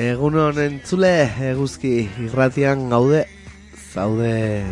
[0.00, 1.10] Egun honen zule,
[1.50, 1.92] eguzki
[2.24, 3.26] irratian gaude,
[3.92, 4.64] zaude.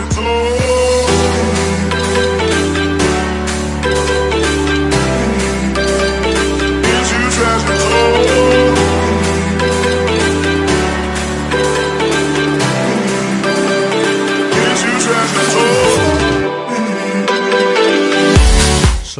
[0.00, 0.59] into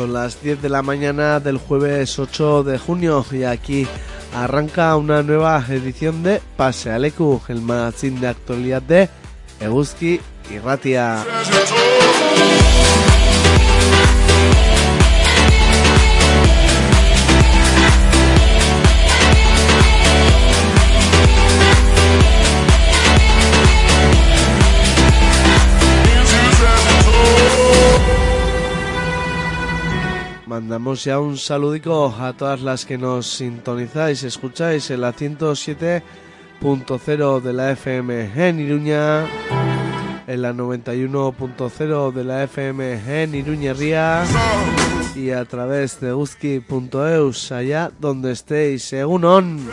[0.00, 3.86] Son las 10 de la mañana del jueves 8 de junio y aquí
[4.34, 9.10] arranca una nueva edición de Pase Aleku, el magazine de actualidad de
[9.60, 10.18] Eguzki
[10.50, 11.22] Irratia.
[11.44, 12.69] Treasure
[30.60, 37.52] Mandamos ya un saludico a todas las que nos sintonizáis, escucháis en la 107.0 de
[37.54, 39.24] la FM en Iruña,
[40.26, 44.22] en la 91.0 de la FM en Iruñería
[45.16, 49.66] y a través de uzki.eus allá donde estéis, según on.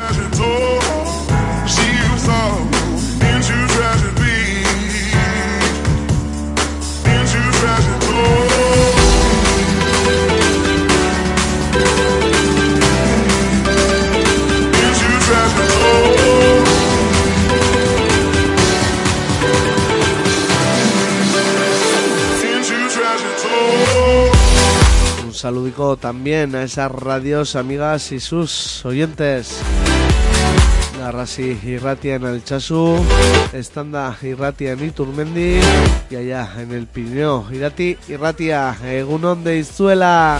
[25.38, 29.61] Saludico también a esas radios amigas y sus oyentes.
[30.99, 32.98] Garrasi Irratia en Alchazu,
[33.53, 35.59] Estanda Irratia en Iturmendi
[36.09, 40.39] y allá en el Pirineo Irati Irratia, Egunon de Izuela.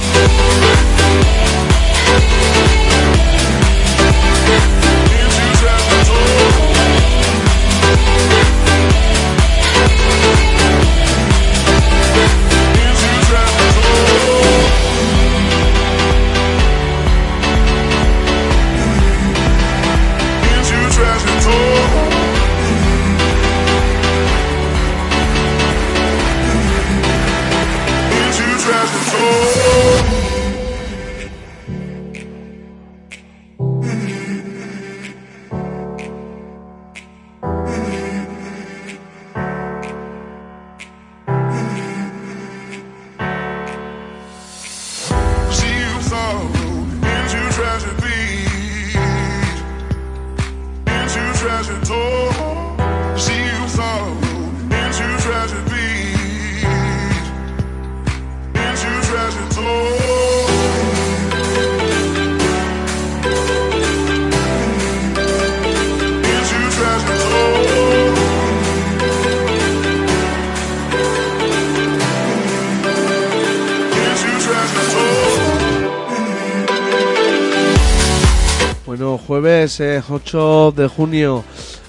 [79.78, 81.44] Jueves eh, 8 de junio.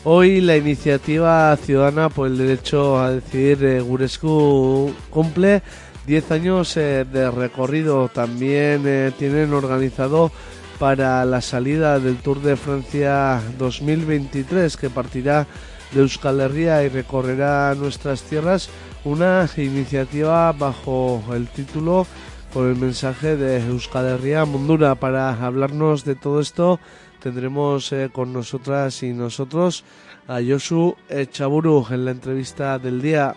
[0.05, 5.63] Hoy la iniciativa ciudadana por el derecho a decidir eh, Gurescu cumple
[6.07, 8.09] 10 años eh, de recorrido.
[8.09, 10.31] También eh, tienen organizado
[10.79, 15.47] para la salida del Tour de Francia 2023 que partirá
[15.93, 18.69] de Euskal Herria y recorrerá nuestras tierras
[19.05, 22.07] una iniciativa bajo el título
[22.53, 24.95] con el mensaje de Euskal Herria Mundura.
[24.95, 26.79] Para hablarnos de todo esto
[27.21, 29.85] tendremos eh, con nosotras y nosotros
[30.27, 33.35] a Josu Echaburu en la entrevista del día.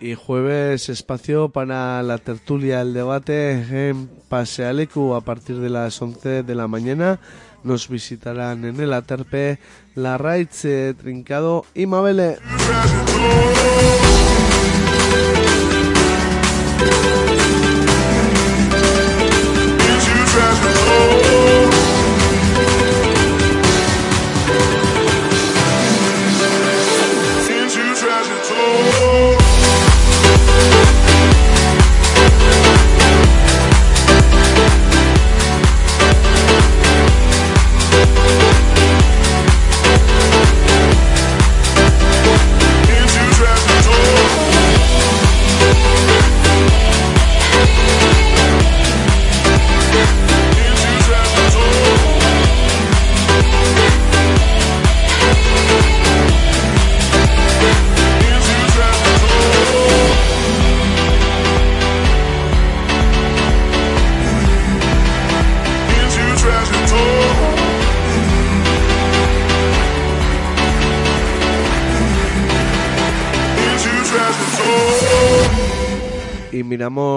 [0.00, 6.42] Y jueves espacio para la tertulia, el debate en Pasealecu a partir de las 11
[6.42, 7.20] de la mañana.
[7.62, 9.58] Nos visitarán en el Aterpe
[9.94, 12.38] la Raitz, eh, Trincado y Mabele.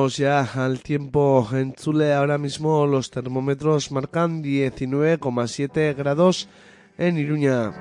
[0.09, 2.13] Ya al tiempo en Chule.
[2.13, 6.47] Ahora mismo los termómetros marcan 19,7 grados
[6.97, 7.71] en Iruña.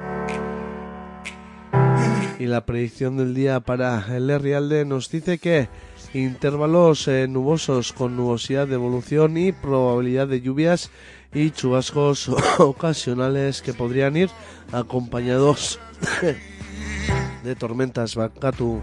[2.39, 5.69] Y la predicción del día para el Rialde nos dice que
[6.15, 10.91] intervalos eh, nubosos con nubosidad de evolución y probabilidad de lluvias
[11.35, 12.29] y chubascos
[12.59, 14.31] ocasionales que podrían ir
[14.73, 15.81] acompañados
[17.45, 18.81] de tormentas Bakatu.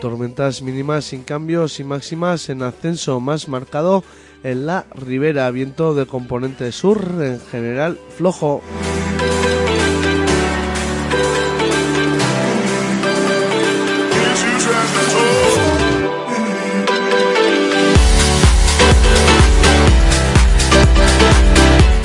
[0.00, 4.04] Tormentas mínimas sin cambios y máximas en ascenso más marcado
[4.42, 8.62] en la ribera, viento de componente sur en general flojo.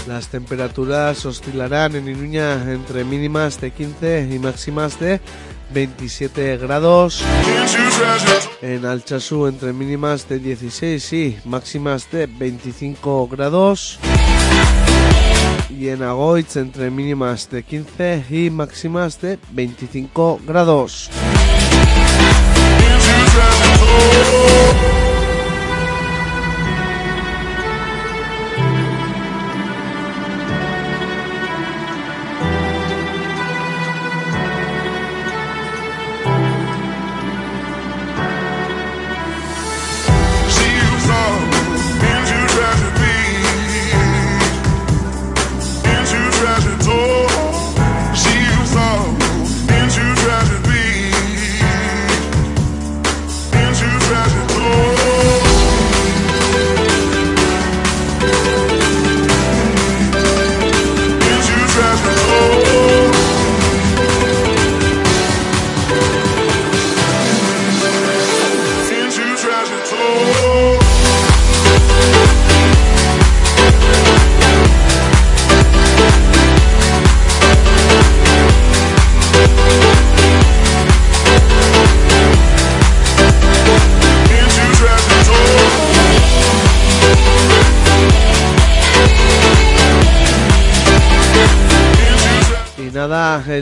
[0.08, 5.20] Las temperaturas oscilarán en Iruña entre mínimas de 15 y máximas de
[5.74, 7.24] 27 grados.
[8.62, 14.00] En Alchazú entre mínimas de 16 y máximas de 25 grados.
[15.70, 21.10] Y en Agoitz entre mínimas de 15 y máximas de 25 grados.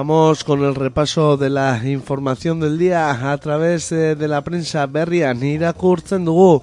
[0.09, 4.87] Vamos con el repaso de la información del día a través eh, de la prensa
[4.87, 6.63] berrian irakurtzen dugu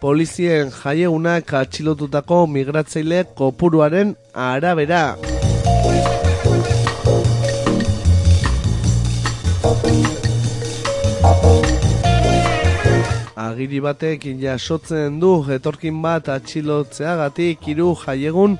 [0.00, 5.18] polizien jaiegunak atxilotutako migratzaile kopuruaren arabera.
[13.36, 18.56] Agiri batek jasotzen du etorkin bat atxilotzeagatik hiru jaiegun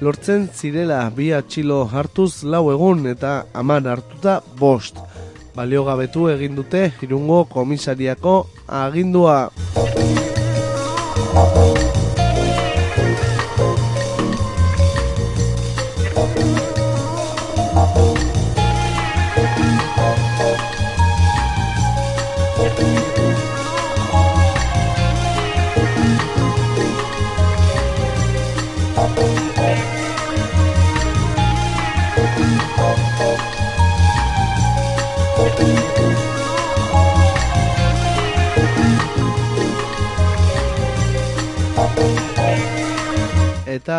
[0.00, 5.02] lortzen zirela bi atxilo hartuz lau egun eta aman hartuta bost.
[5.56, 8.38] Baliogabetu egin dute irungo komisariako
[8.82, 9.38] agindua.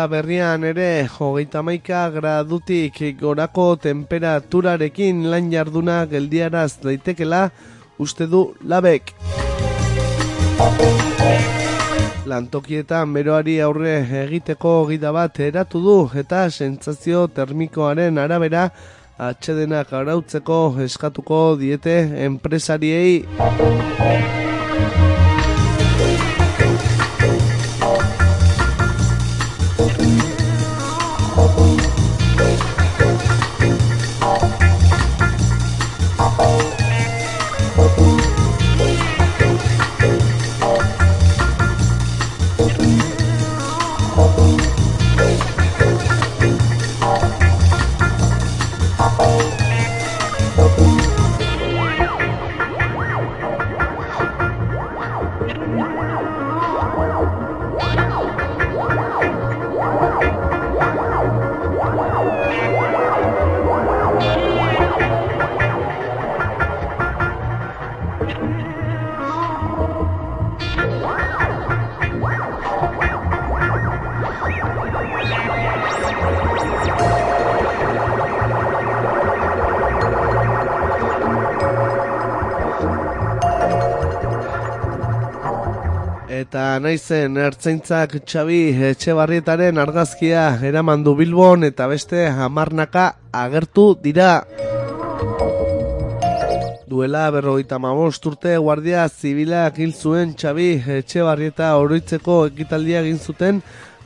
[0.08, 7.50] Berrian ere hogeita maika gradutik gorako temperaturarekin lan jarduna geldiaraz daitekela
[7.98, 9.12] uste du labek.
[12.30, 18.68] Lantokietan beroari aurre egiteko gida bat eratu du eta sentsazio termikoaren arabera
[19.18, 23.24] atxedenak arautzeko eskatuko diete enpresariei.
[86.78, 88.58] Naizen ertzaintzak txabi
[88.90, 94.44] etxebarrietaren argazkia eraman du Bilbon eta beste hamarnaka agertu dira.
[96.90, 100.68] Duela berrogeita mamost urte guardia zibilak hil zuen txabi
[101.00, 103.62] etxebarrieta oroitzeko ekitaldia egin zuten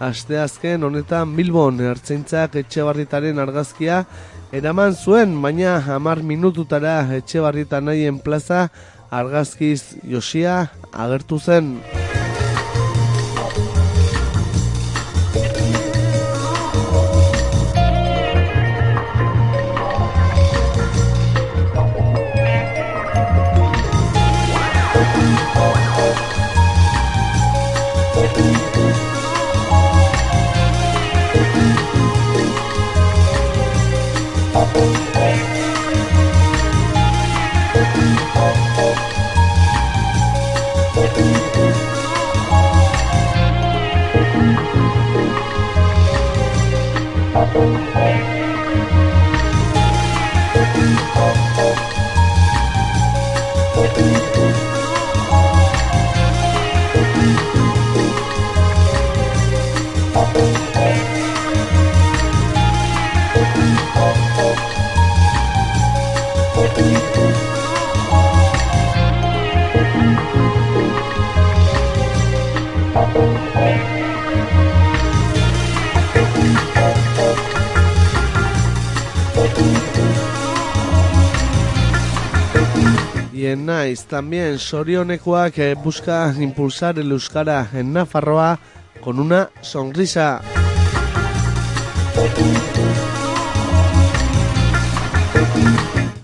[0.08, 4.04] asteazken honetan Bilbon ertzaintzak etxebarrietaren argazkia
[4.54, 8.68] eraman zuen, baina hamar minututara etxebarrieta nahien plaza
[9.10, 11.76] argazkiz josia agertu zen.
[83.64, 88.58] Nice también Sorionekoak eh, busca impulsar el euskara en Nafarroa
[89.00, 90.42] con una sonrisa.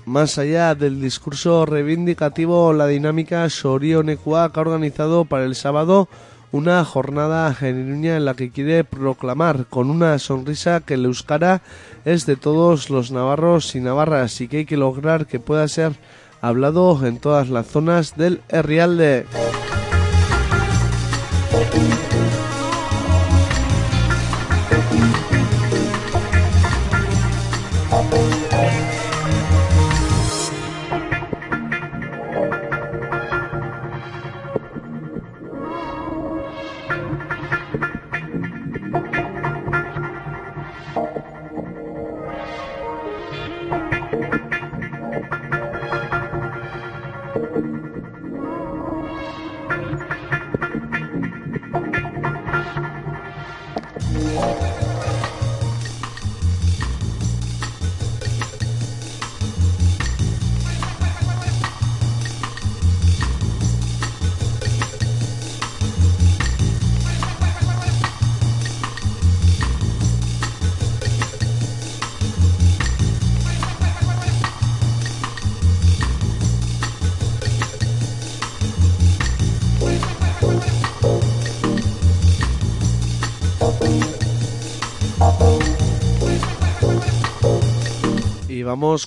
[0.05, 6.09] Más allá del discurso reivindicativo, la dinámica Sorionekoak ha organizado para el sábado
[6.53, 11.63] una jornada genuina en la que quiere proclamar con una sonrisa que el euskara
[12.05, 15.93] es de todos los navarros y navarras y que hay que lograr que pueda ser
[16.41, 19.27] hablado en todas las zonas del Herrialde.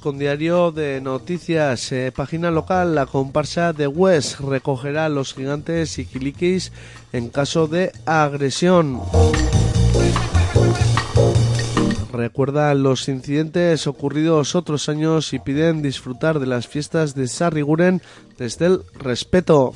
[0.04, 1.94] Con diario de noticias.
[1.94, 6.74] Eh, página local, la comparsa de West recogerá a los gigantes y Kilikis
[7.14, 9.00] en caso de agresión.
[12.12, 18.02] Recuerdan los incidentes ocurridos otros años y piden disfrutar de las fiestas de Sarriguren
[18.38, 19.72] desde el respeto.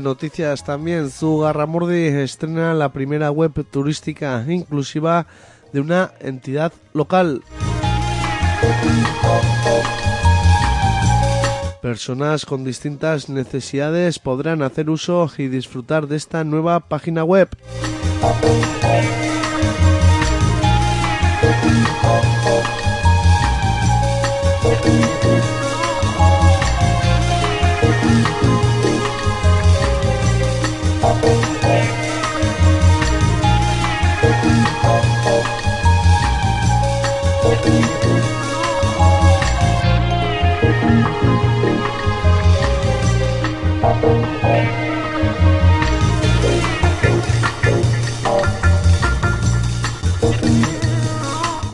[0.00, 5.26] Noticias también Zugarramurdi estrena la primera web turística inclusiva
[5.72, 7.42] de una entidad local.
[11.82, 17.48] Personas con distintas necesidades podrán hacer uso y disfrutar de esta nueva página web.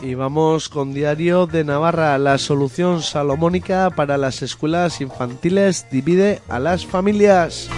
[0.01, 2.17] Y vamos con Diario de Navarra.
[2.17, 7.69] La solución salomónica para las escuelas infantiles divide a las familias.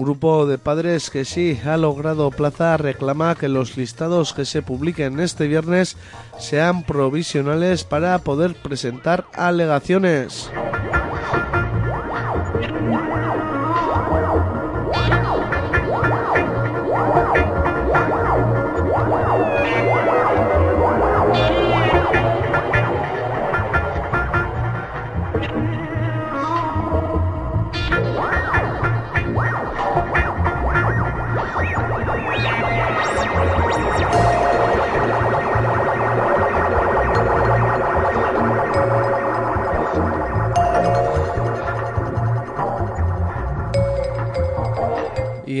[0.00, 4.62] Un grupo de padres que sí ha logrado plaza reclama que los listados que se
[4.62, 5.98] publiquen este viernes
[6.38, 10.50] sean provisionales para poder presentar alegaciones.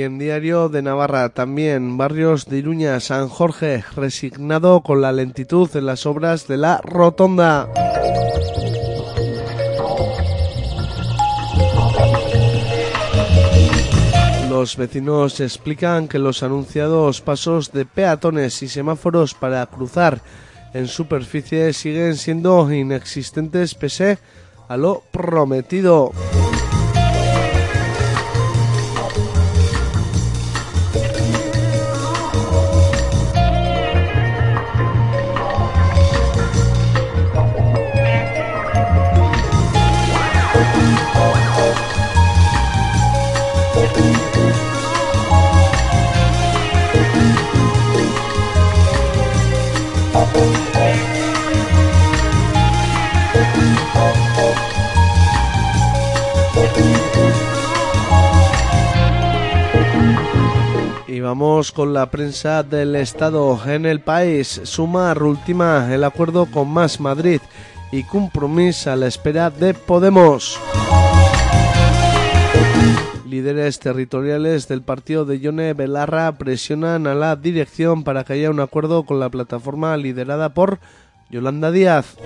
[0.00, 5.68] Y en Diario de Navarra también, barrios de Iruña, San Jorge, resignado con la lentitud
[5.74, 7.68] en las obras de la rotonda.
[14.48, 20.22] Los vecinos explican que los anunciados pasos de peatones y semáforos para cruzar
[20.72, 24.18] en superficie siguen siendo inexistentes pese
[24.66, 26.12] a lo prometido.
[61.74, 64.60] Con la prensa del Estado en el país.
[64.64, 67.40] Sumar última el acuerdo con Más Madrid
[67.90, 70.60] y compromiso a la espera de Podemos.
[73.24, 78.60] Líderes territoriales del partido de Yone Belarra presionan a la dirección para que haya un
[78.60, 80.78] acuerdo con la plataforma liderada por
[81.30, 82.18] Yolanda Díaz.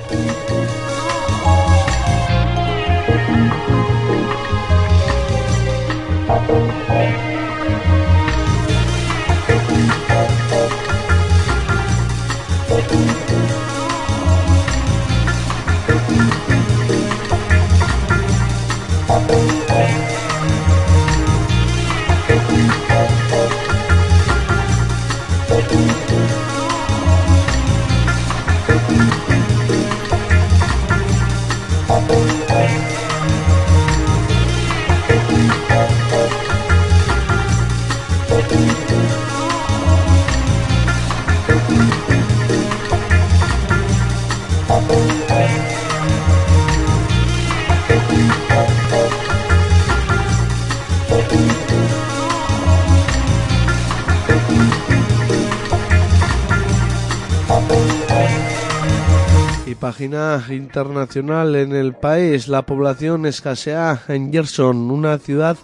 [60.04, 65.56] Página internacional en el país, la población escasea en Gerson, una ciudad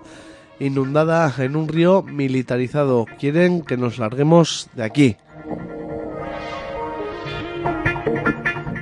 [0.59, 3.05] inundada en un río militarizado.
[3.18, 5.16] Quieren que nos larguemos de aquí.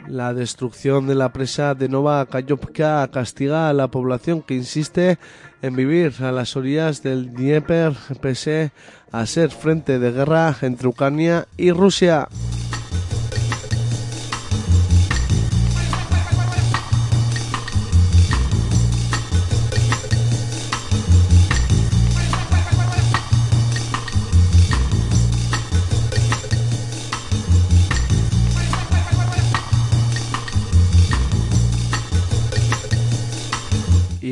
[0.07, 5.19] La destrucción de la presa de Nova Kayovka castiga a la población que insiste
[5.61, 8.71] en vivir a las orillas del Dnieper pese
[9.11, 12.29] a ser frente de guerra entre Ucrania y Rusia.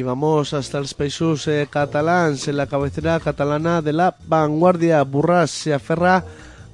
[0.06, 5.02] Vamos hasta el Spaceus eh, catalán, en la cabecera catalana de la vanguardia.
[5.02, 6.24] Burras se aferra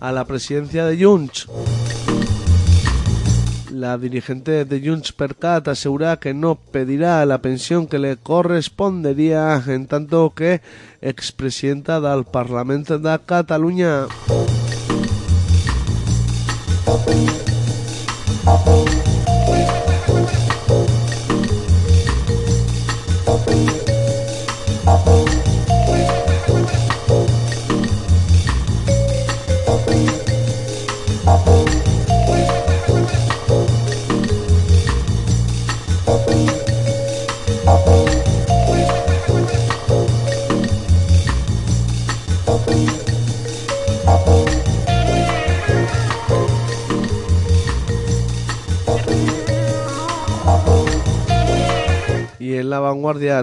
[0.00, 1.48] a la presidencia de Junts.
[3.72, 9.62] La dirigente de Junts per Cat asegura que no pedirá la pensión que le correspondería
[9.66, 10.60] en tanto que
[11.00, 14.06] expresidenta del Parlamento de Cataluña.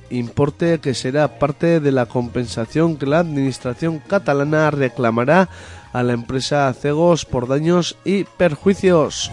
[0.09, 5.49] importe que será parte de la compensación que la Administración catalana reclamará
[5.93, 9.31] a la empresa Cegos por daños y perjuicios.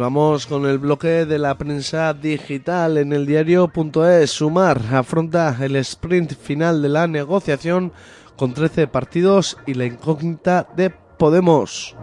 [0.00, 4.30] Vamos con el bloque de la prensa digital en el diario.es.
[4.30, 7.92] Sumar afronta el sprint final de la negociación
[8.34, 11.94] con 13 partidos y la incógnita de Podemos.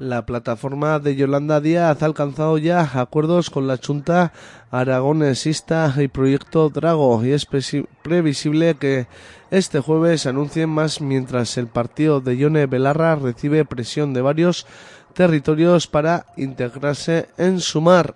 [0.00, 4.32] La plataforma de Yolanda Díaz ha alcanzado ya acuerdos con la Junta
[4.72, 7.46] Aragonesista y Proyecto Drago y es
[8.02, 9.06] previsible que
[9.50, 14.66] este jueves anuncien más mientras el partido de Yone Belarra recibe presión de varios
[15.14, 18.14] territorios para integrarse en Sumar.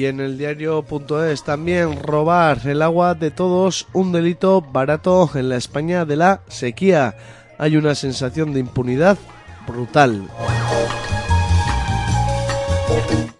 [0.00, 5.56] Y en el diario.es también robar el agua de todos, un delito barato en la
[5.56, 7.18] España de la sequía.
[7.58, 9.18] Hay una sensación de impunidad
[9.66, 10.26] brutal.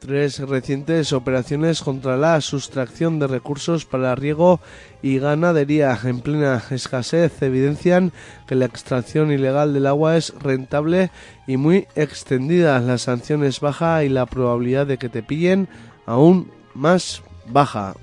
[0.01, 4.61] Tres recientes operaciones contra la sustracción de recursos para riego
[5.01, 8.13] y ganadería en plena escasez evidencian
[8.47, 11.11] que la extracción ilegal del agua es rentable
[11.47, 12.81] y muy extendida.
[12.81, 15.69] La sanción es baja y la probabilidad de que te pillen
[16.07, 17.95] aún más baja.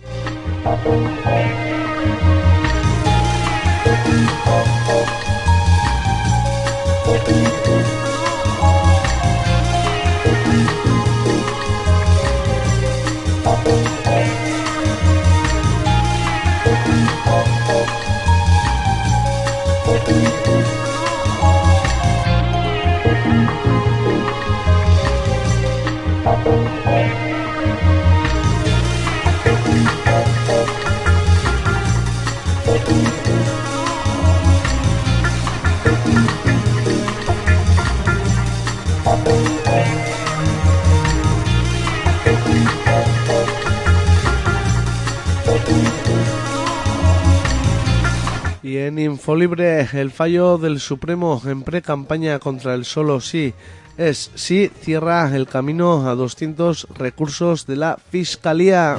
[48.87, 53.53] En Infolibre, el fallo del Supremo en pre-campaña contra el solo sí
[53.97, 58.97] es sí cierra el camino a 200 recursos de la Fiscalía.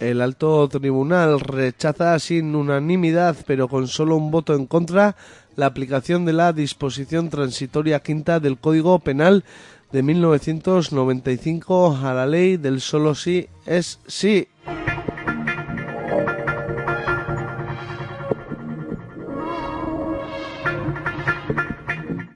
[0.00, 5.16] El alto tribunal rechaza sin unanimidad, pero con solo un voto en contra,
[5.56, 9.44] la aplicación de la disposición transitoria quinta del Código Penal
[9.92, 14.48] de 1995 a la ley del solo sí es sí.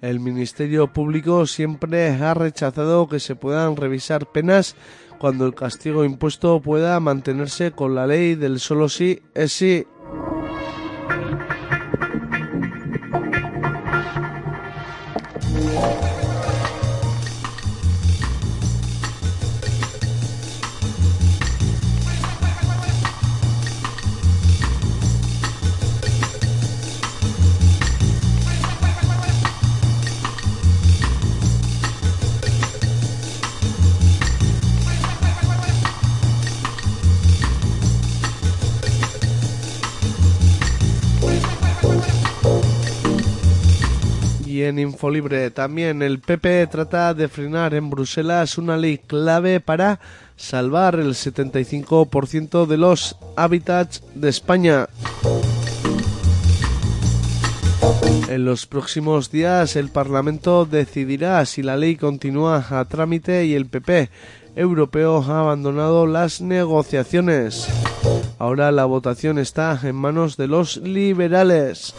[0.01, 4.75] El Ministerio Público siempre ha rechazado que se puedan revisar penas
[5.19, 9.87] cuando el castigo impuesto pueda mantenerse con la ley del solo sí es sí.
[44.73, 50.01] En Infolibre también el PP trata de frenar en Bruselas una ley clave para
[50.37, 54.89] salvar el 75% de los hábitats de España.
[58.29, 63.67] En los próximos días el Parlamento decidirá si la ley continúa a trámite y el
[63.67, 64.09] PP
[64.57, 67.69] europeo ha abandonado las negociaciones.
[68.39, 71.95] Ahora la votación está en manos de los liberales.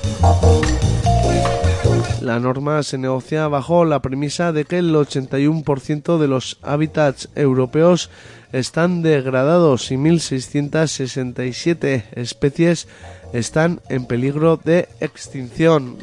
[2.23, 8.09] La norma se negocia bajo la premisa de que el 81% de los hábitats europeos
[8.53, 12.87] están degradados y 1.667 especies
[13.33, 15.97] están en peligro de extinción.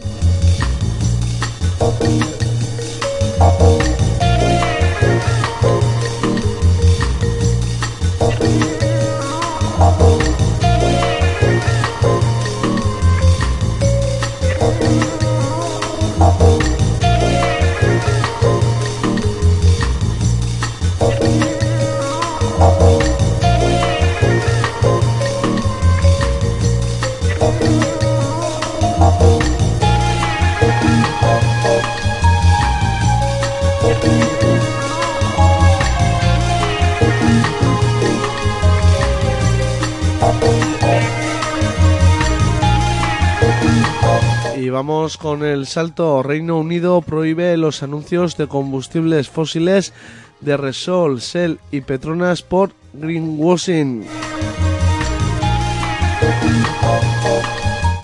[45.20, 46.22] Con el salto.
[46.22, 49.92] Reino Unido prohíbe los anuncios de combustibles fósiles
[50.40, 54.06] de Resol, Shell y Petronas por greenwashing.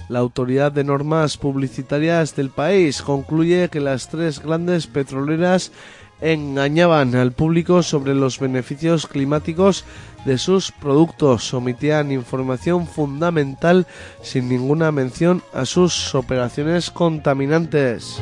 [0.08, 5.72] La autoridad de normas publicitarias del país concluye que las tres grandes petroleras
[6.20, 9.84] engañaban al público sobre los beneficios climáticos
[10.24, 13.86] de sus productos, omitían información fundamental
[14.22, 18.20] sin ninguna mención a sus operaciones contaminantes.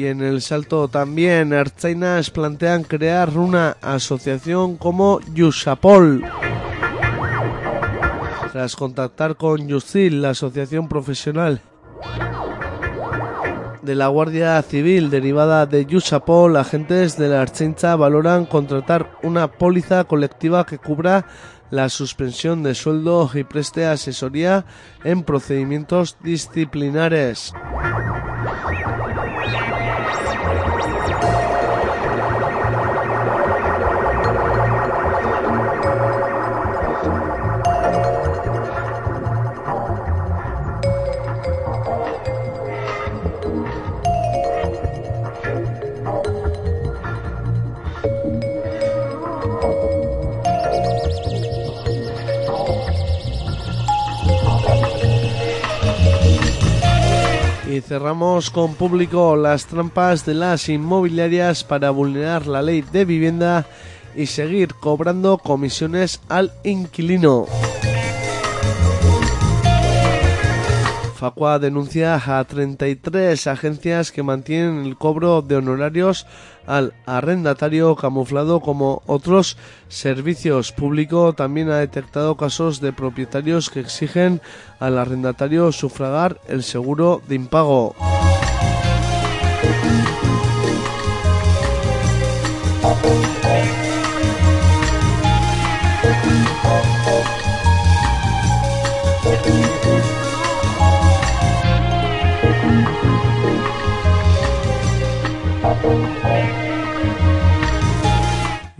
[0.00, 6.24] y en el salto también Archainas plantean crear una asociación como Yusapol.
[8.50, 11.60] Tras contactar con Yusil, la asociación profesional
[13.82, 20.04] de la Guardia Civil derivada de Yusapol, agentes de la Archincha valoran contratar una póliza
[20.04, 21.26] colectiva que cubra
[21.70, 24.64] la suspensión de sueldo y preste asesoría
[25.04, 27.52] en procedimientos disciplinares.
[57.70, 63.64] Y cerramos con público las trampas de las inmobiliarias para vulnerar la ley de vivienda
[64.16, 67.46] y seguir cobrando comisiones al inquilino.
[71.20, 76.26] Facua denuncia a 33 agencias que mantienen el cobro de honorarios
[76.66, 80.72] al arrendatario camuflado como otros servicios.
[80.72, 84.40] Público también ha detectado casos de propietarios que exigen
[84.78, 87.94] al arrendatario sufragar el seguro de impago.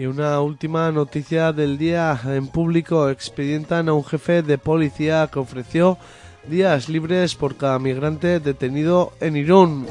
[0.00, 5.38] Y una última noticia del día en público expedientan a un jefe de policía que
[5.38, 5.98] ofreció
[6.48, 9.86] días libres por cada migrante detenido en Irún.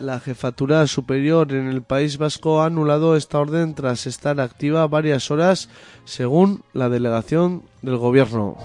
[0.00, 5.30] La jefatura superior en el País Vasco ha anulado esta orden tras estar activa varias
[5.30, 5.68] horas,
[6.04, 8.56] según la delegación del gobierno.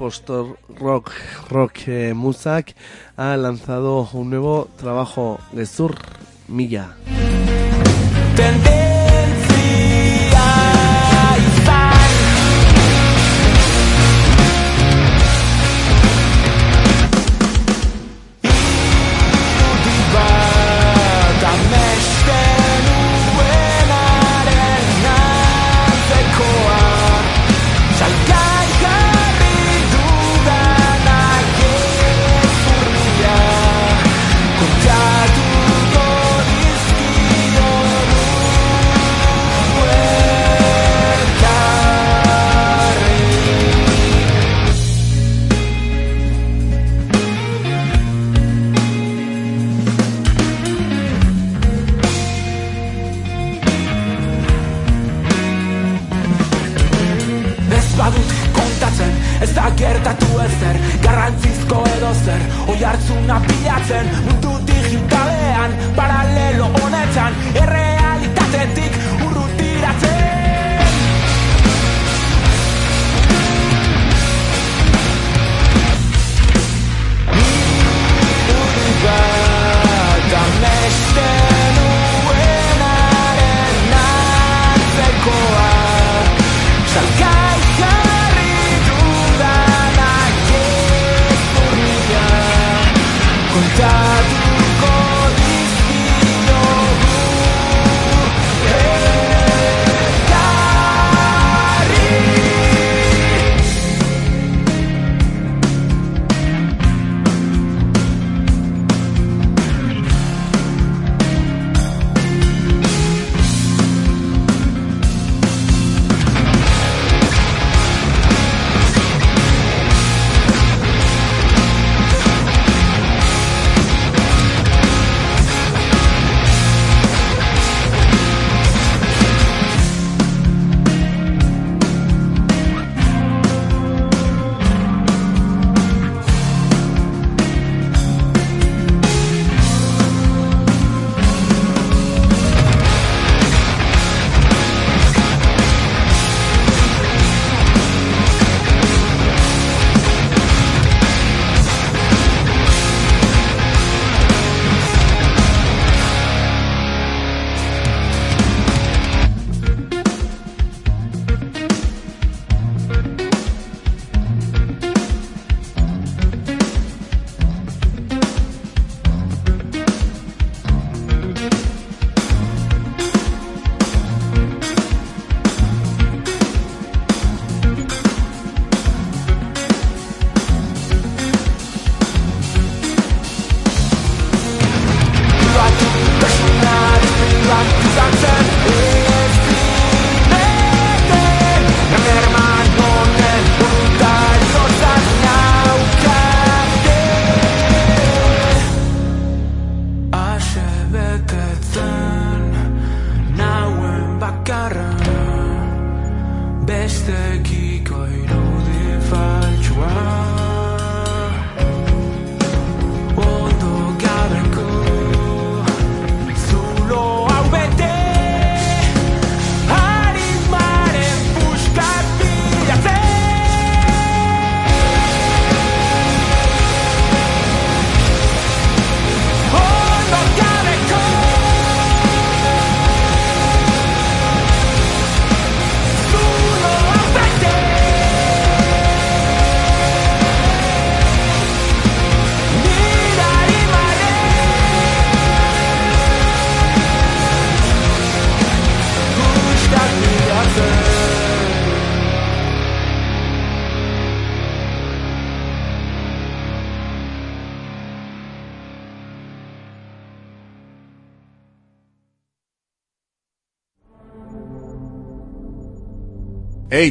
[0.00, 1.12] Post-rock,
[1.50, 2.74] rock eh, Muzak
[3.18, 5.94] ha lanzado un nuevo trabajo, Gezur
[6.48, 6.96] Milla.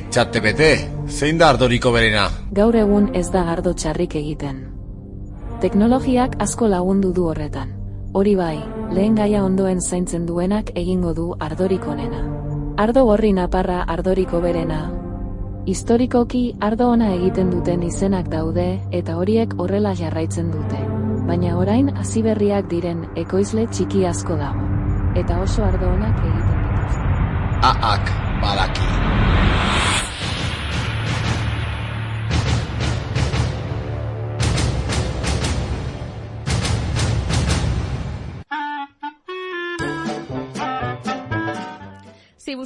[0.10, 0.68] Ei, txatepete,
[1.06, 2.24] zein da ardoriko berena?
[2.58, 4.56] Gaur egun ez da ardo txarrik egiten.
[5.62, 7.76] Teknologiak asko lagundu du horretan.
[8.18, 8.56] Hori bai,
[8.90, 12.24] lehen gaia ondoen zaintzen duenak egingo du ardorik onena.
[12.82, 14.80] Ardo gorri naparra ardoriko berena.
[15.70, 20.82] Historikoki ardo ona egiten duten izenak daude eta horiek horrela jarraitzen dute.
[21.28, 24.66] Baina orain hasi berriak diren ekoizle txiki asko dago.
[25.22, 27.06] Eta oso ardo onak egiten dituzte.
[27.62, 28.90] Aak, badaki.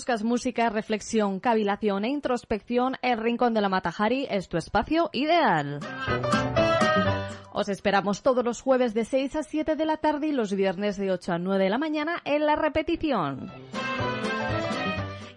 [0.03, 5.79] Buscas música, reflexión, cavilación e introspección, el Rincón de la Matajari es tu espacio ideal.
[7.53, 10.97] Os esperamos todos los jueves de 6 a 7 de la tarde y los viernes
[10.97, 13.49] de 8 a 9 de la mañana en la repetición.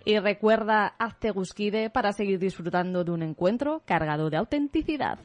[0.05, 5.21] Y recuerda, hazte gusquide para seguir disfrutando de un encuentro cargado de autenticidad.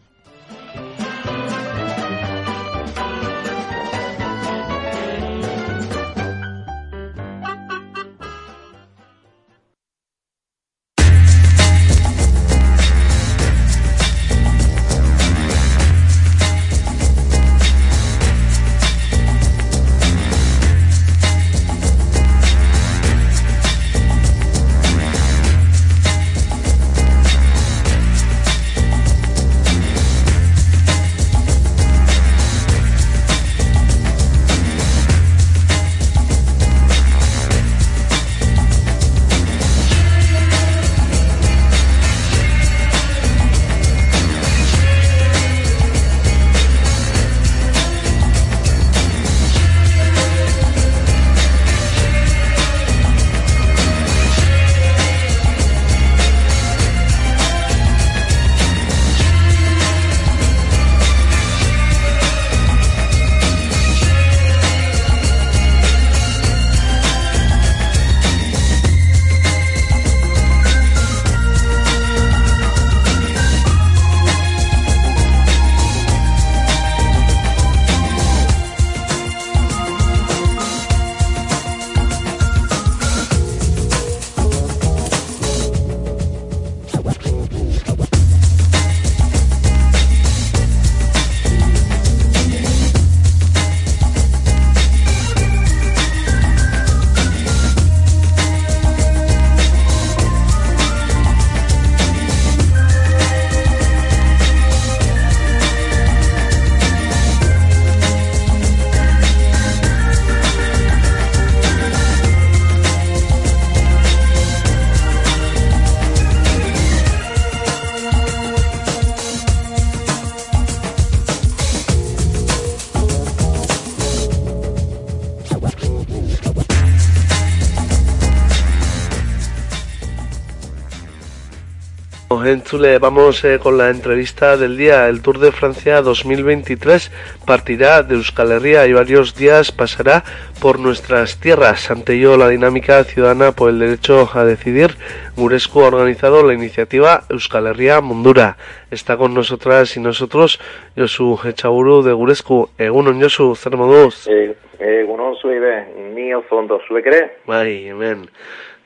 [132.46, 135.08] Entzule, vamos eh, con la entrevista del día.
[135.08, 137.12] El Tour de Francia 2023
[137.46, 140.24] partirá de Euskal Herria y varios días pasará
[140.62, 141.92] por nuestras tierras.
[141.92, 144.96] Ante ello, la dinámica ciudadana por el derecho a decidir,
[145.36, 148.58] Gurescu ha organizado la iniciativa Euskal Herria Mundura.
[148.90, 150.60] Está con nosotras y nosotros
[150.98, 152.70] Josu Echaburu de Gurescu.
[152.78, 154.28] Egunon Josu, zer moduz?
[154.28, 155.76] E, egunon zuei be,
[156.16, 157.38] ni oso ondo zuek ere.
[157.46, 158.30] Bai, hemen.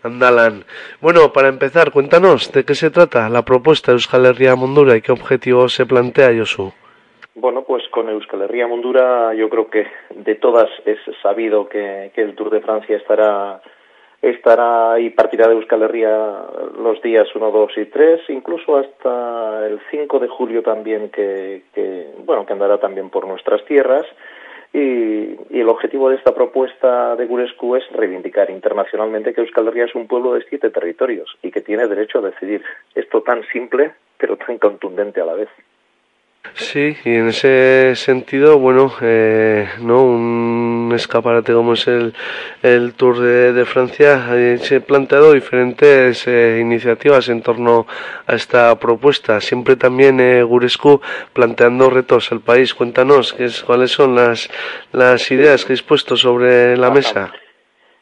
[0.05, 0.63] Andalan.
[1.01, 5.01] Bueno, para empezar, cuéntanos de qué se trata la propuesta de Euskal Herria Mundura y
[5.01, 6.71] qué objetivo se plantea, Josu.
[7.33, 12.21] Bueno, pues con Euskal Herria Mundura yo creo que de todas es sabido que, que
[12.21, 13.61] el Tour de Francia estará
[14.21, 16.07] estará y partirá de Euskal Herria
[16.81, 22.09] los días 1, 2 y 3, incluso hasta el 5 de julio también que, que
[22.25, 24.05] bueno, que andará también por nuestras tierras.
[24.75, 29.85] Y, y el objetivo de esta propuesta de Gurescu es reivindicar internacionalmente que Euskal Herria
[29.85, 32.61] es un pueblo de siete territorios y que tiene derecho a decidir.
[32.93, 35.47] Esto tan simple, pero tan contundente a la vez.
[36.53, 40.05] Sí, y en ese sentido, bueno, eh, ¿no?
[40.05, 42.13] un escaparate como es el,
[42.63, 47.87] el Tour de, de Francia, eh, se han planteado diferentes eh, iniciativas en torno
[48.27, 49.41] a esta propuesta.
[49.41, 51.01] Siempre también eh, Gurescu
[51.33, 52.73] planteando retos al país.
[52.73, 54.49] Cuéntanos qué es, cuáles son las,
[54.93, 57.33] las ideas que has puesto sobre la mesa.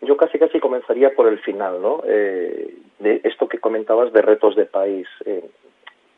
[0.01, 2.03] Yo casi casi comenzaría por el final, ¿no?
[2.05, 5.07] Eh, de esto que comentabas de retos de país.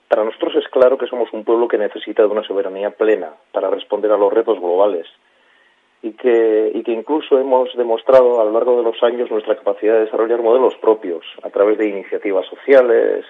[0.07, 3.69] Para nosotros es claro que somos un pueblo que necesita de una soberanía plena para
[3.69, 5.07] responder a los retos globales
[6.01, 9.95] y que, y que incluso hemos demostrado a lo largo de los años nuestra capacidad
[9.95, 13.25] de desarrollar modelos propios a través de iniciativas sociales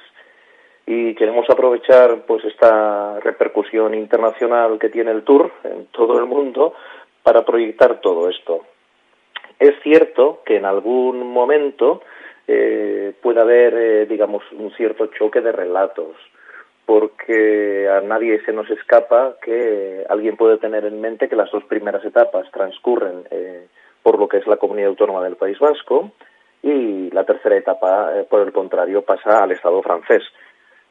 [0.85, 6.73] y queremos aprovechar pues esta repercusión internacional que tiene el Tour en todo el mundo
[7.23, 8.65] para proyectar todo esto.
[9.57, 12.01] Es cierto que en algún momento
[12.47, 16.15] eh, puede haber, eh, digamos, un cierto choque de relatos
[16.85, 21.63] porque a nadie se nos escapa que alguien puede tener en mente que las dos
[21.65, 23.67] primeras etapas transcurren eh,
[24.03, 26.11] por lo que es la comunidad autónoma del País Vasco
[26.61, 30.23] y la tercera etapa, eh, por el contrario, pasa al Estado francés.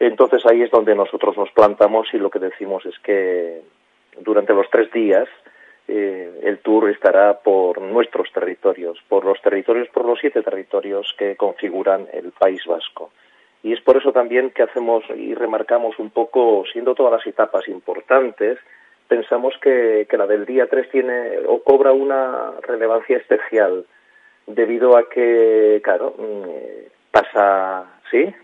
[0.01, 3.62] Entonces ahí es donde nosotros nos plantamos y lo que decimos es que
[4.20, 5.28] durante los tres días
[5.86, 11.36] eh, el tour estará por nuestros territorios, por los territorios, por los siete territorios que
[11.36, 13.11] configuran el País Vasco.
[13.64, 17.66] Y es por eso también que hacemos y remarcamos un poco, siendo todas las etapas
[17.66, 18.58] importantes,
[19.08, 23.86] pensamos que, la del día 3 tiene o cobra una relevancia especial
[24.46, 26.48] debido a que, claro, mm,
[27.10, 28.34] pasa, sí,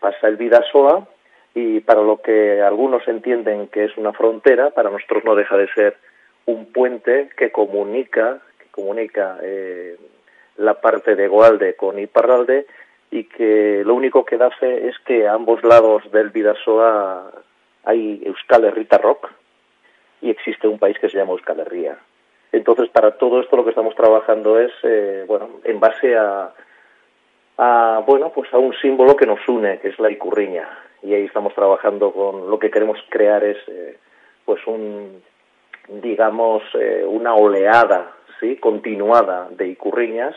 [0.00, 1.08] pasa el Vidasoa
[1.54, 5.68] y para lo que algunos entienden que es una frontera, para nosotros no deja de
[5.74, 5.98] ser
[6.46, 9.98] un puente que comunica, que comunica eh,
[10.56, 12.66] la parte de Goalde con Iparralde
[13.14, 17.30] y que lo único que hace es que a ambos lados del Vidasoa
[17.84, 19.30] hay Euskal Herrita Rock
[20.20, 21.96] y existe un país que se llama Euskal Herria.
[22.50, 26.54] Entonces, para todo esto lo que estamos trabajando es, eh, bueno, en base a,
[27.56, 30.68] a, bueno, pues a un símbolo que nos une, que es la icurriña.
[31.04, 33.96] Y ahí estamos trabajando con lo que queremos crear es, eh,
[34.44, 35.22] pues un,
[35.88, 38.10] digamos, eh, una oleada,
[38.40, 40.34] sí, continuada de icurriñas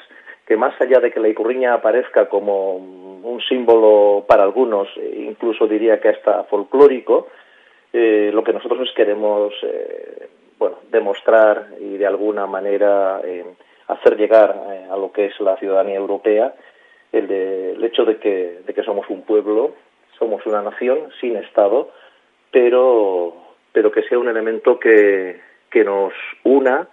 [0.48, 5.68] que más allá de que la icurriña aparezca como un símbolo para algunos, eh, incluso
[5.68, 7.28] diría que hasta folclórico,
[7.92, 13.46] eh, lo que nosotros queremos eh, bueno, demostrar y de alguna manera eh,
[13.88, 14.56] hacer llegar
[14.90, 16.54] a lo que es la ciudadanía europea
[17.12, 19.74] el, de, el hecho de que, de que somos un pueblo,
[20.20, 21.90] somos una nación sin Estado,
[22.52, 23.34] pero,
[23.72, 25.40] pero que sea un elemento que,
[25.70, 26.88] que nos una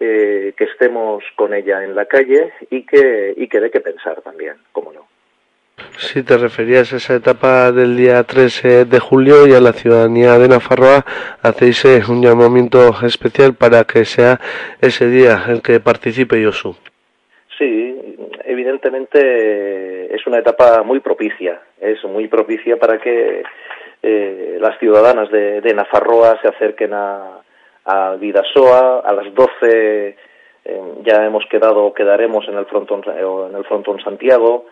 [0.00, 4.20] eh, que estemos con ella en la calle y que, y que dé que pensar
[4.22, 5.06] también, cómo no.
[5.98, 9.72] Si te referías a esa etapa del día 3 eh, de julio y a la
[9.72, 11.04] ciudadanía de Nafarroa,
[11.42, 14.40] hacéis eh, un llamamiento especial para que sea
[14.80, 16.76] ese día el que participe Yosu.
[17.58, 23.42] Sí, evidentemente es una etapa muy propicia, es muy propicia para que
[24.02, 27.40] eh, las ciudadanas de, de Nafarroa se acerquen a,
[27.84, 30.16] a Vidasoa, a las 12
[30.64, 34.66] eh, ya hemos quedado, quedaremos en el frontón, en el frontón Santiago,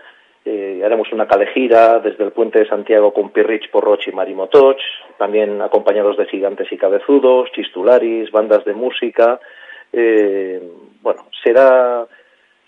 [0.44, 4.78] eh, haremos una calejira desde el puente de Santiago con Pirrich, Porroch y Marimotoch,
[5.16, 9.38] también acompañados de gigantes y cabezudos, chistularis, bandas de música.
[9.92, 10.60] Eh,
[11.00, 12.06] bueno, será,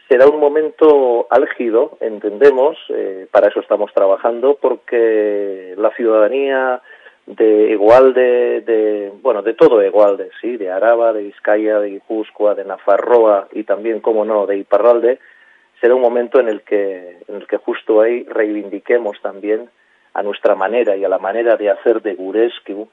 [0.09, 6.81] será un momento álgido, entendemos, eh, para eso estamos trabajando, porque la ciudadanía
[7.27, 12.65] de Igualde, de, bueno, de todo Igualde, sí, de Araba, de Vizcaya, de Guipúzcoa, de
[12.65, 15.19] Nafarroa y también, como no, de Iparralde,
[15.81, 19.71] será un momento en el que, en el que justo ahí reivindiquemos también
[20.13, 22.89] a nuestra manera y a la manera de hacer de Gurescu.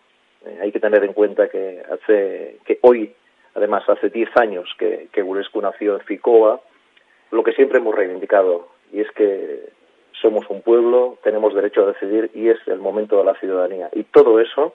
[0.45, 3.13] Eh, hay que tener en cuenta que hace, que hoy,
[3.53, 6.61] además hace 10 años que, que Gurescu nació en Ficoa,
[7.31, 9.69] lo que siempre hemos reivindicado, y es que
[10.21, 13.89] somos un pueblo, tenemos derecho a decidir y es el momento de la ciudadanía.
[13.93, 14.73] Y todo eso,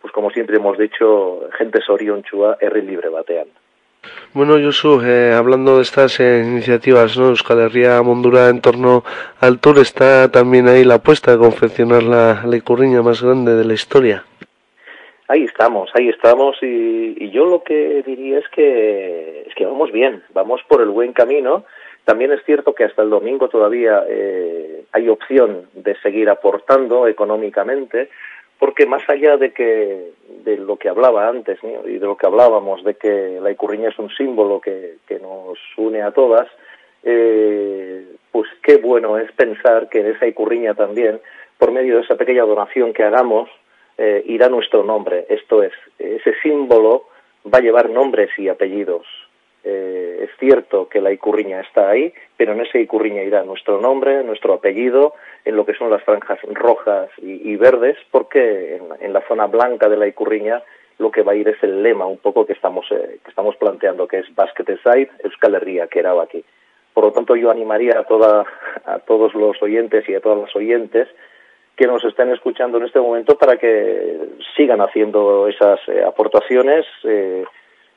[0.00, 3.48] pues como siempre hemos dicho, gente sorionchua, herri libre batean.
[4.34, 7.28] Bueno, Josu, eh, hablando de estas eh, iniciativas, ¿no?
[7.30, 9.02] Euskal Herria Mondura en torno
[9.40, 13.64] al Tour, está también ahí la apuesta de confeccionar la, la icurriña más grande de
[13.64, 14.24] la historia.
[15.28, 19.90] Ahí estamos, ahí estamos y, y yo lo que diría es que es que vamos
[19.90, 21.64] bien, vamos por el buen camino.
[22.06, 28.10] También es cierto que hasta el domingo todavía eh, hay opción de seguir aportando económicamente,
[28.60, 30.12] porque más allá de que
[30.44, 33.98] de lo que hablaba antes y de lo que hablábamos de que la Icurriña es
[33.98, 36.46] un símbolo que, que nos une a todas,
[37.02, 41.20] eh, pues qué bueno es pensar que en esa Icurriña también,
[41.58, 43.50] por medio de esa pequeña donación que hagamos,
[43.98, 45.26] eh, irá nuestro nombre.
[45.28, 47.06] Esto es, ese símbolo
[47.52, 49.04] va a llevar nombres y apellidos.
[49.68, 54.22] Eh, es cierto que la Icurriña está ahí, pero en esa Icurriña irá nuestro nombre,
[54.22, 55.14] nuestro apellido,
[55.44, 59.96] en lo que son las franjas rojas y, verdes, porque en, la zona blanca de
[59.96, 60.62] la Icurriña
[60.98, 63.56] lo que va a ir es el lema un poco que estamos, eh, que estamos
[63.56, 66.44] planteando, que es Basket Side, Euskal Herria, que era aquí.
[66.94, 68.46] Por lo tanto, yo animaría a, toda,
[68.84, 71.08] a todos los oyentes y a todas las oyentes
[71.74, 74.16] que nos estén escuchando en este momento para que
[74.56, 76.86] sigan haciendo esas eh, aportaciones.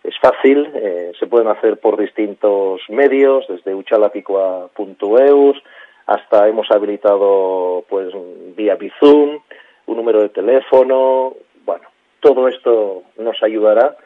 [0.10, 5.64] Es fácil, eh, se pueden hacer por distintos medios, desde uchalapicua.eus
[6.08, 8.12] hasta hemos habilitado pues
[8.56, 9.40] vía Bizum,
[9.86, 11.84] un número de teléfono, bueno,
[12.22, 13.98] todo esto nos ayudará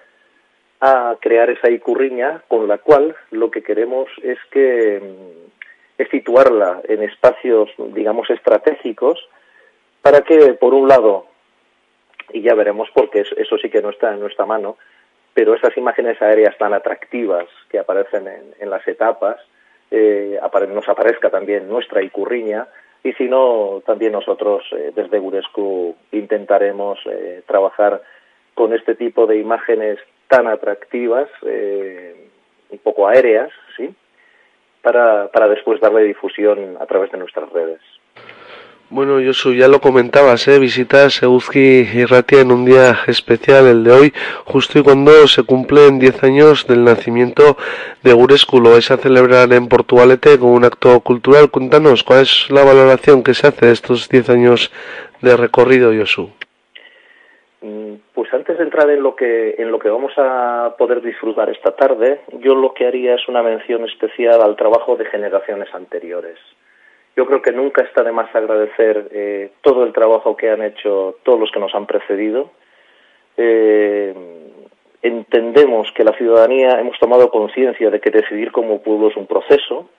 [0.82, 5.02] a crear esa icurriña con la cual lo que queremos es que
[5.98, 9.26] es situarla en espacios, digamos, estratégicos
[10.02, 11.28] para que, por un lado,
[12.34, 14.76] y ya veremos porque eso sí que no está en nuestra mano,
[15.34, 19.38] pero esas imágenes aéreas tan atractivas que aparecen en, en las etapas,
[19.92, 22.68] eh, nos aparezca también nuestra icurriña,
[23.04, 28.02] y si no, también nosotros eh, desde Gurescu intentaremos eh, trabajar
[28.54, 32.30] con este tipo de imágenes tan atractivas, eh,
[32.70, 33.94] un poco aéreas, ¿sí?
[34.82, 37.82] Para, para después darle difusión a través de nuestras redes.
[38.96, 40.60] Bueno, Josu, ya lo comentabas, ¿eh?
[40.60, 44.14] visitas Eguzki y Ratia en un día especial, el de hoy,
[44.46, 47.58] justo y cuando se cumplen 10 años del nacimiento
[48.04, 48.60] de Gurescu.
[48.60, 51.50] Lo vais a celebrar en Portugalete con un acto cultural.
[51.50, 54.72] Cuéntanos, ¿cuál es la valoración que se hace de estos 10 años
[55.24, 56.30] de recorrido, Josu?
[58.14, 61.76] Pues antes de entrar en lo que en lo que vamos a poder disfrutar esta
[61.76, 66.38] tarde, yo lo que haría es una mención especial al trabajo de generaciones anteriores.
[67.16, 71.18] Yo creo que nunca está de más agradecer eh, todo el trabajo que han hecho
[71.24, 72.50] todos los que nos han precedido.
[73.38, 74.14] Eh,
[75.02, 79.90] entendemos que la ciudadanía hemos tomado conciencia de que decidir como pueblo es un proceso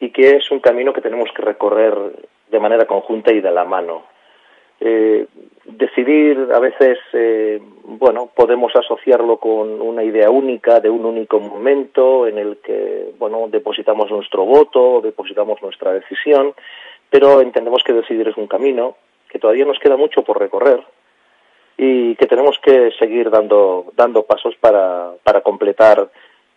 [0.00, 1.94] y que es un camino que tenemos que recorrer
[2.50, 4.02] de manera conjunta y de la mano.
[4.84, 5.26] Eh,
[5.64, 12.26] decidir a veces, eh, bueno, podemos asociarlo con una idea única de un único momento
[12.26, 16.52] en el que, bueno, depositamos nuestro voto, depositamos nuestra decisión,
[17.08, 18.96] pero entendemos que decidir es un camino,
[19.28, 20.82] que todavía nos queda mucho por recorrer
[21.76, 26.10] y que tenemos que seguir dando, dando pasos para, para completar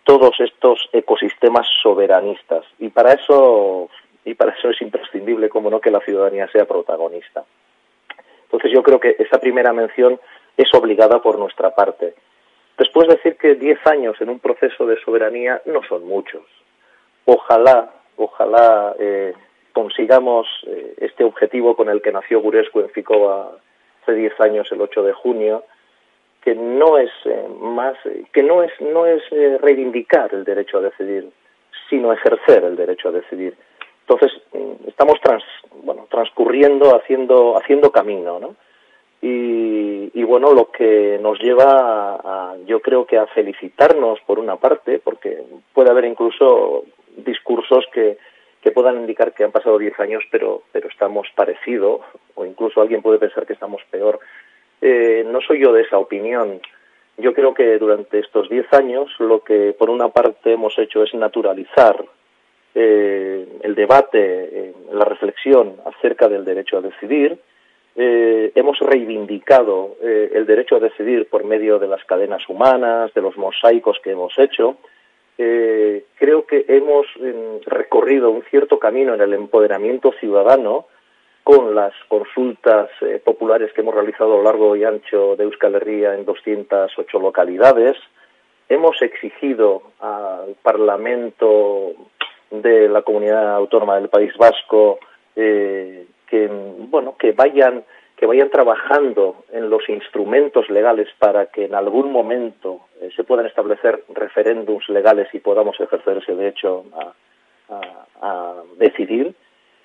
[0.04, 2.66] todos estos ecosistemas soberanistas.
[2.80, 3.88] Y para eso,
[4.26, 7.44] y para eso es imprescindible, como no, que la ciudadanía sea protagonista.
[8.46, 10.20] Entonces yo creo que esa primera mención
[10.58, 12.16] es obligada por nuestra parte.
[12.78, 16.44] Después decir que 10 años en un proceso de soberanía no son muchos.
[17.26, 19.34] Ojalá, ojalá eh,
[19.74, 23.58] consigamos eh, este objetivo con el que nació Gurescu en Ficoa
[24.04, 25.64] hace 10 años, el 8 de junio,
[26.42, 27.98] que no es eh, más,
[28.32, 29.24] que no es, no es
[29.62, 31.30] reivindicar el derecho a decidir,
[31.90, 33.56] sino ejercer el derecho a decidir.
[34.08, 34.40] Entonces,
[34.88, 35.44] estamos trans,
[35.84, 38.56] bueno, transcurriendo, haciendo, haciendo camino, ¿no?
[39.22, 44.58] Y, bueno, lo que nos lleva a, a, yo creo que a felicitarnos por una
[44.58, 45.42] parte, porque
[45.74, 46.84] puede haber incluso
[47.18, 48.18] discursos que,
[48.62, 52.02] que puedan indicar que han pasado 10 años, pero, pero estamos parecido,
[52.36, 54.20] o incluso alguien puede pensar que estamos peor.
[54.82, 56.60] Eh, no soy yo de esa opinión.
[57.18, 61.14] Yo creo que durante estos 10 años lo que por una parte hemos hecho es
[61.14, 62.06] naturalizar
[62.78, 67.40] eh, el debate, eh, la reflexión acerca del derecho a decidir.
[67.96, 73.38] Eh, hemos reivindicado el derecho a decidir por medio de las cadenas humanas, de los
[73.38, 74.76] mosaicos que hemos hecho.
[75.38, 80.88] Creo que hemos eh, recorrido un cierto camino en el empoderamiento ciudadano
[81.46, 82.90] con las consultas
[83.24, 87.96] populares que hemos realizado a lo largo y ancho de Euskal Herria en 208 localidades.
[88.68, 91.94] Hemos exigido al Parlamento
[92.52, 95.00] de la comunidad autónoma del País Vasco
[95.36, 97.84] eh, que bueno que vayan
[98.16, 103.46] que vayan trabajando en los instrumentos legales para que en algún momento eh, se puedan
[103.46, 107.14] establecer referéndums legales y podamos ejercer ese derecho a,
[108.22, 109.36] a, decidir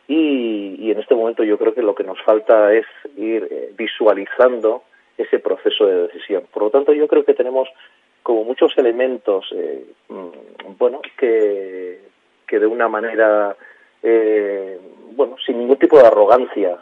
[0.07, 2.87] y, y, en este momento yo creo que lo que nos falta es
[3.17, 4.83] ir eh, visualizando
[5.17, 6.45] ese proceso de decisión.
[6.53, 7.69] Por lo tanto, yo creo que tenemos
[8.23, 11.99] como muchos elementos, eh, mm, bueno, que,
[12.51, 13.57] que de una manera,
[14.03, 14.77] eh,
[15.13, 16.79] bueno, sin ningún tipo de arrogancia,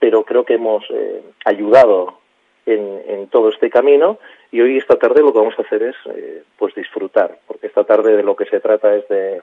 [0.00, 2.18] pero creo que hemos eh, ayudado
[2.66, 4.18] en, en todo este camino.
[4.50, 7.84] Y hoy esta tarde lo que vamos a hacer es eh, pues disfrutar, porque esta
[7.84, 9.40] tarde de lo que se trata es de,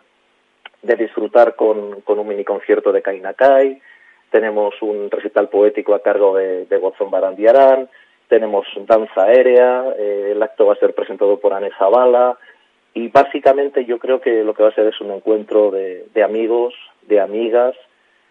[0.81, 3.81] de disfrutar con, con un mini concierto de Kainakai,
[4.29, 6.77] tenemos un recital poético a cargo de, de
[7.09, 7.89] Barandiarán,
[8.27, 12.37] tenemos danza aérea, eh, el acto va a ser presentado por Anne Zavala
[12.93, 16.23] y básicamente yo creo que lo que va a ser es un encuentro de, de
[16.23, 16.73] amigos,
[17.03, 17.75] de amigas,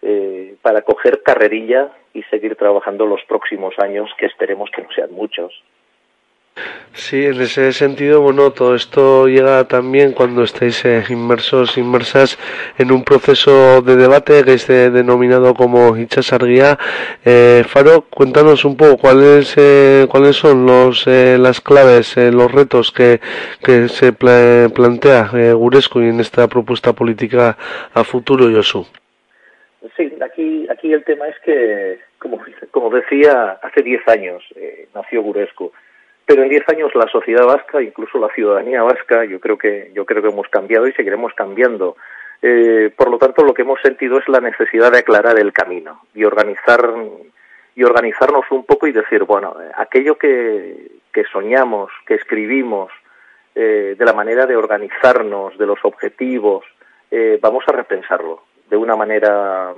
[0.03, 5.13] eh, para coger carrerilla y seguir trabajando los próximos años, que esperemos que no sean
[5.13, 5.63] muchos.
[6.93, 12.37] Sí, en ese sentido, bueno, todo esto llega también cuando estáis eh, inmersos, inmersas
[12.79, 16.77] en un proceso de debate que es de- denominado como Ichasarguía.
[17.25, 22.51] Eh, Faro, cuéntanos un poco cuáles eh, cuáles son los eh, las claves, eh, los
[22.53, 23.21] retos que,
[23.65, 27.57] que se pla- plantea eh, Gurescu en esta propuesta política
[27.95, 28.85] a futuro, Josu.
[29.97, 32.39] Sí, aquí, aquí el tema es que, como,
[32.73, 35.73] como decía, hace 10 años eh, nació Gurescu,
[36.31, 40.07] pero en 10 años la sociedad vasca, incluso la ciudadanía vasca, yo creo que, yo
[40.07, 41.97] creo que hemos cambiado y seguiremos cambiando.
[42.41, 46.03] Eh, por lo tanto, lo que hemos sentido es la necesidad de aclarar el camino
[46.15, 46.89] y organizar
[47.75, 51.01] y organizarnos un poco y decir, bueno, aquello que,
[51.33, 52.93] soñamos, que escribimos,
[53.57, 56.65] eh, de la manera de organizarnos, de los objetivos,
[57.11, 59.75] eh, vamos a repensarlo de una manera,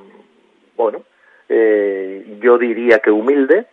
[0.76, 1.03] bueno,
[1.48, 3.64] yo diría que humilde,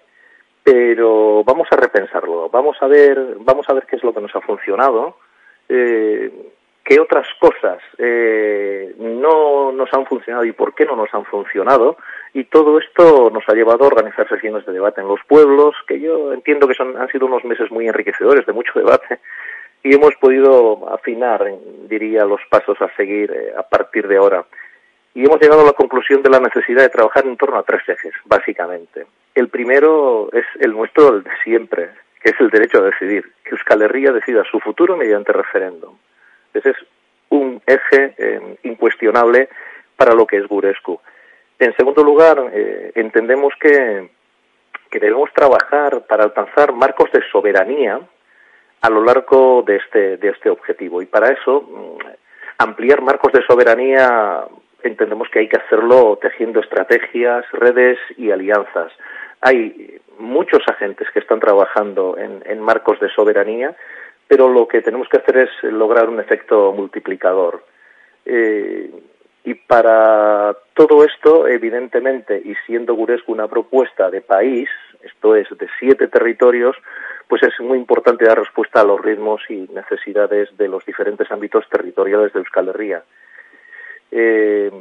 [0.63, 4.35] pero vamos a repensarlo, vamos a ver, vamos a ver qué es lo que nos
[4.35, 5.17] ha funcionado,
[5.67, 6.31] eh,
[6.83, 11.97] qué otras cosas eh, no nos han funcionado y por qué no nos han funcionado,
[12.33, 15.99] y todo esto nos ha llevado a organizar sesiones de debate en los pueblos, que
[15.99, 19.19] yo entiendo que son, han sido unos meses muy enriquecedores de mucho debate,
[19.83, 21.45] y hemos podido afinar,
[21.87, 24.45] diría, los pasos a seguir eh, a partir de ahora.
[25.13, 27.81] Y hemos llegado a la conclusión de la necesidad de trabajar en torno a tres
[27.87, 29.05] ejes, básicamente.
[29.35, 31.89] El primero es el nuestro, de siempre,
[32.21, 35.95] que es el derecho a decidir, que Euskal Herria decida su futuro mediante referéndum.
[36.53, 36.77] Ese es
[37.29, 39.49] un eje eh, incuestionable
[39.95, 40.99] para lo que es Gurescu.
[41.59, 44.09] En segundo lugar, eh, entendemos que,
[44.89, 47.99] que debemos trabajar para alcanzar marcos de soberanía
[48.81, 51.01] a lo largo de este, de este objetivo.
[51.01, 52.07] Y para eso, mm,
[52.59, 54.45] ampliar marcos de soberanía
[54.83, 58.91] entendemos que hay que hacerlo tejiendo estrategias, redes y alianzas.
[59.41, 63.75] Hay muchos agentes que están trabajando en, en marcos de soberanía,
[64.27, 67.63] pero lo que tenemos que hacer es lograr un efecto multiplicador.
[68.25, 68.91] Eh,
[69.43, 74.69] y para todo esto, evidentemente, y siendo Gurescu una propuesta de país,
[75.01, 76.75] esto es, de siete territorios,
[77.27, 81.67] pues es muy importante dar respuesta a los ritmos y necesidades de los diferentes ámbitos
[81.69, 83.03] territoriales de Euskal Herria.
[84.11, 84.71] Eh,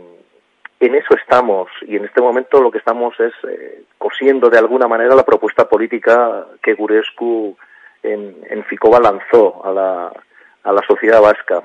[0.80, 4.86] en eso estamos y en este momento lo que estamos es eh, cosiendo de alguna
[4.86, 7.56] manera la propuesta política que Gurescu
[8.02, 11.62] en, en Ficova lanzó a la, sociedad vasca.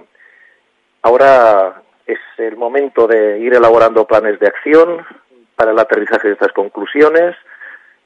[1.03, 5.05] Ahora es el momento de ir elaborando planes de acción
[5.55, 7.36] para el aterrizaje de estas conclusiones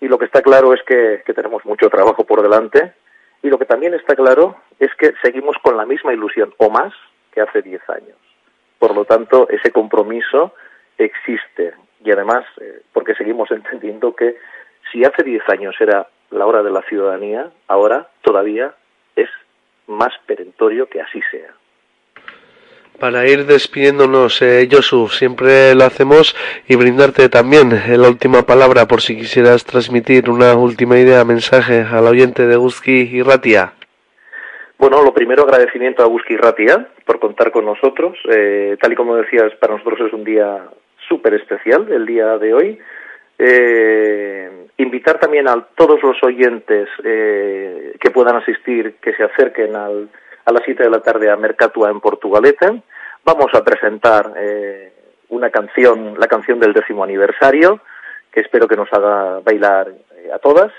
[0.01, 2.93] y lo que está claro es que, que tenemos mucho trabajo por delante
[3.41, 6.93] y lo que también está claro es que seguimos con la misma ilusión o más
[7.31, 8.26] que hace 10 años.
[8.79, 10.53] Por lo tanto, ese compromiso
[10.97, 11.73] existe
[12.03, 14.37] y además eh, porque seguimos entendiendo que
[14.91, 18.73] si hace 10 años era la hora de la ciudadanía, ahora todavía
[19.15, 19.29] es
[19.87, 21.53] más perentorio que así sea.
[22.99, 26.35] Para ir despidiéndonos, eh, Josu, siempre lo hacemos
[26.67, 31.81] y brindarte también eh, la última palabra por si quisieras transmitir una última idea, mensaje
[31.81, 33.76] al oyente de Guzki y Ratia.
[34.79, 38.15] Bueno, lo primero, agradecimiento a Guzki Ratia por contar con nosotros.
[38.29, 40.67] Eh, tal y como decías, para nosotros es un día
[41.07, 42.79] súper especial, el día de hoy.
[43.39, 50.09] Eh, invitar también a todos los oyentes eh, que puedan asistir, que se acerquen al,
[50.45, 52.83] a las 7 de la tarde a Mercatua en Portugalete.
[53.25, 54.93] Vamos a presentar eh,
[55.29, 57.81] una canción, la canción del décimo aniversario,
[58.31, 59.91] que espero que nos haga bailar
[60.31, 60.71] a todas.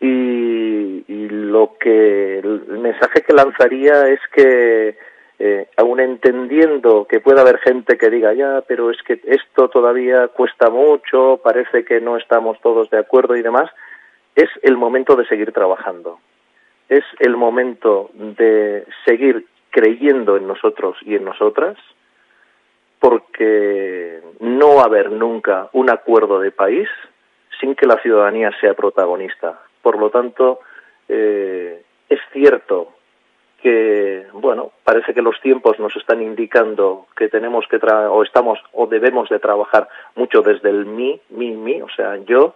[0.00, 4.96] Y, lo que el mensaje que lanzaría es que
[5.38, 10.28] eh, aun entendiendo que pueda haber gente que diga ya, pero es que esto todavía
[10.28, 13.70] cuesta mucho, parece que no estamos todos de acuerdo y demás,
[14.34, 16.20] es el momento de seguir trabajando.
[16.88, 21.76] Es el momento de seguir creyendo en nosotros y en nosotras,
[23.00, 26.88] porque no va a haber nunca un acuerdo de país
[27.60, 29.60] sin que la ciudadanía sea protagonista.
[29.82, 30.60] Por lo tanto,
[31.08, 32.92] eh, es cierto
[33.62, 38.58] que, bueno, parece que los tiempos nos están indicando que tenemos que tra o estamos
[38.72, 42.54] o debemos de trabajar mucho desde el mí, mí, mí, o sea, yo,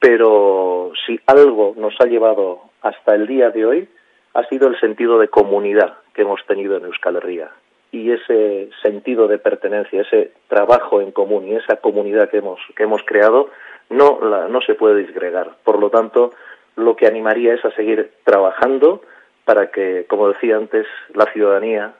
[0.00, 3.88] pero si algo nos ha llevado hasta el día de hoy
[4.34, 7.50] ha sido el sentido de comunidad que hemos tenido en Euskal Herria
[7.90, 12.82] y ese sentido de pertenencia, ese trabajo en común y esa comunidad que hemos que
[12.82, 13.50] hemos creado
[13.90, 15.56] no la, no se puede disgregar.
[15.64, 16.32] Por lo tanto,
[16.76, 19.02] lo que animaría es a seguir trabajando
[19.44, 21.94] para que, como decía antes, la ciudadanía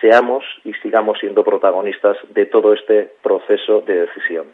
[0.00, 4.46] seamos y sigamos siendo protagonistas de todo este proceso de decisión.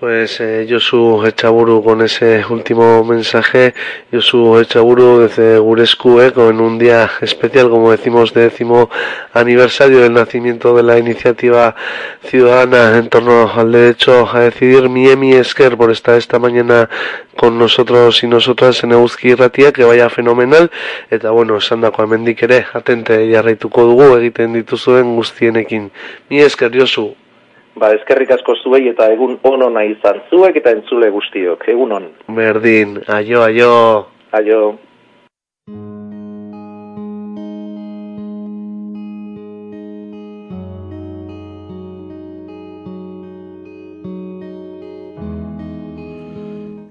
[0.00, 3.74] Pues eh, Josu Echaburu con ese último mensaje,
[4.12, 8.90] Josu Echaburu desde Gurescu, eh, con un día especial, como decimos, de décimo
[9.32, 11.76] aniversario del nacimiento de la iniciativa
[12.24, 14.88] ciudadana en torno al derecho a decidir.
[14.88, 16.90] Miemi Esker por estar esta mañana
[17.36, 20.72] con nosotros y nosotras en Euski Ratia, que vaya fenomenal,
[21.08, 25.92] eta bueno, esan dako amendik ere, atente jarraituko dugu egiten dituzuen guztienekin.
[26.28, 27.14] Mi esker, Josu.
[27.74, 31.66] Ba, eskerrik asko zuei eta egun onona izan zuek eta entzule guztiok.
[31.74, 32.06] Egun on.
[32.36, 34.06] Berdin, aio, aio.
[34.38, 34.60] Aio.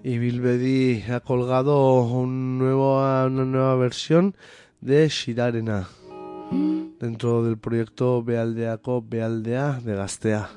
[0.04, 4.36] Y Bilbedi ha colgado un nuevo, una nueva versión
[4.82, 5.88] de Shirarena
[7.00, 10.50] dentro del proyecto Bealdeako Bealdea de Gastea.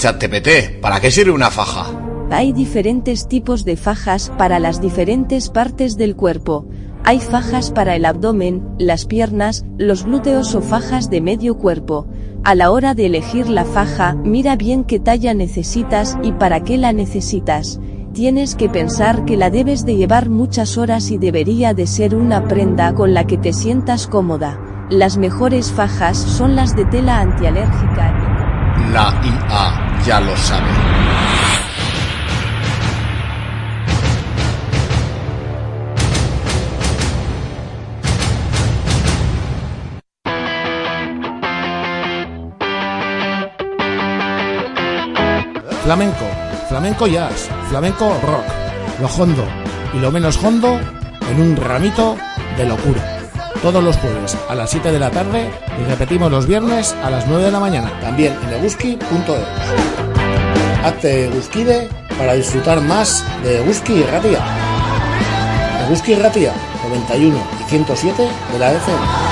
[0.00, 1.90] ChatGPT, ¿para qué sirve una faja?
[2.30, 6.66] Hay diferentes tipos de fajas para las diferentes partes del cuerpo.
[7.04, 12.06] Hay fajas para el abdomen, las piernas, los glúteos o fajas de medio cuerpo.
[12.44, 16.78] A la hora de elegir la faja, mira bien qué talla necesitas y para qué
[16.78, 17.78] la necesitas.
[18.14, 22.48] Tienes que pensar que la debes de llevar muchas horas y debería de ser una
[22.48, 24.58] prenda con la que te sientas cómoda.
[24.88, 28.16] Las mejores fajas son las de tela antialérgica.
[28.92, 29.69] La IA
[30.04, 30.70] ya lo sabe.
[45.82, 46.24] Flamenco,
[46.68, 48.44] flamenco jazz, flamenco rock,
[49.00, 49.44] lo hondo
[49.92, 50.78] y lo menos hondo
[51.30, 52.16] en un ramito
[52.56, 53.09] de locura.
[53.62, 57.26] Todos los jueves a las 7 de la tarde y repetimos los viernes a las
[57.26, 59.00] 9 de la mañana, también en eguski.es.
[60.82, 64.42] Hazte Eguskide para disfrutar más de Eguski y Ratia.
[65.86, 66.54] Eguski y Ratia,
[66.88, 69.29] 91 y 107 de la FM.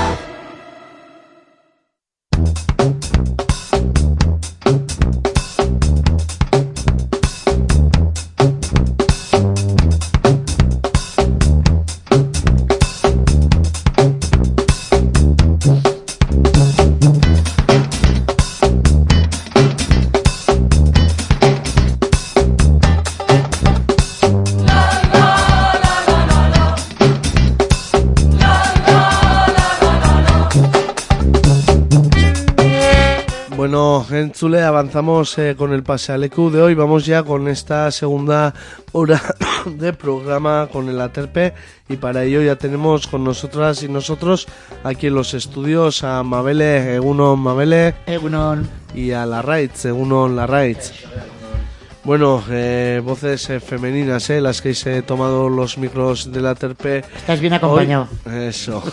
[34.39, 36.75] Entzule, avanzamos eh, con el pasealecu de hoy.
[36.75, 38.55] Vamos ya con esta segunda
[38.93, 39.21] hora
[39.67, 41.55] de programa con el Aterpe
[41.89, 44.47] y para ello ya tenemos con nosotras y nosotros
[44.85, 48.71] aquí en los estudios a Mabele, Egunon Mabele Egunon.
[48.95, 50.93] y a Larraitz, Egunon Larraitz.
[52.05, 56.99] Bueno, eh, voces eh, femeninas, eh, las que he tomado los micros del Aterpe.
[57.17, 58.07] Estás bien acompañado.
[58.25, 58.45] Hoy.
[58.45, 58.85] Eso.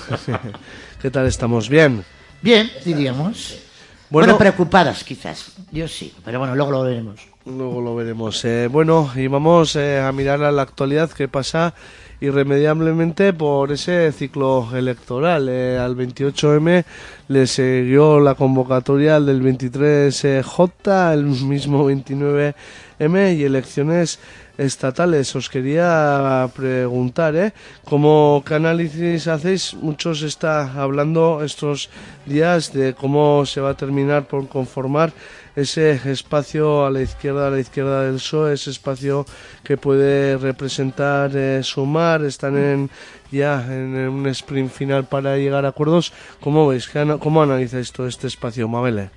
[1.03, 1.69] ¿Qué tal estamos?
[1.69, 2.03] ¿Bien?
[2.41, 3.64] Bien, diríamos.
[4.09, 5.53] Bueno- Bueno, preocupadas quizás.
[5.71, 7.15] Yo sí, pero bueno, luego lo veremos.
[7.45, 8.43] Luego lo veremos.
[8.45, 11.73] Eh, bueno, y vamos eh, a mirar a la actualidad que pasa
[12.21, 15.47] irremediablemente por ese ciclo electoral.
[15.49, 16.85] Eh, al 28M
[17.27, 24.19] le siguió la convocatoria del 23J, el mismo 29M y elecciones
[24.57, 25.35] estatales.
[25.35, 27.53] Os quería preguntar, ¿eh?
[27.85, 29.73] ¿Cómo análisis hacéis?
[29.73, 31.89] Muchos está hablando estos
[32.25, 35.11] días de cómo se va a terminar por conformar
[35.55, 39.25] ese espacio a la izquierda, a la izquierda del PSOE, ese espacio
[39.63, 42.89] que puede representar, eh, sumar, están en
[43.31, 46.11] ya en un sprint final para llegar a acuerdos.
[46.41, 46.87] ¿Cómo veis?
[46.87, 49.09] ¿Qué ana- ¿Cómo analizáis todo este espacio, Mabele?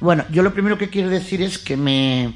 [0.00, 2.34] Bueno, yo lo primero que quiero decir es que me...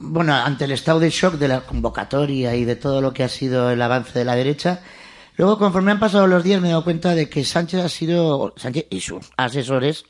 [0.00, 3.28] Bueno, ante el estado de shock de la convocatoria y de todo lo que ha
[3.28, 4.80] sido el avance de la derecha,
[5.36, 8.54] luego conforme han pasado los días me he dado cuenta de que Sánchez ha sido,
[8.56, 10.06] Sánchez y sus asesores,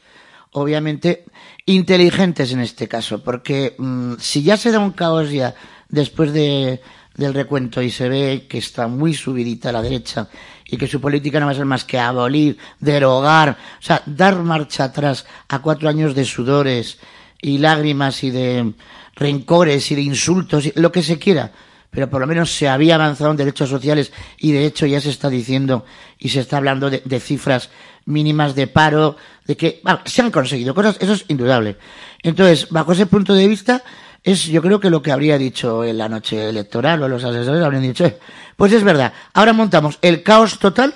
[0.52, 1.24] obviamente,
[1.66, 5.54] inteligentes en este caso, porque mm, si ya se da un caos ya
[5.88, 6.80] después de,
[7.16, 10.28] del recuento y se ve que está muy subidita la derecha
[10.64, 14.36] y que su política no va a ser más que abolir, derogar, o sea, dar
[14.42, 16.98] marcha atrás a cuatro años de sudores
[17.40, 18.72] y lágrimas y de
[19.14, 21.52] rencores y de insultos, y lo que se quiera,
[21.92, 25.10] pero por lo menos se había avanzado en derechos sociales y de hecho ya se
[25.10, 25.84] está diciendo
[26.18, 27.68] y se está hablando de, cifras
[28.06, 31.76] mínimas de paro, de que bueno, se han conseguido cosas, eso es indudable.
[32.22, 33.82] Entonces, bajo ese punto de vista,
[34.24, 37.62] es yo creo que lo que habría dicho en la noche electoral o los asesores
[37.62, 38.18] habrían dicho, "Eh,
[38.56, 40.94] pues es verdad, ahora montamos el caos total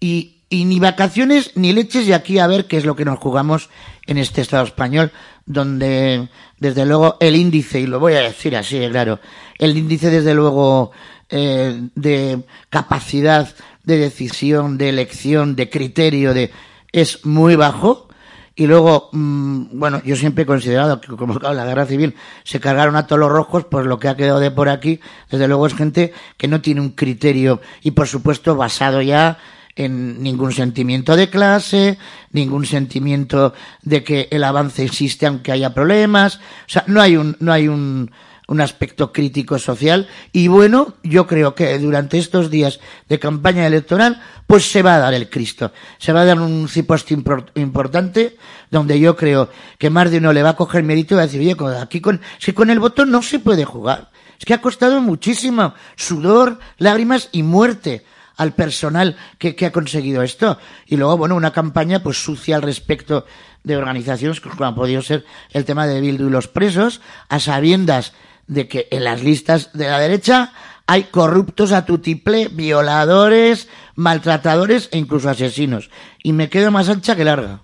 [0.00, 3.20] y, y ni vacaciones ni leches y aquí a ver qué es lo que nos
[3.20, 3.68] jugamos
[4.06, 5.12] en este Estado español,
[5.48, 6.28] donde
[6.58, 9.18] desde luego el índice, y lo voy a decir así, de claro,
[9.58, 10.92] el índice desde luego
[11.30, 13.48] eh, de capacidad
[13.82, 16.52] de decisión, de elección, de criterio, de
[16.92, 18.06] es muy bajo.
[18.54, 22.60] Y luego, mm, bueno, yo siempre he considerado que como claro, la guerra civil se
[22.60, 25.66] cargaron a todos los rojos, pues lo que ha quedado de por aquí, desde luego
[25.66, 29.38] es gente que no tiene un criterio y por supuesto basado ya
[29.78, 31.98] en ningún sentimiento de clase,
[32.32, 37.36] ningún sentimiento de que el avance existe aunque haya problemas, o sea, no hay un,
[37.40, 38.10] no hay un,
[38.48, 40.08] un aspecto crítico social.
[40.32, 44.98] Y bueno, yo creo que durante estos días de campaña electoral pues se va a
[44.98, 48.36] dar el Cristo, se va a dar un ciposte impor- importante
[48.70, 49.48] donde yo creo
[49.78, 52.00] que más de uno le va a coger mérito y va a decir, oye, aquí
[52.00, 56.58] con, que con el voto no se puede jugar, es que ha costado muchísimo sudor,
[56.78, 58.04] lágrimas y muerte
[58.38, 60.56] al personal que, que ha conseguido esto.
[60.86, 63.26] Y luego, bueno, una campaña pues sucia al respecto
[63.64, 68.14] de organizaciones como ha podido ser el tema de Bildu y los presos, a sabiendas
[68.46, 70.52] de que en las listas de la derecha
[70.86, 75.90] hay corruptos a tutiple, violadores, maltratadores e incluso asesinos.
[76.22, 77.60] Y me quedo más ancha que larga.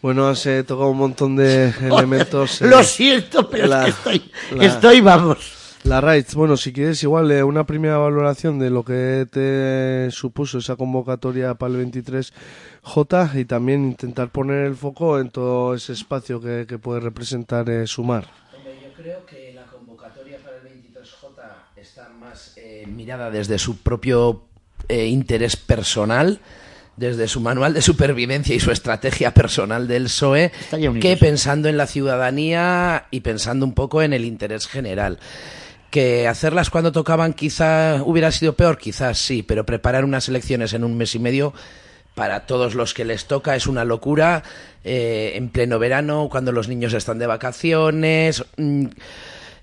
[0.00, 2.60] Bueno, has eh, tocado un montón de elementos.
[2.60, 5.38] eh, Lo siento, pero la- es que estoy, la- estoy, vamos.
[5.84, 10.56] La RAIDS, bueno, si quieres igual eh, una primera valoración de lo que te supuso
[10.56, 16.40] esa convocatoria para el 23J y también intentar poner el foco en todo ese espacio
[16.40, 18.24] que, que puede representar eh, Sumar.
[18.64, 24.44] Yo creo que la convocatoria para el 23J está más eh, mirada desde su propio
[24.88, 26.40] eh, interés personal,
[26.96, 30.50] desde su manual de supervivencia y su estrategia personal del PSOE,
[31.00, 35.18] que pensando en la ciudadanía y pensando un poco en el interés general.
[35.94, 40.82] Que hacerlas cuando tocaban quizá hubiera sido peor, quizás sí, pero preparar unas elecciones en
[40.82, 41.54] un mes y medio
[42.16, 44.42] para todos los que les toca es una locura
[44.82, 48.44] eh, en pleno verano, cuando los niños están de vacaciones.
[48.56, 48.86] mm,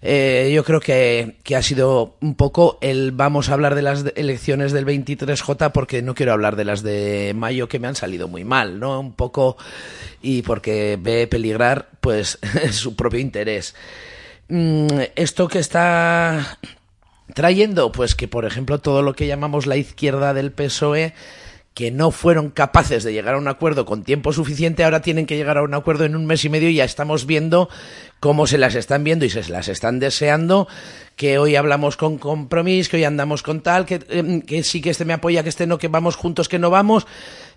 [0.02, 4.06] eh, yo creo que, que ha sido un poco el vamos a hablar de las
[4.16, 8.30] elecciones del 23J porque no quiero hablar de las de mayo que me han salido
[8.30, 9.02] muy mal, ¿no?
[9.02, 9.58] Un poco
[10.22, 12.40] y porque ve peligrar pues
[12.72, 13.76] su propio interés.
[14.54, 16.60] Mm, esto que está
[17.34, 21.14] trayendo, pues que por ejemplo todo lo que llamamos la izquierda del PSOE,
[21.74, 25.38] que no fueron capaces de llegar a un acuerdo con tiempo suficiente, ahora tienen que
[25.38, 27.70] llegar a un acuerdo en un mes y medio y ya estamos viendo
[28.20, 30.68] cómo se las están viendo y se las están deseando,
[31.16, 34.90] que hoy hablamos con compromiso, que hoy andamos con tal, que, em, que sí que
[34.90, 37.08] este me apoya, que este no, que vamos juntos, que no vamos.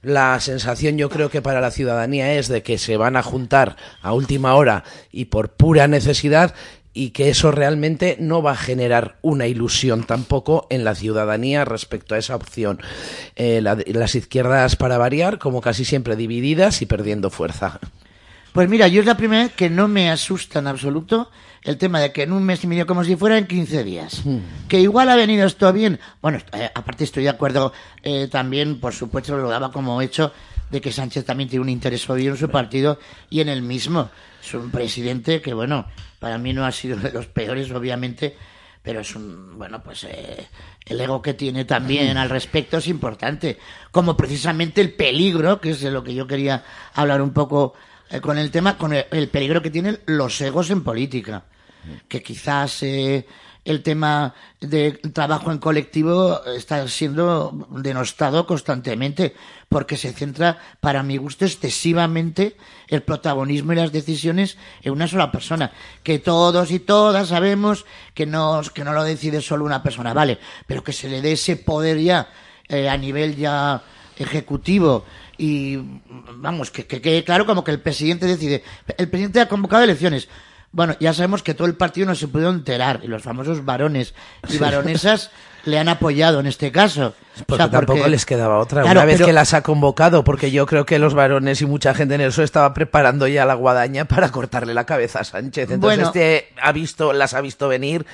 [0.01, 3.75] La sensación yo creo que para la ciudadanía es de que se van a juntar
[4.01, 6.55] a última hora y por pura necesidad
[6.95, 12.15] y que eso realmente no va a generar una ilusión tampoco en la ciudadanía respecto
[12.15, 12.81] a esa opción.
[13.37, 17.81] Eh, la- las izquierdas, para variar, como casi siempre divididas y perdiendo fuerza.
[18.53, 21.29] Pues mira, yo es la primera vez que no me asusta en absoluto
[21.65, 24.23] el tema de que en un mes y medio, como si fuera en 15 días,
[24.69, 25.99] que igual ha venido esto bien.
[26.23, 27.73] Bueno, eh, aparte estoy de acuerdo
[28.05, 30.33] eh, también, por supuesto, lo daba como hecho
[30.71, 32.99] de que Sánchez también tiene un interés obvio en su partido
[33.31, 34.11] y en el mismo.
[34.45, 35.87] Es un presidente que, bueno,
[36.25, 38.35] para mí no ha sido de los peores, obviamente,
[38.83, 40.49] pero es un, bueno, pues eh,
[40.87, 43.59] el ego que tiene también al respecto es importante.
[43.91, 46.65] Como precisamente el peligro, que es de lo que yo quería
[46.95, 47.75] hablar un poco
[48.09, 51.45] eh, con el tema, con el, el peligro que tienen los egos en política.
[52.09, 53.27] Que quizás eh,
[53.65, 59.35] el tema de trabajo en colectivo está siendo denostado constantemente,
[59.69, 62.57] porque se centra, para mi gusto, excesivamente
[62.89, 65.73] el protagonismo y las decisiones en una sola persona.
[66.03, 70.39] Que todos y todas sabemos que no, que no lo decide solo una persona, vale,
[70.67, 72.29] pero que se le dé ese poder ya
[72.69, 73.83] eh, a nivel ya
[74.17, 75.05] ejecutivo
[75.37, 75.79] y
[76.37, 78.63] vamos, que que quede claro como que el presidente decide.
[78.97, 80.29] El presidente ha convocado elecciones.
[80.75, 84.13] Bueno, ya sabemos que todo el partido no se pudo enterar y los famosos varones
[84.49, 85.31] y varonesas
[85.65, 87.15] le han apoyado en este caso.
[87.41, 88.83] O Porque sea, tampoco porque- les quedaba otra.
[88.83, 91.67] Claro, Una vez pero- que las ha convocado, porque yo creo que los varones y
[91.67, 95.71] mucha gente en eso estaba preparando ya la guadaña para cortarle la cabeza a Sánchez.
[95.71, 96.07] Entonces Bueno.
[96.09, 98.05] este ha visto, las ha visto venir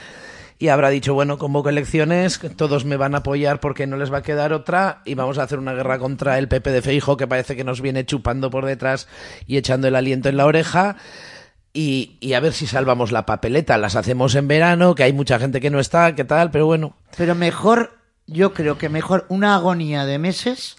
[0.59, 4.19] y habrá dicho, bueno, convoco elecciones, todos me van a apoyar porque no les va
[4.19, 7.27] a quedar otra y vamos a hacer una guerra contra el PP de Feijo que
[7.27, 9.09] parece que nos viene chupando por detrás
[9.47, 10.97] y echando el aliento en la oreja.
[11.73, 13.79] Y, y a ver si salvamos la papeleta.
[13.79, 16.97] Las hacemos en verano, que hay mucha gente que no está, que tal, pero bueno.
[17.17, 20.77] Pero mejor, yo creo que mejor una agonía de meses,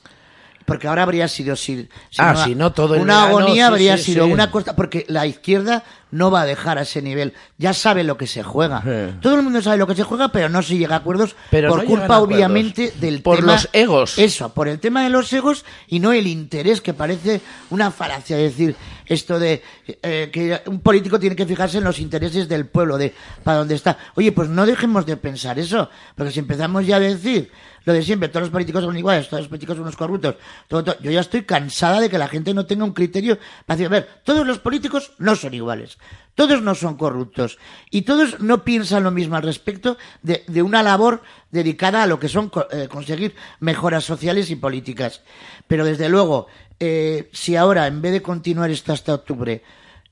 [0.66, 1.88] porque ahora habría sido si,
[2.18, 4.34] Ah, si no, todo el una verano, agonía sí, habría sí, sido sí.
[4.34, 8.18] una cosa, porque la izquierda no va a dejar a ese nivel, ya sabe lo
[8.18, 8.84] que se juega.
[9.22, 11.70] Todo el mundo sabe lo que se juega, pero no se llega a acuerdos Pero
[11.70, 12.28] por no culpa acuerdos.
[12.28, 14.18] obviamente del Por tema- los egos.
[14.18, 18.38] Eso, por el tema de los egos y no el interés que parece una falacia
[18.38, 18.76] decir
[19.06, 19.62] esto de
[20.04, 23.14] eh, que un político tiene que fijarse en los intereses del pueblo, de
[23.44, 23.98] para dónde está.
[24.16, 27.52] Oye, pues no dejemos de pensar eso, porque si empezamos ya a decir
[27.84, 30.36] lo de siempre, todos los políticos son iguales, todos los políticos son unos corruptos,
[30.68, 33.76] todo, todo, yo ya estoy cansada de que la gente no tenga un criterio para
[33.76, 35.98] decir, a ver, todos los políticos no son iguales,
[36.36, 37.58] todos no son corruptos
[37.90, 41.22] y todos no piensan lo mismo al respecto de, una labor
[41.52, 45.22] dedicada a lo que son eh, conseguir mejoras sociales y políticas.
[45.68, 46.48] Pero desde luego,
[46.80, 49.62] eh, si ahora en vez de continuar esto hasta octubre,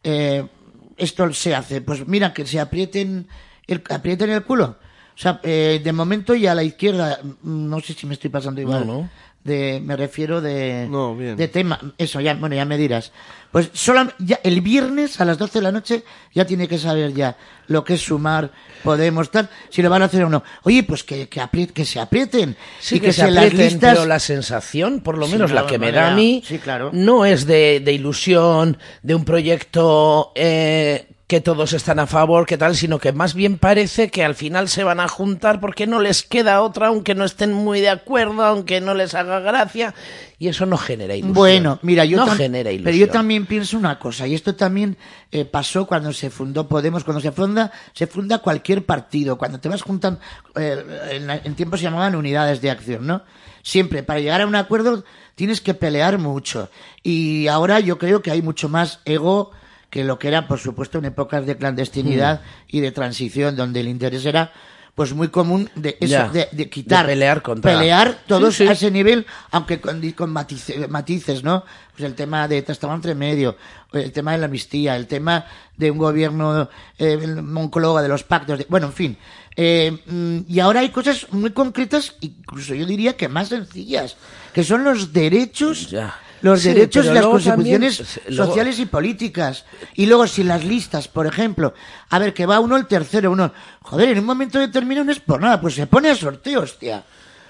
[0.04, 0.46] eh,
[0.98, 3.28] esto se hace, pues mira que se aprieten
[3.66, 4.78] el, aprieten el culo.
[5.20, 8.62] O sea, eh, de momento ya la izquierda, mm, no sé si me estoy pasando
[8.62, 9.10] igual.
[9.44, 11.38] De, me refiero de, No, bien.
[11.38, 13.12] de tema, eso ya, bueno, ya me dirás.
[13.52, 16.04] Pues solo, ya el viernes a las 12 de la noche
[16.36, 17.36] ya tiene que saber ya
[17.68, 18.52] lo que es sumar,
[18.84, 20.44] podemos, tal, si lo van a hacer o no.
[20.64, 22.58] Oye, pues que, que, apri- que se aprieten.
[22.80, 25.50] Sí y que, se en las aprieten, listas- pero la sensación, por lo Sí, menos
[25.52, 26.92] no, la que me da a mí, Sí, claro.
[26.94, 32.58] no es de, de ilusión, de un proyecto eh, que todos están a favor, que
[32.58, 36.02] tal, sino que más bien parece que al final se van a juntar porque no
[36.02, 39.94] les queda otra, aunque no estén muy de acuerdo, aunque no les haga gracia,
[40.40, 41.36] y eso no genera ilusión.
[41.36, 42.86] Bueno, mira, yo, no genera ilusión.
[42.86, 44.98] pero yo también pienso una cosa, y esto también
[45.32, 49.70] eh, pasó cuando se fundó Podemos, cuando se funda, se funda cualquier partido, cuando te
[49.70, 50.20] vas juntando,
[50.56, 53.22] eh, en, en tiempo se llamaban unidades de acción, ¿no?
[53.62, 55.04] Siempre, para llegar a un acuerdo
[55.36, 56.72] tienes que pelear mucho,
[57.04, 59.52] y ahora yo creo que hay mucho más ego
[59.90, 63.88] que lo que era, por supuesto, en épocas de clandestinidad y de transición, donde el
[63.88, 64.52] interés era
[64.96, 68.64] pues muy común de eso, Ya, de, de quitar, de pelear contra- pelear todos Sí,
[68.66, 68.70] sí.
[68.70, 71.64] a ese nivel, aunque con, con matice- matices, ¿no?
[71.96, 73.56] Pues el tema de estaba entre medio,
[73.94, 75.46] el tema de la amnistía, el tema
[75.78, 76.68] de un gobierno
[76.98, 79.18] eh, Moncloa, de los pactos, de- bueno, en fin.
[79.56, 84.18] Eh, mm, y ahora hay cosas muy concretas, incluso yo diría que más sencillas,
[84.54, 85.90] que son los derechos,
[86.42, 89.66] los Sí, derechos y las consecuciones también, luego- sociales y políticas.
[89.96, 91.74] Y luego si las listas, por ejemplo,
[92.10, 93.52] a ver, que va uno el tercero, uno,
[93.82, 97.04] joder, en un momento determinado no es por nada, pues se pone a sorteo, hostia.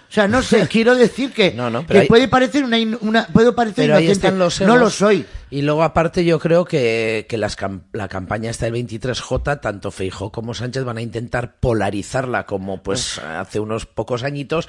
[0.10, 3.54] O sea, no sé, quiero decir que, pero que hay- puede parecer una, una puedo
[3.54, 4.28] parecer Pero ahí inocente.
[4.28, 5.26] están los no lo soy.
[5.52, 9.90] Y luego, aparte, yo creo que, que las cam- la campaña está del 23J, tanto
[9.92, 14.68] Feijó como Sánchez van a intentar polarizarla, como pues hace unos pocos añitos,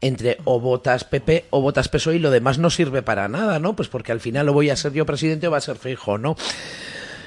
[0.00, 3.76] entre o votas PP o votas PSOE, y lo demás no sirve para nada, ¿no?
[3.76, 6.16] Pues porque al final o voy a ser yo presidente o va a ser Feijó,
[6.18, 6.34] ¿no?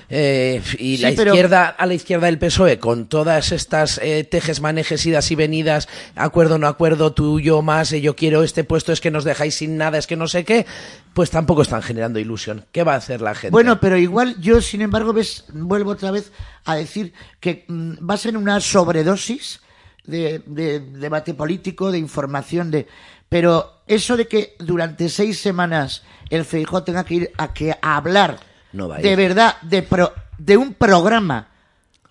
[0.10, 4.24] Eh, y Sí, la pero- izquierda a la izquierda del PSOE con todas estas eh,
[4.24, 8.64] tejes manejes idas y venidas acuerdo no acuerdo tú yo más eh, yo quiero este
[8.64, 10.68] puesto es que nos dejáis sin nada es que no sé qué
[11.14, 12.66] pues tampoco están generando ilusión.
[12.74, 16.12] Qué va a hacer la gente Bueno, pero igual yo, sin embargo, ves, vuelvo otra
[16.12, 16.32] vez
[16.66, 19.62] a decir que mm, va a ser una sobredosis
[20.04, 22.86] de, de debate político, de información, de
[23.30, 27.96] pero eso de que durante seis semanas el Feijó tenga que ir a que a
[27.98, 28.38] hablar
[28.76, 31.48] No va a de verdad de pro- de un programa,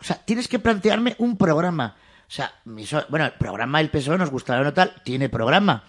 [0.01, 1.97] o sea, tienes que plantearme un programa.
[2.27, 5.85] O sea, bueno, el programa del PSOE nos gustará o no tal, tiene programa.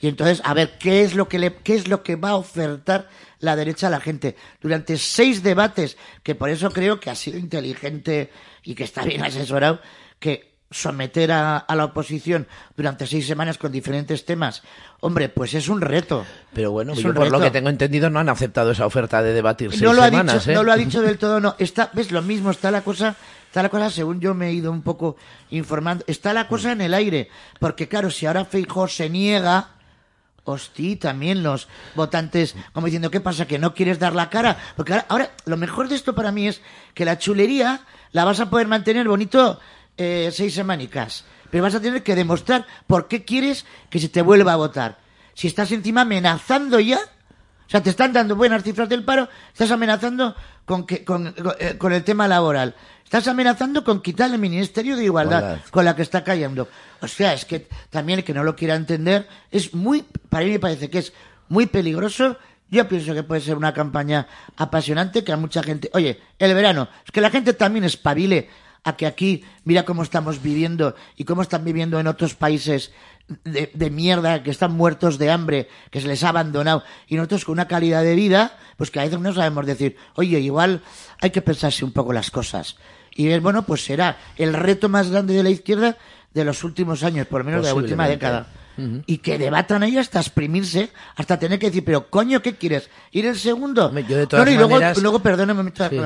[0.00, 2.36] Y entonces, a ver, ¿qué es lo que le, qué es lo que va a
[2.36, 4.34] ofertar la derecha a la gente?
[4.60, 8.30] Durante seis debates, que por eso creo que ha sido inteligente
[8.64, 9.80] y que está bien asesorado,
[10.18, 14.62] que someter a, a la oposición durante seis semanas con diferentes temas,
[15.00, 16.24] hombre, pues es un reto.
[16.52, 19.70] pero bueno yo por lo que tengo entendido no han aceptado esa oferta de debatir
[19.70, 20.54] seis no lo ha semanas dicho, ¿eh?
[20.54, 21.54] no lo ha dicho del todo, no.
[21.58, 23.14] Está, ves lo mismo, está la cosa,
[23.46, 25.16] está la cosa según yo me he ido un poco
[25.50, 27.28] informando, está la cosa en el aire,
[27.60, 29.68] porque claro, si ahora Feijóo se niega,
[30.46, 33.46] Hosti, también los votantes, como diciendo, ¿qué pasa?
[33.46, 34.58] ¿Que no quieres dar la cara?
[34.76, 36.60] Porque ahora, ahora, lo mejor de esto para mí es
[36.92, 37.80] que la chulería
[38.12, 39.58] la vas a poder mantener bonito
[39.96, 41.24] eh, seis semanicas.
[41.50, 44.98] Pero vas a tener que demostrar por qué quieres que se te vuelva a votar.
[45.34, 49.70] Si estás encima amenazando ya, o sea, te están dando buenas cifras del paro, estás
[49.70, 50.34] amenazando
[50.64, 52.74] con, que, con, con, eh, con el tema laboral.
[53.04, 55.64] Estás amenazando con quitar el Ministerio de Igualdad, Igualdad.
[55.70, 56.68] con la que está cayendo.
[57.00, 60.52] O sea, es que también el que no lo quiera entender es muy, para mí
[60.52, 61.12] me parece que es
[61.48, 62.38] muy peligroso.
[62.70, 64.26] Yo pienso que puede ser una campaña
[64.56, 68.48] apasionante que a mucha gente, oye, el verano, es que la gente también espabile
[68.84, 72.92] a que aquí, mira cómo estamos viviendo y cómo están viviendo en otros países
[73.44, 77.46] de, de mierda, que están muertos de hambre, que se les ha abandonado, y nosotros
[77.46, 80.82] con una calidad de vida, pues que a veces no sabemos decir, oye, igual
[81.22, 82.76] hay que pensarse un poco las cosas.
[83.16, 85.96] Y ver, bueno, pues será el reto más grande de la izquierda
[86.34, 88.46] de los últimos años, por lo menos de la última década.
[89.06, 92.90] Y que debatan ahí hasta exprimirse, hasta tener que decir, pero coño, ¿qué quieres?
[93.12, 93.96] ¿Ir el segundo?
[94.02, 95.96] yo de todas no, no, y luego, maneras- luego, perdóname Sí.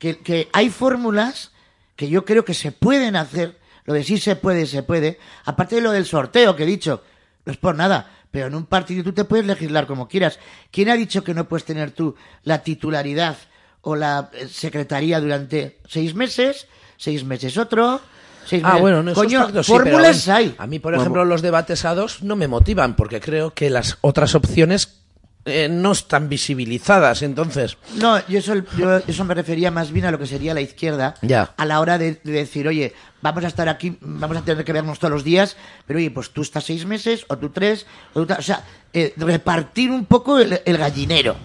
[0.00, 1.52] Que hay fórmulas
[2.00, 5.74] que yo creo que se pueden hacer, lo de sí se puede, se puede, aparte
[5.74, 7.02] de lo del sorteo que he dicho,
[7.44, 10.38] no es por nada, pero en un partido tú te puedes legislar como quieras.
[10.70, 13.36] ¿Quién ha dicho que no puedes tener tú la titularidad
[13.82, 18.00] o la eh, secretaría durante seis meses, seis meses otro,
[18.46, 18.80] seis Ah, meses?
[18.80, 20.54] bueno, no, Coño, sí, pero fórmulas hay.
[20.56, 23.98] A mí, por ejemplo, los debates a dos no me motivan, porque creo que las
[24.00, 24.99] otras opciones
[25.44, 27.76] eh, no están visibilizadas, entonces...
[27.96, 31.14] No, yo eso, yo eso me refería más bien a lo que sería la izquierda.
[31.22, 31.52] Ya.
[31.56, 34.72] A la hora de, de decir, oye, vamos a estar aquí, vamos a tener que
[34.72, 35.56] vernos todos los días,
[35.86, 39.14] pero oye, pues tú estás seis meses, o tú tres, o, tú o sea, eh,
[39.16, 41.36] repartir un poco el, el gallinero.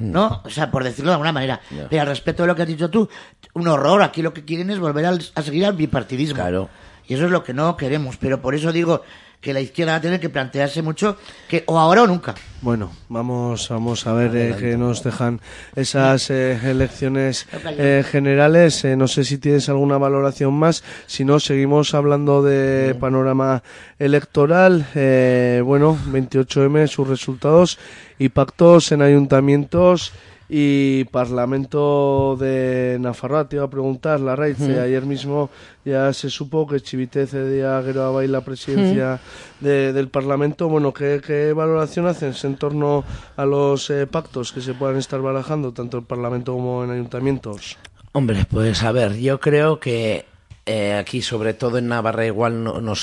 [0.00, 0.40] ¿No?
[0.44, 1.60] O sea, por decirlo de alguna manera.
[1.88, 3.08] Pero al respecto de lo que has dicho tú,
[3.52, 4.02] un horror.
[4.02, 6.34] Aquí lo que quieren es volver al- a seguir al bipartidismo.
[6.34, 6.68] Claro.
[7.06, 8.16] Y eso es lo que no queremos.
[8.16, 9.02] Pero por eso digo
[9.42, 12.34] que la izquierda va a tener que plantearse mucho que o ahora o nunca.
[12.60, 15.40] Bueno, vamos, vamos a ver eh, qué nos dejan
[15.74, 18.84] esas eh, elecciones eh, generales.
[18.84, 20.84] Eh, no sé si tienes alguna valoración más.
[21.06, 23.64] Si no, seguimos hablando de panorama
[23.98, 24.86] electoral.
[24.94, 27.80] Eh, bueno, 28M, sus resultados
[28.20, 30.12] y pactos en ayuntamientos
[30.54, 35.48] y Parlamento de Nafarroa, te iba a preguntar, la raíz, ayer mismo
[35.82, 39.18] ya se supo que Chivite cedía a Gero Abay la presidencia
[39.60, 40.68] de- del Parlamento.
[40.68, 43.02] Bueno, ¿qué, qué valoración haces en torno
[43.36, 47.78] a los eh, pactos que se puedan estar barajando, tanto en Parlamento como en ayuntamientos?
[48.12, 50.26] Hombre, pues a ver, yo creo que
[50.66, 53.00] eh, aquí, sobre todo en Navarra, igual no- nos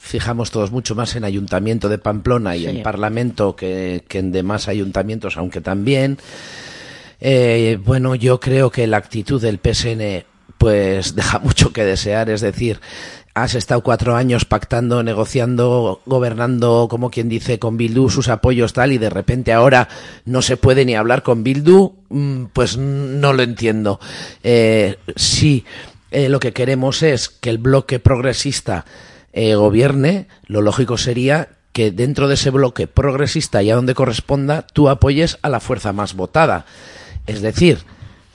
[0.00, 2.66] fijamos todos mucho más en Ayuntamiento de Pamplona y Sí.
[2.66, 6.18] en Parlamento que, que en demás ayuntamientos, aunque también.
[7.20, 10.24] Eh, bueno, yo creo que la actitud del PSN
[10.58, 12.80] pues deja mucho que desear, es decir,
[13.34, 18.92] has estado cuatro años pactando, negociando, gobernando, como quien dice, con Bildu sus apoyos tal,
[18.92, 19.88] y de repente ahora
[20.24, 24.00] no se puede ni hablar con Bildu, mm, pues no lo entiendo.
[24.42, 25.64] Eh, sí,
[26.10, 28.84] eh, lo que queremos es que el bloque progresista
[29.32, 34.62] eh, gobierne, lo lógico sería que dentro de ese bloque progresista y a donde corresponda,
[34.62, 36.66] tú apoyes a la fuerza más votada.
[37.28, 37.84] Es decir,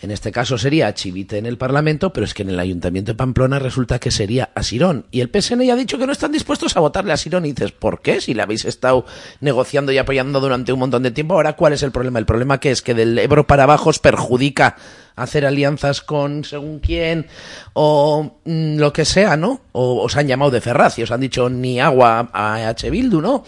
[0.04, 3.16] en este caso sería Chivite en el Parlamento, pero es que en el Ayuntamiento de
[3.16, 5.08] Pamplona resulta que sería a Sirón.
[5.10, 7.46] Y el PSN ya ha dicho que no están dispuestos a votarle a Sirón.
[7.46, 8.22] Y dices, ¿por qué?
[8.22, 9.06] Si le habéis estado
[9.40, 12.20] negociando y apoyando durante un montón de tiempo, ahora ¿cuál es el problema?
[12.20, 14.76] El problema que es que del Ebro para abajo os perjudica
[15.16, 17.28] hacer alianzas con según quién
[17.74, 19.62] o mm, lo que sea, ¿no?
[19.72, 22.92] O os han llamado de Ferraz y os han dicho ni agua a H.
[22.92, 23.44] Bildu, ¿no?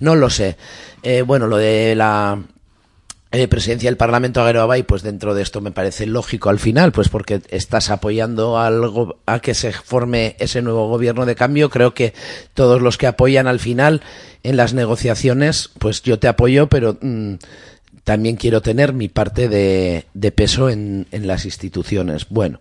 [0.00, 0.56] No lo sé.
[1.02, 2.42] Eh, bueno, lo de la
[3.32, 6.90] eh, presidencia del Parlamento Aguero Abay, pues dentro de esto me parece lógico al final,
[6.90, 11.70] pues porque estás apoyando algo a que se forme ese nuevo gobierno de cambio.
[11.70, 12.12] Creo que
[12.54, 14.02] todos los que apoyan al final
[14.42, 17.34] en las negociaciones, pues yo te apoyo, pero mm,
[18.02, 22.26] también quiero tener mi parte de, peso en, las instituciones.
[22.30, 22.60] Bueno,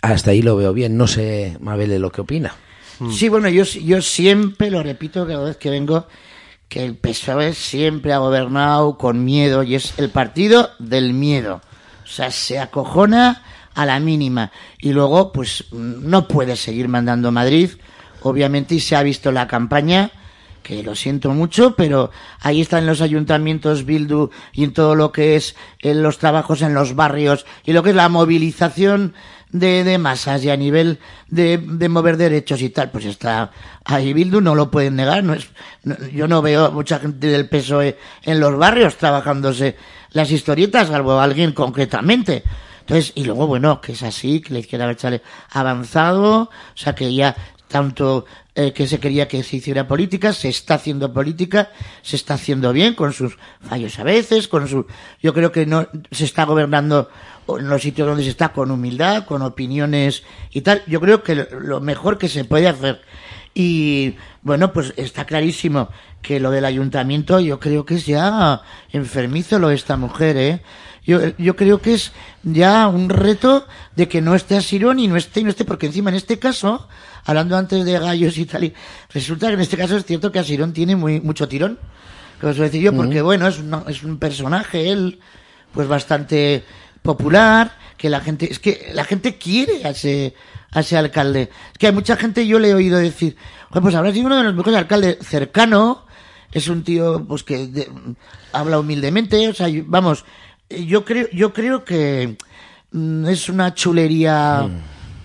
[0.00, 0.96] hasta ahí lo veo bien.
[0.96, 2.54] No sé, Mabel, lo que opina.
[3.10, 6.06] Sí, bueno, yo siempre lo repito cada vez que vengo,
[6.70, 11.60] que el PSOE siempre ha gobernado con miedo y es el partido del miedo.
[12.04, 13.42] O sea, se acojona
[13.74, 14.52] a la mínima.
[14.78, 17.70] Y luego, pues, no puede seguir mandando Madrid,
[18.22, 20.12] obviamente, y se ha visto la campaña,
[20.62, 25.34] que lo siento mucho, pero ahí están los ayuntamientos Bildu y en todo lo que
[25.34, 29.14] es en los trabajos en los barrios y lo que es la movilización
[29.52, 30.98] de, de masas y a nivel
[31.28, 33.50] de, de mover derechos y tal, pues está
[33.84, 35.48] ahí Bildu, no lo pueden negar, no es,
[35.82, 39.76] no- yo no veo mucha gente del PSOE en los barrios trabajándose
[40.12, 42.42] las historietas, salvo alguien concretamente.
[42.80, 47.14] Entonces, y luego, bueno, que es así, que la izquierda abertzale avanzado, o sea que
[47.14, 47.36] ya
[47.68, 48.24] tanto
[48.56, 51.70] eh, que se quería que se hiciera política, se está haciendo política,
[52.02, 54.86] se está haciendo bien, con sus fallos a veces, con su,
[55.22, 57.08] yo creo que no, se está gobernando
[57.58, 60.22] en los sitios donde se está con humildad, con opiniones
[60.52, 63.00] y tal, yo creo que lo mejor que se puede hacer.
[63.54, 65.88] Y bueno, pues está clarísimo
[66.22, 68.62] que lo del ayuntamiento yo creo que es ya
[68.92, 70.62] enfermizo lo de esta mujer, ¿eh?
[71.04, 72.12] Yo, yo creo que es
[72.42, 73.66] ya un reto
[73.96, 76.38] de que no esté Asirón y no esté y no esté, porque encima en este
[76.38, 76.86] caso,
[77.24, 78.74] hablando antes de gallos y tal, y
[79.12, 81.78] resulta que en este caso es cierto que Asirón tiene muy, mucho tirón,
[82.38, 83.24] que os voy a decir yo, porque Ujú.
[83.24, 85.18] bueno, es, una- es un personaje, él,
[85.72, 86.64] pues bastante
[87.02, 90.34] popular, que la gente, es que la gente quiere a ese,
[90.72, 91.50] a ese alcalde.
[91.72, 93.36] Es que hay mucha gente, yo le he oído decir,
[93.68, 96.06] "Joder, pues habrá sido uno de los mejores alcaldes cercano,
[96.52, 97.88] es un tío, pues que de-
[98.52, 100.24] habla humildemente, o sea, yo- vamos,
[100.68, 102.36] yo creo, yo creo que
[102.92, 104.68] mm, es una chulería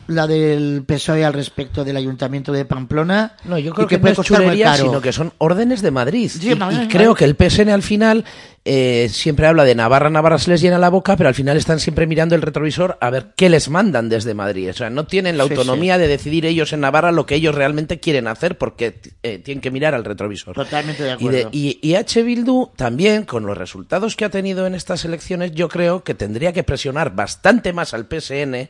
[0.08, 3.36] la del PSOE al respecto del ayuntamiento de Pamplona.
[3.46, 4.86] No, yo creo que, no puede es chulería, caro.
[4.86, 6.30] sino que son órdenes de Madrid.
[6.32, 8.24] Sí, y, creo que el PSN al final
[8.66, 11.80] eh, siempre habla de Navarra, Navarra se les llena la boca, pero al final están
[11.80, 14.70] siempre mirando el retrovisor a ver qué les mandan desde Madrid.
[14.70, 17.56] O sea, no tienen la Sí, autonomía de decidir ellos en Navarra lo que ellos
[17.56, 20.56] realmente quieren hacer porque eh, tienen que mirar al retrovisor.
[20.56, 21.50] Totalmente de Y, de- acuerdo.
[21.52, 22.24] y, y H.
[22.24, 26.54] Bildu también, con los resultados que ha tenido en estas elecciones, yo creo que tendría
[26.54, 28.70] que presionar bastante más al PSN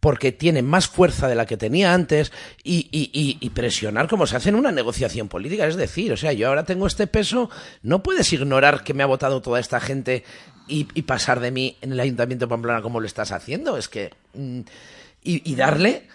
[0.00, 4.26] porque tiene más fuerza de la que tenía antes y, y- y- y presionar como
[4.26, 5.66] se hace en una negociación política.
[5.66, 7.50] Es decir, o sea, yo ahora tengo este peso,
[7.82, 10.24] no puedes ignorar que me ha votado toda esta gente
[10.68, 13.76] y, pasar de mí en el Ayuntamiento de Pamplona como lo estás haciendo.
[13.78, 14.10] Es que...
[14.34, 14.60] mm,
[15.24, 16.06] y, darle,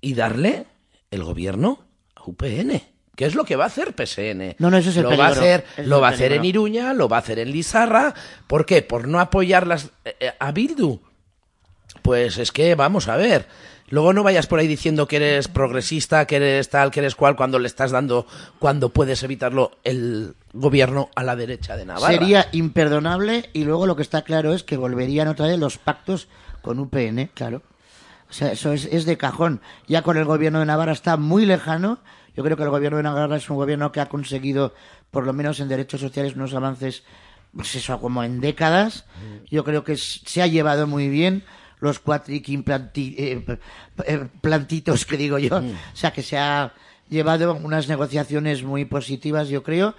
[0.00, 0.64] y darle
[1.10, 2.80] el gobierno a UPN.
[3.16, 4.56] ¿Qué es lo que va a hacer PSN?
[4.58, 5.40] No, no, ese es el lo va a peligro.
[5.42, 6.60] hacer, es lo va a hacer en peligro.
[6.62, 8.14] Iruña, lo va a hacer en Lizarra.
[8.46, 8.80] ¿Por qué?
[8.82, 11.00] Por no apoyar las, eh, eh, a Bildu.
[12.02, 13.46] Pues es que, vamos a ver.
[13.88, 17.36] Luego no vayas por ahí diciendo que eres progresista, que eres tal, que eres cual,
[17.36, 18.26] cuando le estás dando,
[18.58, 22.14] cuando puedes evitarlo, el gobierno a la derecha de Navarra.
[22.14, 26.28] Sería imperdonable y luego lo que está claro es que volverían otra vez los pactos
[26.62, 27.62] con UPN, claro.
[28.30, 29.60] O sea, eso es, es de cajón.
[29.86, 31.98] Ya con el gobierno de Navarra está muy lejano.
[32.34, 34.72] Yo creo que el gobierno de Navarra es un gobierno que ha conseguido,
[35.10, 37.04] por lo menos en derechos sociales, unos avances
[37.54, 39.04] pues eso, como en décadas.
[39.50, 41.44] Yo creo que se ha llevado muy bien
[41.82, 43.44] los cuatriquín planti- eh,
[44.06, 45.56] eh, plantitos que digo yo.
[45.58, 46.72] O sea, que se ha
[47.10, 49.94] llevado unas negociaciones muy positivas, yo creo.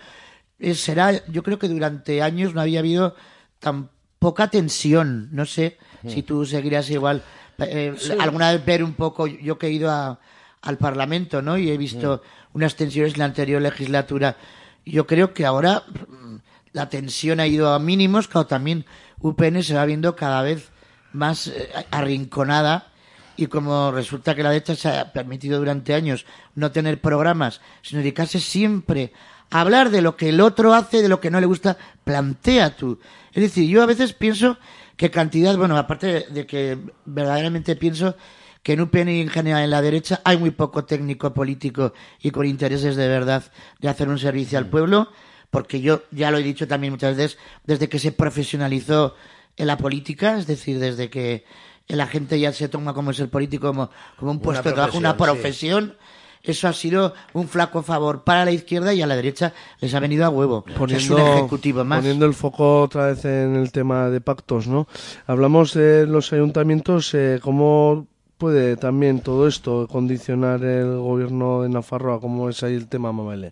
[0.59, 3.15] Eh, será, yo creo que durante años no había habido
[3.59, 5.27] tan poca tensión.
[5.33, 5.77] No sé
[6.07, 7.21] si tú seguirás igual.
[7.59, 8.13] Eh, Sí.
[8.19, 10.19] Alguna vez ver un poco, yo que he ido a-
[10.61, 11.57] al Parlamento, ¿no?
[11.57, 12.21] Y he visto
[12.53, 14.37] unas tensiones en la anterior legislatura.
[14.85, 16.35] Yo creo que ahora mm,
[16.71, 18.85] la tensión ha ido a mínimos, claro, también
[19.19, 20.71] UPN se va viendo cada vez
[21.13, 22.87] más eh, arrinconada
[23.35, 26.25] y como resulta que la derecha se ha permitido durante años
[26.55, 29.11] no tener programas, sino dedicarse siempre
[29.49, 32.75] a hablar de lo que el otro hace, de lo que no le gusta, plantea
[32.75, 32.99] tú.
[33.31, 34.57] Es decir, yo a veces pienso
[34.97, 38.15] que cantidad, bueno, aparte de que verdaderamente pienso
[38.61, 42.31] que en UPN y en general en la derecha hay muy poco técnico político y
[42.31, 43.43] con intereses de verdad
[43.79, 45.09] de hacer un servicio al pueblo,
[45.51, 49.15] porque yo ya lo he dicho también muchas veces, desde que se profesionalizó
[49.57, 51.43] en la política, es decir, desde que
[51.87, 54.97] la gente ya se toma como es el político como, como un puesto de trabajo,
[54.97, 55.95] una profesión,
[56.41, 56.51] sí.
[56.51, 59.99] eso ha sido un flaco favor para la izquierda y a la derecha les ha
[59.99, 60.65] venido a huevo.
[60.89, 61.99] Es un ejecutivo más.
[61.99, 64.87] poniendo el foco otra vez en el tema de pactos, ¿no?
[65.27, 68.07] Hablamos de los ayuntamientos, eh, ¿cómo
[68.37, 72.19] puede también todo esto condicionar el gobierno de Nafarroa?
[72.19, 73.51] ¿Cómo es ahí el tema, Mamele?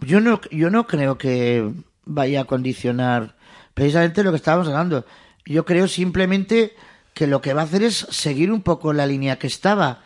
[0.00, 1.68] Yo no, yo no creo que
[2.04, 3.37] vaya a condicionar
[3.78, 5.04] precisamente lo que estábamos hablando.
[5.46, 6.74] Yo creo simplemente
[7.14, 10.00] que lo que va a hacer es seguir un poco la línea que estaba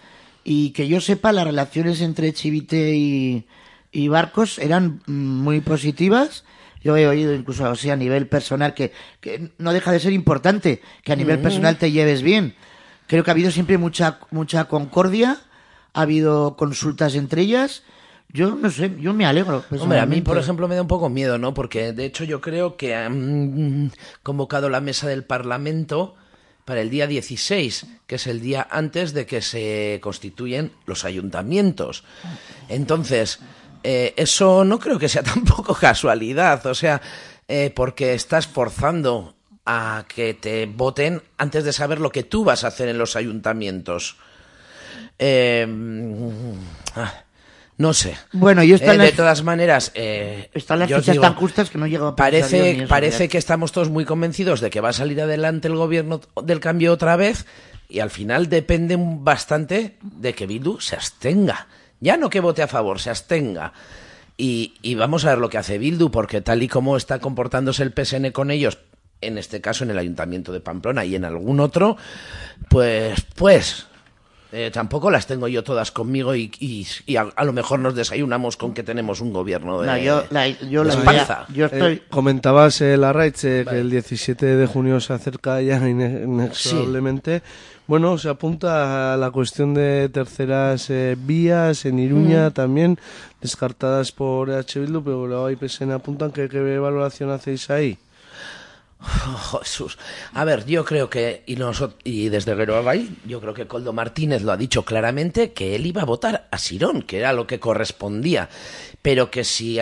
[0.44, 3.46] y que yo sepa las relaciones entre Chivite y,
[3.90, 6.44] y Barcos eran muy positivas.
[6.82, 10.12] Yo he oído incluso o sea, a nivel personal que, que no deja de ser
[10.12, 11.42] importante que a nivel Mm.
[11.42, 12.54] personal te lleves bien.
[13.06, 15.38] Creo que ha habido siempre mucha mucha concordia,
[15.94, 17.82] ha habido consultas entre ellas.
[18.32, 19.62] Yo no sé, yo me alegro.
[19.78, 21.52] Hombre, a mí, por ejemplo, me da un poco miedo, ¿no?
[21.52, 23.92] Porque, de hecho, yo creo que han
[24.22, 26.14] convocado la mesa del Parlamento
[26.64, 32.04] para el día 16, que es el día antes de que se constituyen los ayuntamientos.
[32.70, 33.40] Entonces,
[33.82, 37.02] eh, eso no creo que sea tampoco casualidad, o sea,
[37.48, 39.34] eh, porque estás forzando
[39.66, 43.14] a que te voten antes de saber lo que tú vas a hacer en los
[43.14, 44.16] ayuntamientos.
[45.18, 45.66] Eh,
[46.96, 47.24] ah,
[47.82, 48.16] no sé.
[48.32, 51.88] Bueno, yo Eh, de todas maneras, eh, Están las fichas digo, tan justas que no
[51.88, 54.80] llego a pensar yo ni Parece, eso, parece que estamos todos muy convencidos de que
[54.80, 57.44] va a salir adelante el gobierno del cambio otra vez
[57.88, 61.66] y al final depende bastante de que Bildu se abstenga.
[62.00, 63.72] Ya no que vote a favor, se abstenga.
[64.36, 67.82] Y, y vamos a ver lo que hace Bildu, porque tal y como está comportándose
[67.82, 68.78] el PSN con ellos,
[69.20, 71.96] en este caso en el Ayuntamiento de Pamplona y en algún otro,
[72.68, 73.86] pues, pues,
[74.52, 77.94] eh, tampoco las tengo yo todas conmigo y, y- y a, a lo mejor nos
[77.94, 81.66] desayunamos con que tenemos un gobierno de, No, yo la- yo de la idea- yo
[81.66, 86.22] estoy- Eh, comentabas, eh, Larraitz, eh, que el 17 de junio se acerca ya ine-
[86.24, 87.42] inexorablemente.
[87.86, 92.52] Bueno, se apunta a la cuestión de terceras eh, vías en Iruña Mm.
[92.52, 92.98] también,
[93.40, 97.98] descartadas por EH Bildu, pero la OIPSN PSN apuntan que qué valoración hacéis ahí.
[99.54, 99.98] Oh, Jesús.
[100.34, 104.42] A ver, yo creo que, y, nosot- y desde Gueroabay, yo creo que Coldo Martínez
[104.42, 107.58] lo ha dicho claramente, que él iba a votar a Sirón, que era lo que
[107.60, 108.48] correspondía.
[109.02, 109.78] Pero que si,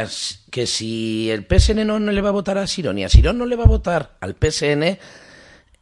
[0.51, 3.37] que si el PSN no, no le va a votar a Sirón y a Sirón
[3.39, 4.99] no le va a votar al PSN,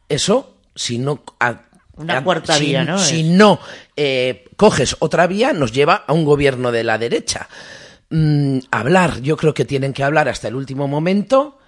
[0.09, 1.23] eso, si no...
[1.39, 1.61] a-
[1.95, 2.97] Una a- cuarta si- vía, ¿no?
[2.97, 3.59] Si no
[3.95, 7.47] eh, coges otra vía, nos lleva a un gobierno de la derecha.
[8.09, 11.58] Mm, hablar, yo creo que tienen que hablar hasta el último momento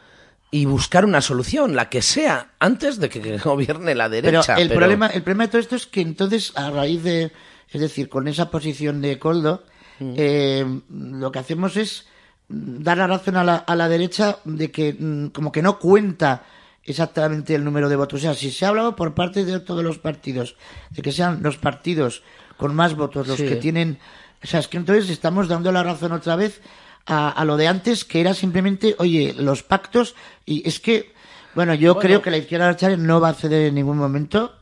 [0.54, 4.56] y buscar una solución, la que sea, antes de que gobierne la Pero derecha.
[4.56, 7.32] el problema, el problema de todo esto es que entonces a raíz de,
[7.70, 9.64] es decir, con esa posición de Coldo,
[10.00, 10.14] Mm.
[10.18, 12.08] eh, lo que hacemos es
[12.50, 16.44] dar la razón a la, a la derecha de que mm, como que no cuenta
[16.84, 18.20] exactamente el número de votos.
[18.20, 20.56] O sea, si se ha hablado por parte de todos los partidos,
[20.90, 22.24] de que sean los partidos
[22.58, 23.46] con más votos los Sí.
[23.48, 24.00] que tienen,
[24.44, 26.62] o sea, es que entonces estamos dando la razón otra vez
[27.06, 30.16] a, a lo de antes, que era simplemente, oye, los pactos,
[30.46, 31.14] y es que,
[31.56, 32.08] bueno, yo Bueno.
[32.08, 34.54] creo que la izquierda abertzale no va a ceder en ningún momento,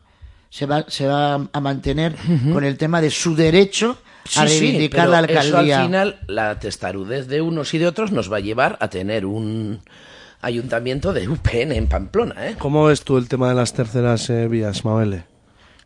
[0.49, 2.16] se va, se va a mantener
[2.53, 3.98] con el tema de su derecho
[4.36, 5.80] a Sí, sí, reivindicar pero la eso alcaldía.
[5.80, 9.26] al final, la testarudez de unos y de otros nos va a llevar a tener
[9.26, 9.82] un
[10.41, 12.56] ayuntamiento de UPN en Pamplona, ¿eh?
[12.57, 15.24] ¿Cómo ves tú el tema de las terceras eh, vías, Mabele?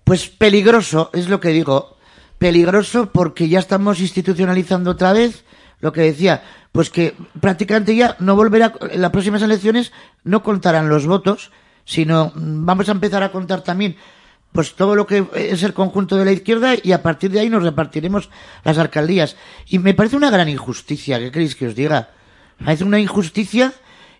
[0.03, 1.97] Pues peligroso, es lo que digo.
[2.37, 5.43] Peligroso porque ya estamos institucionalizando otra vez
[5.83, 6.41] lo que decía,
[6.71, 9.91] pues que prácticamente ya no volverá, en las próximas elecciones
[10.23, 11.51] no contarán los votos,
[11.83, 13.97] sino mm, vamos a empezar a contar también
[14.53, 17.49] pues todo lo que es el conjunto de la izquierda y a partir de ahí
[17.49, 18.29] nos repartiremos
[18.63, 19.35] las alcaldías.
[19.67, 22.11] Y me parece una gran injusticia, ¿qué queréis que os diga?
[22.59, 23.73] Me parece una injusticia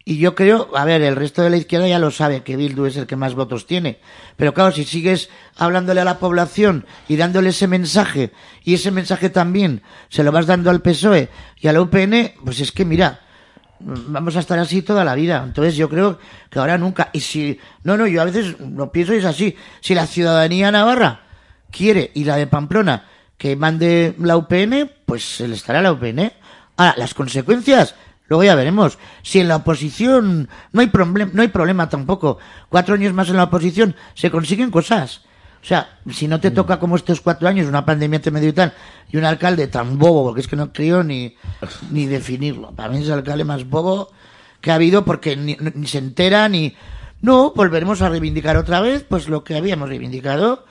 [0.05, 2.85] Y yo creo, a ver, el resto de la izquierda ya lo sabe que Bildu
[2.85, 3.99] es el que más votos tiene.
[4.35, 8.31] Pero claro, si sigues hablándole a la población y dándole ese mensaje,
[8.63, 12.59] y ese mensaje también se lo vas dando al PSOE y a la UPN, pues
[12.59, 13.21] es que mira,
[13.79, 15.41] vamos a estar así toda la vida.
[15.43, 16.19] Entonces yo creo
[16.49, 17.09] que ahora nunca.
[17.13, 19.55] Y si, no, no, yo a veces lo pienso y es así.
[19.81, 21.21] Si la ciudadanía navarra
[21.71, 23.05] quiere y la de Pamplona
[23.37, 26.31] que mande la UPN, pues se le estará la UPN.
[26.77, 27.95] Ahora, las consecuencias,
[28.33, 28.97] luego ya veremos.
[29.21, 32.39] Si en la oposición no hay, problem- no hay problema tampoco.
[32.69, 35.21] Cuatro años más en la oposición se consiguen cosas.
[35.61, 38.53] O sea, si no te toca como estos cuatro años, una pandemia entre medio y
[38.53, 38.73] tal,
[39.09, 41.35] y un alcalde tan bobo, porque es que no creo ni,
[41.91, 42.71] ni definirlo.
[42.71, 44.09] Para mí es el alcalde más bobo
[44.59, 46.75] que ha habido porque ni, ni se entera ni...
[47.21, 50.65] No, volveremos a reivindicar otra vez, pues lo que habíamos reivindicado,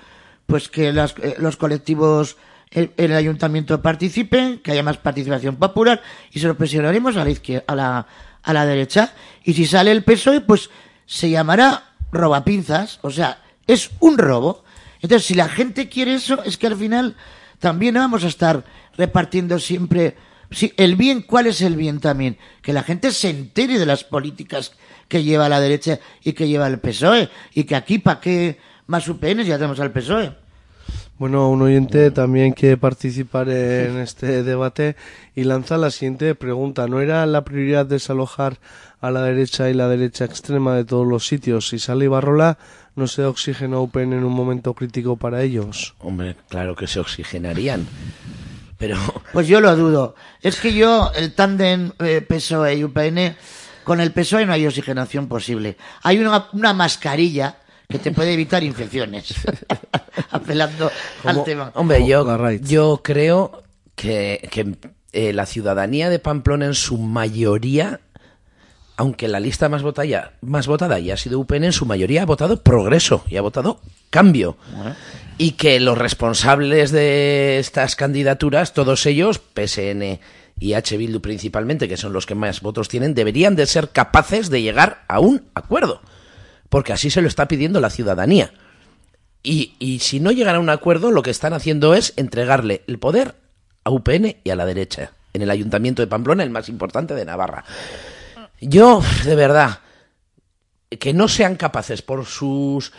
[0.47, 2.36] pues que las- eh, los colectivos
[2.74, 7.30] en el ayuntamiento participen, que haya más participación popular y se lo presionaremos a la
[7.30, 8.06] izquierda, a la,
[8.42, 9.12] a la derecha.
[9.44, 10.70] Y si sale el PSOE, pues
[11.06, 14.64] se llamará robapinzas, o sea, es un robo.
[15.00, 17.16] Entonces, si la gente quiere eso, es que al final
[17.58, 18.64] también vamos a estar
[18.96, 20.16] repartiendo siempre
[20.50, 21.22] sí, el bien.
[21.22, 22.38] ¿Cuál es el bien también?
[22.60, 24.72] Que la gente se entere de las políticas
[25.08, 27.28] que lleva la derecha y que lleva el PSOE.
[27.54, 29.46] Y que aquí, ¿para qué más UPNs?
[29.46, 30.41] Ya tenemos al PSOE.
[31.22, 34.96] Bueno, un oyente también quiere participar en este debate
[35.36, 36.88] y lanza la siguiente pregunta.
[36.88, 38.58] ¿No era la prioridad desalojar
[39.00, 41.68] a la derecha y la derecha extrema de todos los sitios?
[41.68, 42.58] Si sale Ibarrola,
[42.96, 45.94] ¿no se da oxígeno a UPN en un momento crítico para ellos?
[46.00, 47.86] Hombre, claro que se oxigenarían.
[48.76, 48.96] Pero
[49.32, 50.16] Pues yo lo dudo.
[50.40, 53.36] Es que yo, el tándem eh, PSOE y UPN,
[53.84, 55.76] con el PSOE no hay oxigenación posible.
[56.02, 57.61] Hay una, una mascarilla
[57.93, 59.35] que te puede evitar infecciones.
[60.31, 60.90] Apelando
[61.24, 61.70] al tema.
[61.74, 63.62] Hombre, yo, yo creo
[63.94, 64.74] que, que,
[65.12, 68.01] eh, la ciudadanía de Pamplona en su mayoría,
[68.97, 72.27] aunque la lista más votada, más votada ya ha sido UPN, en su mayoría ha
[72.27, 74.56] votado progreso y ha votado cambio.
[75.36, 80.19] Y que los responsables de estas candidaturas, todos ellos, PSN
[80.59, 80.97] y H.
[80.97, 85.05] Bildu principalmente, que son los que más votos tienen, deberían de ser capaces de llegar
[85.09, 86.01] a un acuerdo.
[86.72, 88.50] Porque así se lo está pidiendo la ciudadanía.
[89.42, 92.98] Y, y si no llegan a un acuerdo, lo que están haciendo es entregarle el
[92.98, 93.34] poder
[93.84, 97.26] a UPN y a la derecha, en el ayuntamiento de Pamplona, el más importante de
[97.26, 97.66] Navarra.
[98.58, 99.80] Yo, de verdad,
[100.88, 102.90] que no sean capaces por sus...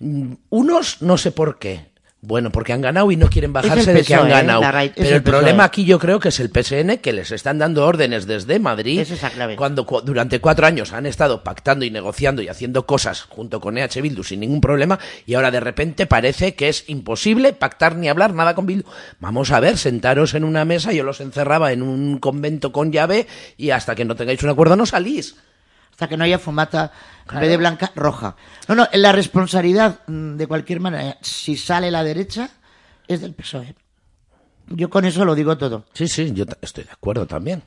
[0.00, 1.91] mm, Unos, no sé por qué.
[2.24, 4.32] Bueno, porque han ganado y no quieren bajarse de que han PSOE, ¿eh?
[4.46, 4.62] ganado.
[4.94, 7.84] Pero el el problema aquí yo creo que es el PSN que les están dando
[7.84, 9.00] órdenes desde Madrid.
[9.00, 9.56] Esa es la clave.
[9.56, 13.76] Cuando cu- durante cuatro años han estado pactando y negociando y haciendo cosas junto con
[13.76, 18.08] EH Bildu sin ningún problema y ahora de repente parece que es imposible pactar ni
[18.08, 18.84] hablar nada con Bildu.
[19.18, 23.26] Vamos a ver, sentaros en una mesa, yo los encerraba en un convento con llave
[23.56, 25.34] y hasta que no tengáis un acuerdo no salís.
[25.92, 26.90] Hasta que no haya fumata,
[27.30, 28.34] en vez de blanca, roja.
[28.68, 32.50] No, no, la responsabilidad, mm, de cualquier manera, si sale la derecha,
[33.06, 33.74] es del PSOE.
[34.68, 35.84] Yo con eso lo digo todo.
[35.92, 37.62] Sí, sí, yo estoy de acuerdo también.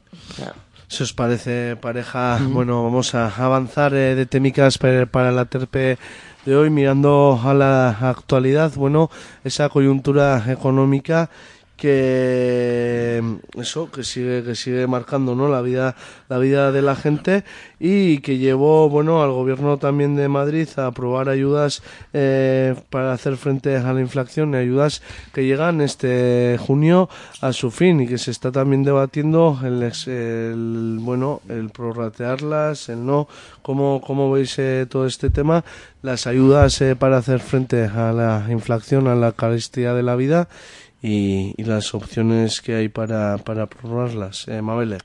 [0.88, 5.98] Si os parece, pareja, bueno, vamos a avanzar eh, de técnicas para, para la terpe
[6.46, 9.10] de hoy, mirando a la actualidad, bueno,
[9.44, 11.30] esa coyuntura económica
[11.78, 13.22] que
[13.56, 15.96] eso que sigue que sigue marcando no la vida
[16.30, 17.44] la vida de la gente
[17.80, 21.84] y que llevó bueno al gobierno también de Madrid a aprobar ayudas
[22.14, 25.02] eh, para hacer frente a la inflación y ayudas
[25.34, 27.10] que llegan este junio
[27.42, 33.06] a su fin y que se está también debatiendo el, el bueno el prorratearlas el
[33.06, 33.28] no.
[33.62, 35.66] Cómo cómo veis eh, todo este tema
[36.02, 40.48] las ayudas eh, para hacer frente a la inflación a la carestía de la vida
[41.06, 44.48] y, y las opciones que hay para, para prorrogarlas.
[44.48, 44.98] Eh, Mabele.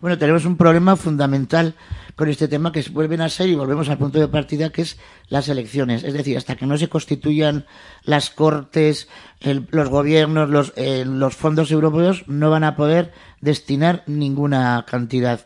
[0.00, 1.74] Bueno, tenemos un problema fundamental
[2.14, 4.96] con este tema que vuelven a ser y volvemos al punto de partida que es
[5.28, 6.04] las elecciones.
[6.04, 7.66] Es decir, hasta que no se constituyan
[8.04, 9.08] las cortes,
[9.42, 15.44] los gobiernos, los, eh, los fondos europeos no van a poder destinar ninguna cantidad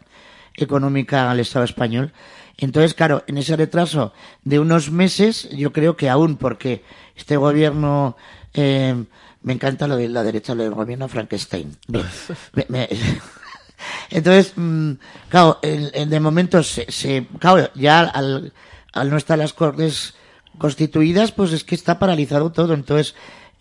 [0.55, 2.13] económica al Estado español.
[2.59, 4.13] Entonces, claro, en ese retraso
[4.45, 6.85] de unos meses, yo creo que aún porque
[7.17, 8.17] este gobierno,
[8.53, 9.05] eh,
[9.45, 11.77] me encanta lo de la derecha, lo del gobierno Frankenstein.
[11.87, 12.05] Bien.
[12.55, 12.89] Me- me-
[14.11, 14.93] entonces, mm,
[15.29, 18.53] claro, en- en- de momento se, se- claro, ya al,
[18.93, 20.15] al no estar las cortes
[20.59, 22.75] constituidas, pues es que está paralizado todo.
[22.75, 23.15] Entonces,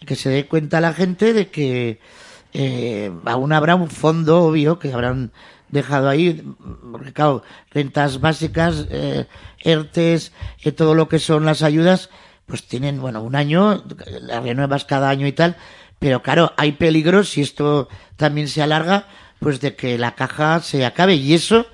[0.05, 1.99] que se dé cuenta la gente de que
[2.53, 5.31] eh, aún habrá un fondo obvio que habrán
[5.69, 6.43] dejado ahí,
[6.91, 7.41] porque claro,
[7.71, 9.25] rentas básicas, eh,
[9.63, 10.31] ERTES,
[10.63, 12.09] eh, todo lo que son las ayudas,
[12.45, 13.83] pues tienen, bueno, un año,
[14.21, 15.55] las renuevas cada año y tal,
[15.99, 17.87] pero claro, hay peligros si esto
[18.17, 19.07] también se alarga,
[19.39, 21.65] pues de que la caja se acabe y eso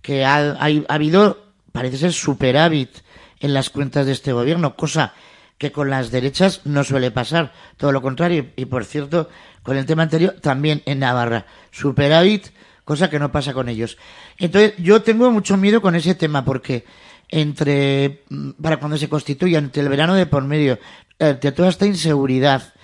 [0.00, 2.90] que ha, ha habido, parece ser, superávit
[3.40, 5.14] en las cuentas de este gobierno, cosa
[5.58, 8.46] que con las derechas no suele pasar, todo lo contrario.
[8.56, 9.28] Y por cierto,
[9.62, 12.48] con el tema anterior, también en Navarra, superávit,
[12.84, 13.96] cosa que no pasa con ellos.
[14.38, 16.84] Entonces, yo tengo mucho miedo con ese tema, porque
[17.32, 18.22] entre,
[18.60, 20.78] para cuando se constituya, entre el verano de por medio,
[21.18, 22.74] entre toda esta inseguridad,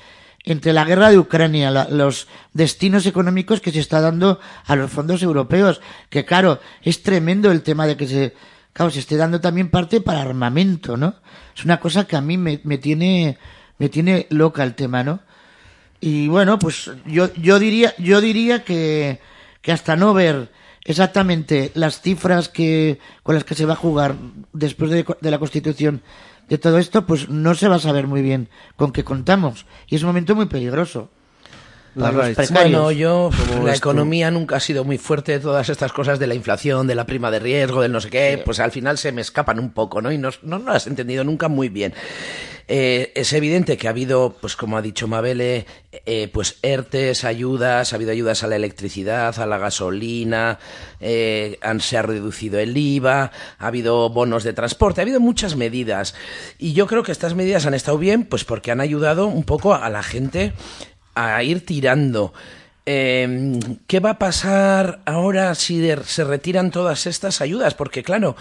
[0.44, 4.90] entre la guerra de Ucrania, la- los destinos económicos que se está dando a los
[4.90, 8.34] fondos europeos, que claro, es tremendo el tema de que se,
[8.72, 11.14] claro, se esté dando también parte para armamento, ¿no?
[11.54, 13.36] Es una cosa que a mí me, me tiene,
[13.78, 15.20] me tiene loca el tema, ¿no?
[16.00, 19.20] Y bueno, pues yo, yo diría, yo diría que,
[19.60, 20.50] que hasta no ver
[20.84, 24.16] exactamente las cifras que, con las que se va a jugar
[24.52, 26.02] después de, de la constitución
[26.48, 29.66] de todo esto, pues no se va a saber muy bien con qué contamos.
[29.86, 31.10] Y es un momento muy peligroso.
[31.94, 32.50] Para los precarios.
[32.50, 33.78] Bueno, yo, ¿Cómo la tú?
[33.78, 37.06] economía nunca ha sido muy fuerte de todas estas cosas de la inflación, de la
[37.06, 40.00] prima de riesgo, del no sé qué, pues al final se me escapan un poco,
[40.00, 40.12] ¿no?
[40.12, 41.94] Y no, no, no las he entendido nunca muy bien.
[42.70, 45.64] Eh, es evidente que ha habido, pues como ha dicho Mabele,
[46.04, 50.58] eh, pues ERTES, ayudas, ha habido ayudas a la electricidad, a la gasolina,
[51.00, 55.56] eh, han, se ha reducido el IVA, ha habido bonos de transporte, ha habido muchas
[55.56, 56.14] medidas.
[56.58, 59.74] Y yo creo que estas medidas han estado bien, pues porque han ayudado un poco
[59.74, 60.52] a la gente
[61.18, 62.32] a ir tirando.
[62.90, 67.74] Eh, ¿Qué va a pasar ahora si de- se retiran todas estas ayudas?
[67.74, 68.34] Porque, claro,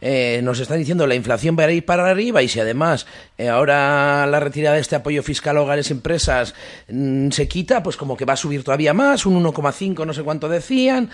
[0.00, 3.06] eh, nos están diciendo la inflación va a ir para arriba y si además
[3.38, 6.52] eh, ahora la retirada de este apoyo fiscal a hogares y empresas
[6.88, 10.24] mm, se quita, pues como que va a subir todavía más, un 1,5, no sé
[10.24, 11.08] cuánto decían.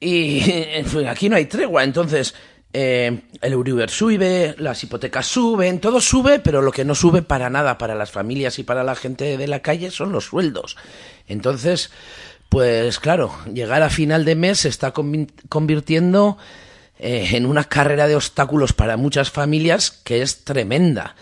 [0.00, 0.40] Y
[1.06, 1.84] aquí no hay tregua.
[1.84, 2.34] Entonces,
[2.78, 7.48] eh, el Euribor sube, las hipotecas suben, todo sube, pero lo que no sube para
[7.48, 10.76] nada para las familias y para la gente de la calle son los sueldos.
[11.26, 11.90] Entonces,
[12.50, 16.36] pues claro, llegar a final de mes se está convi- convirtiendo
[16.98, 21.16] eh, en una carrera de obstáculos para muchas familias que es tremenda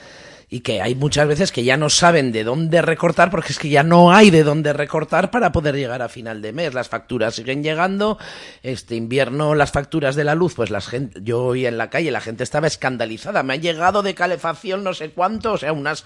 [0.49, 3.69] y que hay muchas veces que ya no saben de dónde recortar porque es que
[3.69, 6.75] ya no hay de dónde recortar para poder llegar a final de mes.
[6.75, 8.19] Las facturas siguen llegando.
[8.63, 12.11] Este invierno las facturas de la luz, pues las gente, yo hoy en la calle
[12.11, 13.43] la gente estaba escandalizada.
[13.43, 16.05] Me ha llegado de calefacción no sé cuánto, o sea, unas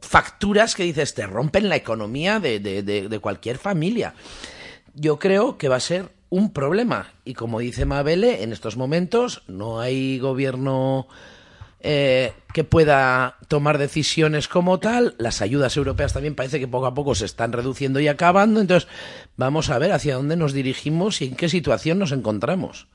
[0.00, 4.14] facturas que dices te rompen la economía de, de, de, de cualquier familia.
[4.94, 9.42] Yo creo que va a ser un problema y como dice Mabele, en estos momentos
[9.46, 11.06] no hay gobierno
[11.84, 15.16] eh, que pueda tomar decisiones como tal.
[15.18, 18.60] Las ayudas europeas también parece que poco a poco se están reduciendo y acabando.
[18.60, 18.88] Entonces,
[19.36, 22.86] vamos a ver hacia dónde nos dirigimos y en qué situación nos encontramos.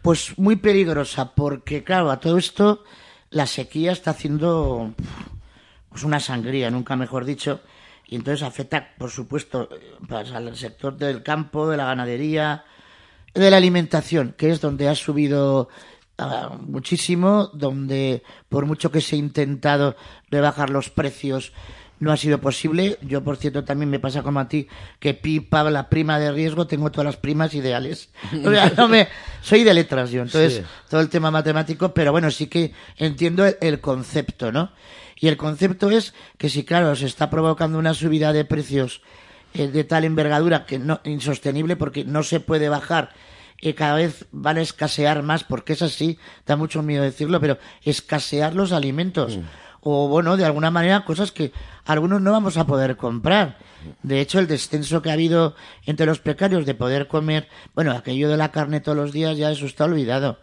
[0.00, 2.84] Pues muy peligrosa, porque claro, a todo esto
[3.30, 4.94] la sequía está haciendo
[5.88, 7.62] pues una sangría, nunca mejor dicho,
[8.06, 12.64] y entonces afecta, por supuesto, eh, pues, al sector del campo, de la ganadería,
[13.32, 15.68] de la alimentación, que es donde ha subido
[16.18, 19.96] ah, muchísimo, donde por mucho que se ha intentado
[20.30, 21.52] rebajar los precios,
[22.00, 22.98] no ha sido posible.
[23.02, 24.66] Yo, por cierto, también me pasa como a ti,
[24.98, 28.10] que pipa la prima de riesgo, tengo todas las primas ideales.
[28.44, 29.08] O sea, no me,
[29.42, 30.62] soy de letras yo, entonces Sí.
[30.90, 34.72] todo el tema matemático, pero bueno, sí que entiendo el, el concepto, ¿no?
[35.20, 39.00] Y el concepto es que si, claro, se está provocando una subida de precios
[39.54, 43.10] eh, de tal envergadura que no insostenible porque no se puede bajar
[43.64, 47.58] y cada vez van a escasear más porque es así, da mucho miedo decirlo, pero
[47.82, 49.38] escasear los alimentos
[49.80, 51.52] o bueno, de alguna manera cosas que
[51.84, 53.58] algunos no vamos a poder comprar.
[54.02, 55.54] De hecho, el descenso que ha habido
[55.84, 59.50] entre los precarios de poder comer, bueno, aquello de la carne todos los días ya
[59.50, 60.38] eso está olvidado.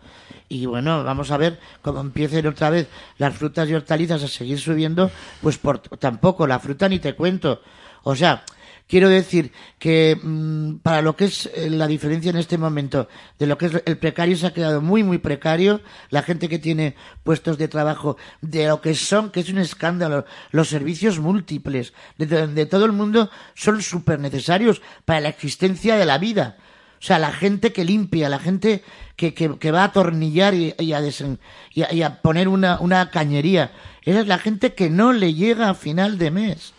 [0.47, 2.87] Y bueno, vamos a ver cómo empiecen otra vez
[3.17, 5.09] las frutas y hortalizas a seguir subiendo,
[5.41, 7.61] pues por tampoco la fruta ni te cuento.
[8.03, 8.43] O sea,
[8.91, 13.07] quiero decir que mm, para lo que es eh, la diferencia en este momento
[13.39, 15.79] de lo que es el precario se ha quedado muy muy precario.
[16.09, 20.25] La gente que tiene puestos de trabajo de lo que son que es un escándalo
[20.51, 26.05] los servicios múltiples de, de- todo el mundo son súper necesarios para la existencia de
[26.05, 26.57] la vida.
[26.99, 28.83] O sea, la gente que limpia, la gente
[29.15, 31.39] que, que, que va a atornillar y, a desen-
[31.73, 33.71] y a poner una, una cañería.
[34.03, 36.73] Esa es la gente que no le llega a final de mes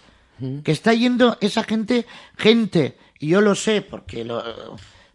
[0.64, 2.06] que está yendo esa gente,
[2.36, 4.42] gente, y yo lo sé porque lo,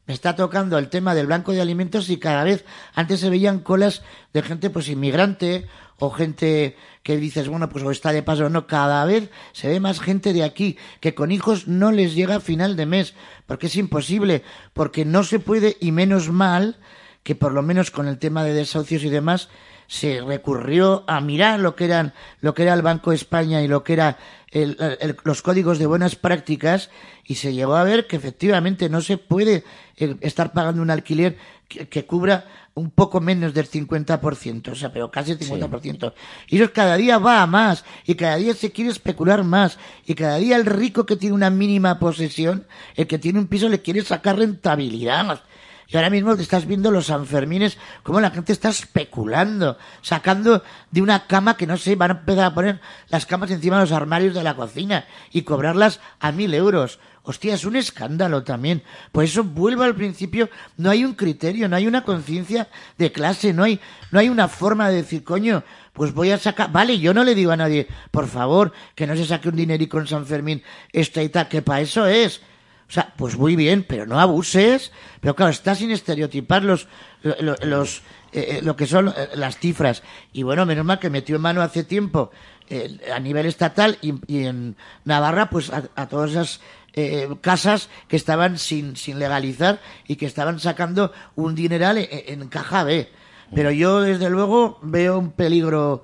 [0.07, 2.63] me está tocando el tema del blanco de alimentos y cada vez
[2.95, 4.03] antes se veían colas
[4.33, 5.67] de gente pues inmigrante
[5.99, 9.67] o gente que dices, bueno, pues o está de paso o no, cada vez se
[9.67, 13.15] ve más gente de aquí que con hijos no les llega a final de mes,
[13.45, 16.77] porque es imposible, porque no se puede y menos mal
[17.23, 19.49] que por lo menos con el tema de desahucios y demás
[19.87, 23.67] se recurrió a mirar lo que eran lo que era el Banco de España y
[23.67, 24.17] lo que era
[24.51, 26.89] el- el- los códigos de buenas prácticas
[27.25, 29.63] y se llegó a ver que efectivamente no se puede
[29.97, 31.37] eh, estar pagando un alquiler
[31.67, 32.45] que, que cubra
[32.75, 36.13] un poco menos del 50%, o sea, pero casi el 50%.
[36.47, 40.13] Y eso cada día va a más, y cada día se quiere especular más, y
[40.13, 43.81] cada día el rico que tiene una mínima posesión, el que tiene un piso le
[43.81, 45.41] quiere sacar rentabilidad.
[45.89, 50.61] Y ahora mismo te estás viendo los Sanfermines, cómo la gente está especulando, sacando
[50.91, 53.83] de una cama que no sé, van a empezar a poner las camas encima de
[53.83, 56.99] los armarios de la cocina y cobrarlas a mil euros.
[57.23, 58.83] Hostia, es un escándalo también.
[59.11, 63.53] Por eso vuelvo al principio, no hay un criterio, no hay una conciencia de clase,
[63.53, 63.79] no hay,
[64.11, 67.35] no hay una forma de decir, coño, pues voy a sacar, vale, yo no le
[67.35, 71.23] digo a nadie, por favor, que no se saque un dinerico en San Fermín, esta
[71.23, 72.41] y tal, que para eso es.
[72.89, 74.91] O sea, pues muy bien, pero no abuses.
[75.19, 76.87] Pero claro, está sin estereotipar los,
[77.21, 77.97] lo- los,
[78.31, 80.03] eh, eh, lo que son eh, las cifras.
[80.31, 82.31] Y bueno, menos mal que metió en mano hace tiempo
[83.15, 84.13] a nivel estatal y,
[84.45, 86.59] en Navarra, pues a, todas esas
[86.93, 92.47] eh, casas que estaban sin, sin legalizar y que estaban sacando un dineral en, en
[92.49, 93.09] caja B.
[93.55, 96.03] Pero yo, desde luego, veo un peligro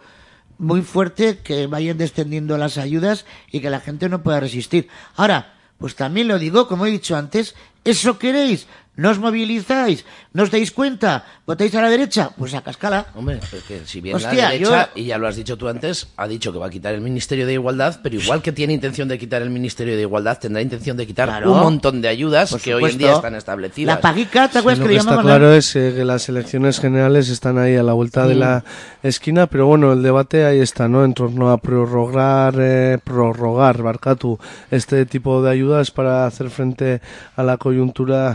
[0.58, 4.88] muy fuerte que vayan descendiendo las ayudas y que la gente no pueda resistir.
[5.18, 5.53] Ahora,
[5.84, 8.68] pues también lo digo, como he dicho antes, ¿eso queréis?
[8.96, 10.06] ¿No os movilizáis?
[10.34, 11.26] ¿No os dais cuenta?
[11.48, 12.30] ¿Votáis a la derecha?
[12.38, 13.08] Pues a cascala.
[13.16, 16.08] Hombre, porque si bien Hostia, la derecha, yo- y ya lo has dicho tú antes,
[16.16, 19.08] ha dicho que va a quitar el Ministerio de Igualdad, pero igual que tiene intención
[19.08, 21.52] de quitar el Ministerio de Igualdad, tendrá intención de quitar Claro.
[21.54, 23.96] un montón de ayudas Por que hoy en día están establecidas.
[23.96, 26.30] La paguica, ¿te Sí, acuerdas lo que que le está claro es eh, que las
[26.30, 28.64] elecciones generales están ahí a la vuelta de la
[29.02, 31.04] esquina, pero bueno, el debate ahí está, ¿no?
[31.04, 34.38] En torno a prorrogar, eh, prorrogar, Barcatu,
[34.72, 37.02] este tipo de ayudas para hacer frente
[37.36, 37.73] a la coyuntura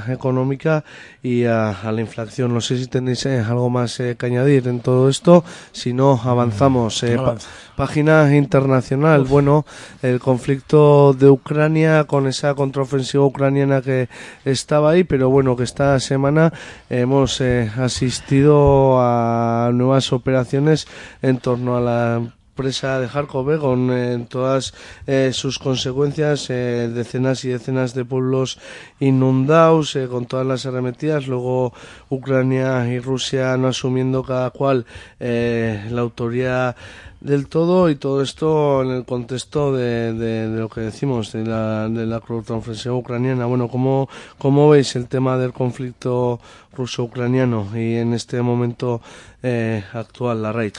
[0.08, 0.84] económica
[1.22, 2.52] y a, a la inflación.
[2.54, 5.44] No sé si tenéis eh, algo más eh, que añadir en todo esto.
[5.72, 7.02] Si no, avanzamos.
[7.02, 7.48] Eh, pa- Avanza.
[7.76, 9.64] Página internacional, bueno,
[10.02, 14.08] el conflicto de Ucrania con esa contraofensiva ucraniana que
[14.44, 16.52] estaba ahí, pero bueno, que esta semana
[16.90, 20.88] hemos eh, asistido a nuevas operaciones
[21.22, 22.22] en torno a la
[22.58, 24.74] empresa de Kharkov eh, con eh, todas
[25.06, 28.58] eh, sus consecuencias, eh, decenas y decenas de pueblos
[28.98, 31.72] inundados, eh, con todas las arremetidas, luego
[32.10, 34.86] Ucrania y Rusia no asumiendo cada cual
[35.20, 36.74] eh, la autoría
[37.20, 41.44] del todo y todo esto en el contexto de, de- de lo que decimos de
[41.44, 43.46] la, de la contraofensiva ucraniana.
[43.46, 46.40] Bueno, ¿cómo, ¿cómo veis el tema del conflicto
[46.76, 49.00] ruso-ucraniano y en este momento
[49.44, 50.74] eh, actual, la raid?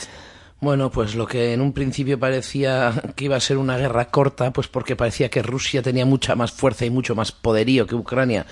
[0.62, 4.52] Bueno, pues lo que en un principio parecía que iba a ser una guerra corta,
[4.52, 8.46] pues porque parecía que Rusia tenía mucha más fuerza y mucho más poderío que Ucrania,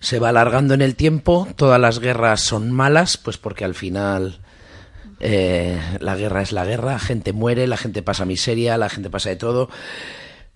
[0.00, 1.46] se va alargando en el tiempo.
[1.54, 4.40] Todas las guerras son malas, pues porque al final
[5.20, 9.30] eh, la guerra es la guerra, gente muere, la gente pasa miseria, la gente pasa
[9.30, 9.70] de todo.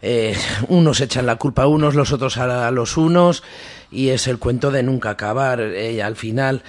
[0.02, 0.34] Eh,
[0.68, 3.42] unos echan la culpa a unos, los otros a, los unos,
[3.90, 5.60] y es el cuento de nunca acabar.
[5.60, 6.62] Eh, al final,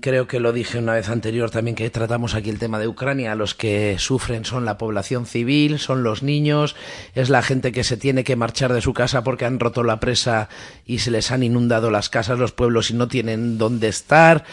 [0.00, 3.36] creo que lo dije una vez anterior también que tratamos aquí el tema de Ucrania,
[3.36, 6.74] los que sufren son la población civil, son los niños,
[7.14, 10.00] es la gente que se tiene que marchar de su casa porque han roto la
[10.00, 10.48] presa
[10.84, 14.44] y se les han inundado las casas, los pueblos y no tienen dónde estar.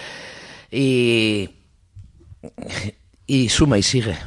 [0.69, 1.49] Y,
[3.49, 4.17] suma y sigue.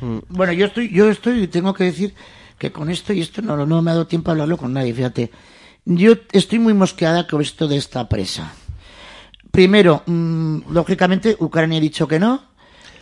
[0.00, 2.14] Bueno, yo estoy, yo estoy, tengo que decir
[2.58, 4.92] que con esto, y esto no, no me ha dado tiempo a hablarlo con nadie,
[4.92, 5.30] fíjate.
[5.86, 8.52] Yo estoy muy mosqueada con esto de esta presa.
[9.50, 12.42] Primero, mm, lógicamente, Ucrania ha dicho que no,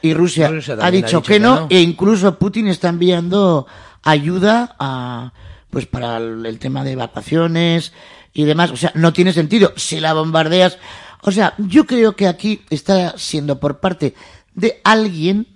[0.02, 1.66] y Rusia, Rusia ha, dicho que, que no, no.
[1.70, 3.66] e incluso Putin está enviando
[4.02, 5.32] ayuda a,
[5.70, 7.92] pues para el, el tema de evacuaciones
[8.32, 8.70] y demás.
[8.70, 9.72] O sea, no tiene sentido.
[9.76, 10.78] Si la bombardeas,
[11.22, 14.14] o sea, yo creo que aquí está siendo por parte
[14.54, 15.46] de alguien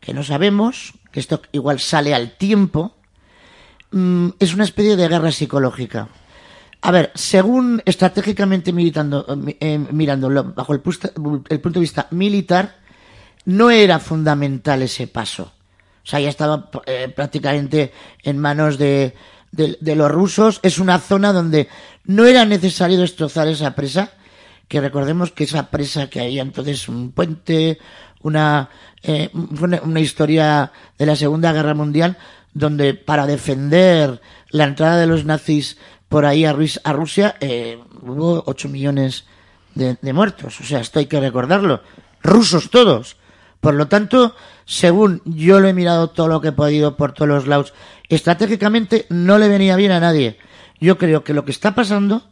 [0.00, 2.96] que no sabemos, que esto igual sale al tiempo,
[3.92, 6.08] mm, es una especie de guerra psicológica.
[6.82, 10.80] A ver, según estratégicamente militando, eh, eh, mirándolo bajo el,
[11.48, 12.76] el punto de vista militar,
[13.44, 15.52] no era fundamental ese paso.
[16.02, 17.92] O sea, ya estaba eh, prácticamente
[18.22, 19.14] en manos de,
[19.52, 20.60] de- los rusos.
[20.62, 21.68] Es una zona donde
[22.04, 24.12] no era necesario destrozar esa presa,
[24.66, 27.78] que recordemos que esa presa que había entonces un puente, eh,
[28.22, 32.16] una, una historia de la Segunda Guerra Mundial,
[32.54, 34.20] donde para defender
[34.50, 35.76] la entrada de los nazis
[36.10, 36.52] por ahí a,
[36.92, 39.26] Rusia eh, hubo 8 millones
[39.76, 40.60] de, de muertos.
[40.60, 41.82] O sea, esto hay que recordarlo.
[42.20, 43.16] Rusos todos.
[43.60, 44.34] Por lo tanto,
[44.64, 47.74] según yo lo he mirado todo lo que he podido por todos los lados,
[48.08, 50.36] estratégicamente no le venía bien a nadie.
[50.80, 52.28] Yo creo que lo que está pasando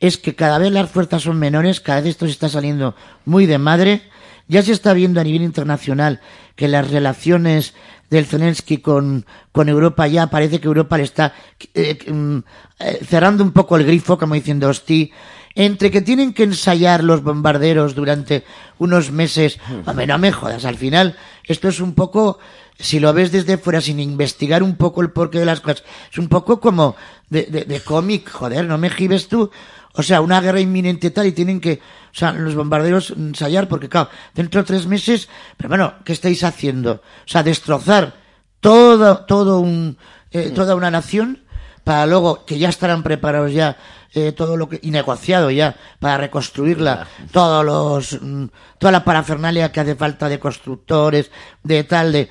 [0.00, 2.96] es que cada vez las fuerzas son menores, cada vez esto se está saliendo
[3.26, 4.02] muy de madre,
[4.48, 6.20] Ya se está viendo a nivel internacional
[6.54, 7.74] que las relaciones
[8.10, 11.34] del Zelensky con, con Europa ya parece que Europa le está
[11.74, 12.38] eh, mm,
[12.78, 15.08] eh, cerrando un poco el grifo, como diciendo, hostia,
[15.54, 18.44] entre que tienen que ensayar los bombarderos durante
[18.78, 22.38] unos meses, hombre, no me jodas, al final esto es un poco,
[22.78, 26.18] si lo ves desde fuera sin investigar un poco el porqué de las cosas, es
[26.18, 26.94] un poco como
[27.30, 29.50] de, de, de cómic, joder, no me gibes tú.
[29.96, 31.80] O sea, una guerra inminente tal y tienen que,
[32.12, 36.44] o sea, los bombarderos ensayar porque, claro, dentro de tres meses, pero bueno, ¿qué estáis
[36.44, 36.92] haciendo?
[36.92, 38.14] O sea, destrozar
[38.60, 39.96] todo, todo un,
[40.30, 41.44] eh, toda una nación
[41.82, 43.78] para luego que ya estarán preparados ya
[44.12, 47.06] eh, todo lo que y negociado ya para reconstruirla.
[47.32, 48.46] Todos los mm,
[48.78, 51.30] toda la parafernalia que hace falta de constructores
[51.62, 52.28] de tal de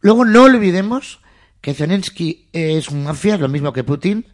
[0.00, 1.20] luego no olvidemos
[1.60, 4.26] que Zelensky es un mafia lo mismo que Putin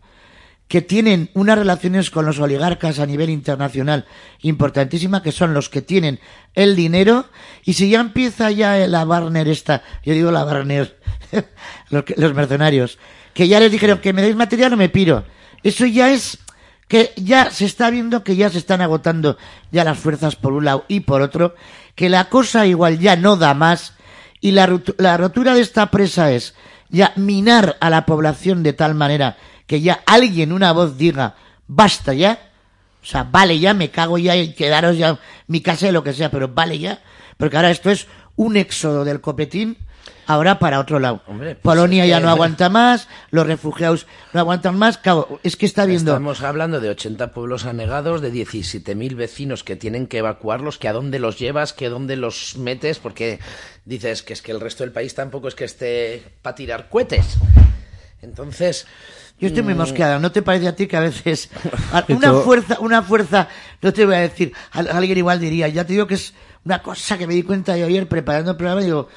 [0.70, 4.06] que tienen unas relaciones con los oligarcas a nivel internacional
[4.42, 6.20] importantísima, que son los que tienen
[6.54, 7.26] el dinero,
[7.64, 10.96] y si ya empieza ya la Warner esta, yo digo la Warner,
[11.90, 13.00] los, los mercenarios,
[13.34, 15.24] que ya les dijeron que me deis material o me piro.
[15.64, 16.38] Eso ya es
[16.86, 19.38] que ya se está viendo que ya se están agotando
[19.72, 21.56] ya las fuerzas por un lado y por otro,
[21.96, 23.94] que la cosa igual ya no da más,
[24.40, 26.54] y la, la rotura de esta presa es
[26.90, 29.36] ya minar a la población de tal manera
[29.70, 31.36] que ya alguien, una voz diga,
[31.68, 32.50] basta ya,
[33.00, 36.12] o sea, vale ya, me cago ya y quedaros ya mi casa y lo que
[36.12, 37.00] sea, pero vale ya,
[37.36, 39.78] porque ahora esto es un éxodo del copetín
[40.26, 41.22] ahora para otro lado.
[41.28, 45.66] Hombre, pues Polonia ya no aguanta más, los refugiados no aguantan más, claro, es que
[45.66, 46.14] está viendo...
[46.14, 50.92] Estamos hablando de 80 pueblos anegados, de 17.000 vecinos que tienen que evacuarlos, que a
[50.92, 53.38] dónde los llevas, que a dónde los metes, porque
[53.84, 57.38] dices que es que el resto del país tampoco es que esté para tirar cohetes.
[58.20, 58.88] Entonces...
[59.40, 61.48] Yo estoy muy mm, mosqueada, ¿no te parece a ti que a veces
[62.08, 63.48] una fuerza, una fuerza,
[63.80, 66.34] no te voy a decir, al- alguien igual diría, ya te digo que es
[66.64, 69.08] una cosa que me di cuenta yo ayer preparando el programa, digo,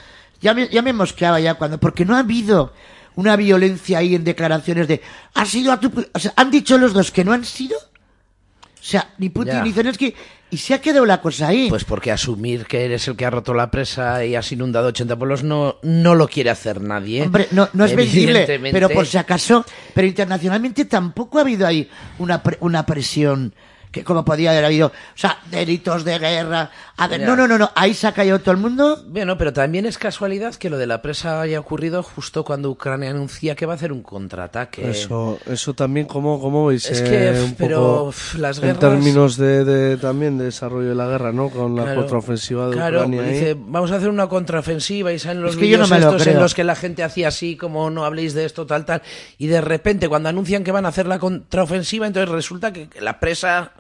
[0.41, 2.74] ya me, ya me mosqueaba ya cuando, porque no ha habido
[3.16, 5.02] una violencia ahí en declaraciones de,
[5.34, 8.84] ha sido a tu, o sea, han dicho los dos que no han sido, o
[8.86, 10.14] sea, ni Putin ni Zelensky,
[10.54, 11.68] y se ha quedado la cosa ahí.
[11.70, 15.18] Pues porque asumir que eres el que ha roto la presa y has inundado 80
[15.18, 17.24] pueblos no, no lo quiere hacer nadie.
[17.24, 21.90] Hombre, no, no es vendible, pero por si acaso, pero internacionalmente tampoco ha habido ahí
[22.20, 23.54] una, pre- una presión
[23.94, 26.72] que como podía haber habido, o sea, delitos de guerra.
[26.98, 27.28] A ver, Ya.
[27.28, 29.02] no, no, no, no, ahí se ha caído todo el mundo.
[29.07, 33.11] Bueno, pero también es casualidad que lo de la presa haya ocurrido justo cuando Ucrania
[33.11, 34.90] anuncia que va a hacer un contraataque.
[34.90, 36.90] Eso, eso también, ¿cómo, cómo veis?
[36.90, 37.03] Es eh,
[37.36, 41.07] que, un pero, poco las En guerras- términos de, de- también de desarrollo de la
[41.07, 41.49] guerra, ¿no?
[41.49, 43.22] Con la Claro, contraofensiva de claro, Ucrania.
[43.22, 43.30] ahí.
[43.32, 45.99] dice, vamos a hacer una contraofensiva y salen los Es que yo no vídeos me
[45.99, 46.41] lo estos en creo.
[46.41, 49.03] los que la gente hacía así, como no habléis de esto, tal, tal,
[49.38, 53.20] y de repente cuando anuncian que van a hacer la contraofensiva, entonces resulta que la
[53.20, 53.72] presa...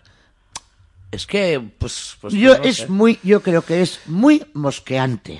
[1.13, 2.15] Es que, pues...
[2.19, 2.87] pues yo no es sé.
[2.87, 5.39] muy, yo creo que es muy mosqueante.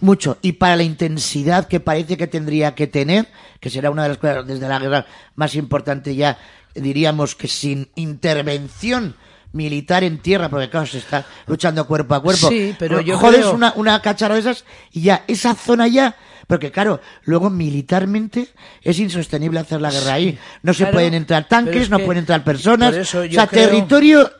[0.00, 0.38] Mucho.
[0.40, 3.26] Y para la intensidad que parece que tendría que tener,
[3.58, 6.38] que será una de las cosas desde la guerra más importante ya,
[6.74, 9.16] diríamos que sin intervención
[9.52, 12.48] militar en tierra, porque claro, se está luchando cuerpo a cuerpo.
[12.48, 16.14] Sí, pero yo Jodes creo- una, una cachara de esas y ya, esa zona ya,
[16.46, 18.46] porque claro, luego militarmente
[18.82, 20.38] es insostenible hacer la guerra ahí.
[20.62, 22.94] No se Claro, pueden entrar tanques, es no que- pueden entrar personas.
[22.94, 24.30] o sea, creo- territorio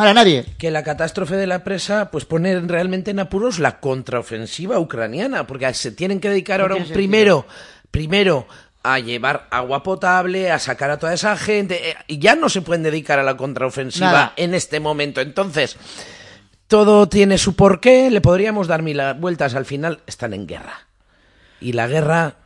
[0.00, 0.44] para nadie.
[0.58, 5.72] que la catástrofe de la presa pues pone realmente en apuros la contraofensiva ucraniana, porque
[5.74, 7.46] se tienen que dedicar ahora un- primero,
[7.90, 8.46] primero
[8.82, 12.62] a llevar agua potable, a sacar a toda esa gente, eh, y ya no se
[12.62, 14.32] pueden dedicar a la contraofensiva Nada.
[14.36, 15.20] en este momento.
[15.20, 15.76] Entonces,
[16.66, 20.86] todo tiene su porqué, le podríamos dar mil vueltas, al final están en guerra.
[21.60, 22.36] Y la guerra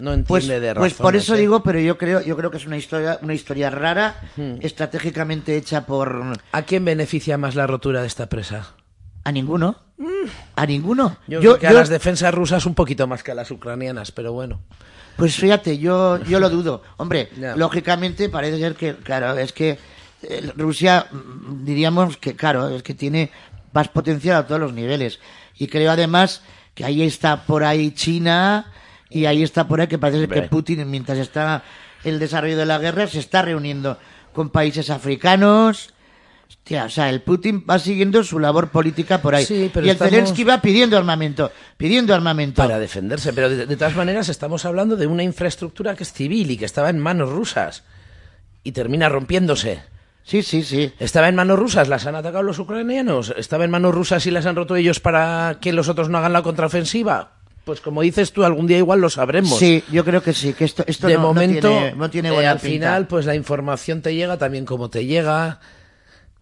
[0.00, 1.38] no entiende Pues, de pues por razones, eso ¿eh?
[1.38, 4.54] digo, pero yo creo, yo creo que es una historia, una historia rara, Hmm.
[4.60, 8.74] estratégicamente hecha por ¿A quién beneficia más la rotura de esta presa?
[9.24, 9.76] a ninguno,
[10.56, 11.18] a ninguno.
[11.26, 14.10] Yo, Yo, creo que a las defensas rusas un poquito más que a las ucranianas,
[14.10, 14.60] pero bueno.
[15.16, 16.82] pues fíjate, yo, yo lo dudo.
[16.96, 19.78] Hombre, lógicamente parece ser que, claro, es que
[20.22, 21.06] eh, Rusia,
[21.62, 23.30] diríamos que, claro, es que tiene
[23.74, 25.18] más potencial a todos los niveles.
[25.58, 26.40] Y creo además
[26.74, 28.72] que ahí está por ahí China
[29.10, 30.42] y ahí está por ahí que parece que.
[30.42, 31.62] Putin, mientras está
[32.04, 33.98] el desarrollo de la guerra, se está reuniendo
[34.32, 35.94] con países africanos.
[36.48, 39.44] Hostia, o sea, el Putin va siguiendo su labor política por ahí.
[39.44, 42.62] Sí, pero y el estamos- Zelensky va pidiendo armamento, pidiendo armamento.
[42.62, 43.32] para defenderse.
[43.32, 46.64] Pero de, de todas maneras estamos hablando de una infraestructura que es civil y que
[46.64, 47.84] estaba en manos rusas
[48.64, 49.82] y termina rompiéndose.
[50.22, 50.92] Sí, sí, sí.
[50.98, 53.32] Estaba en manos rusas, las han atacado los ucranianos.
[53.38, 56.34] Estaba en manos rusas y las han roto ellos para que los otros no hagan
[56.34, 57.37] la contraofensiva.
[57.68, 59.58] Pues como dices tú, algún día igual lo sabremos.
[59.58, 62.28] Sí, yo creo que sí, que esto, esto de no, no momento, tiene, no tiene
[62.30, 62.72] eh, buena al pinta.
[62.72, 65.60] final, pues la información te llega también como te llega.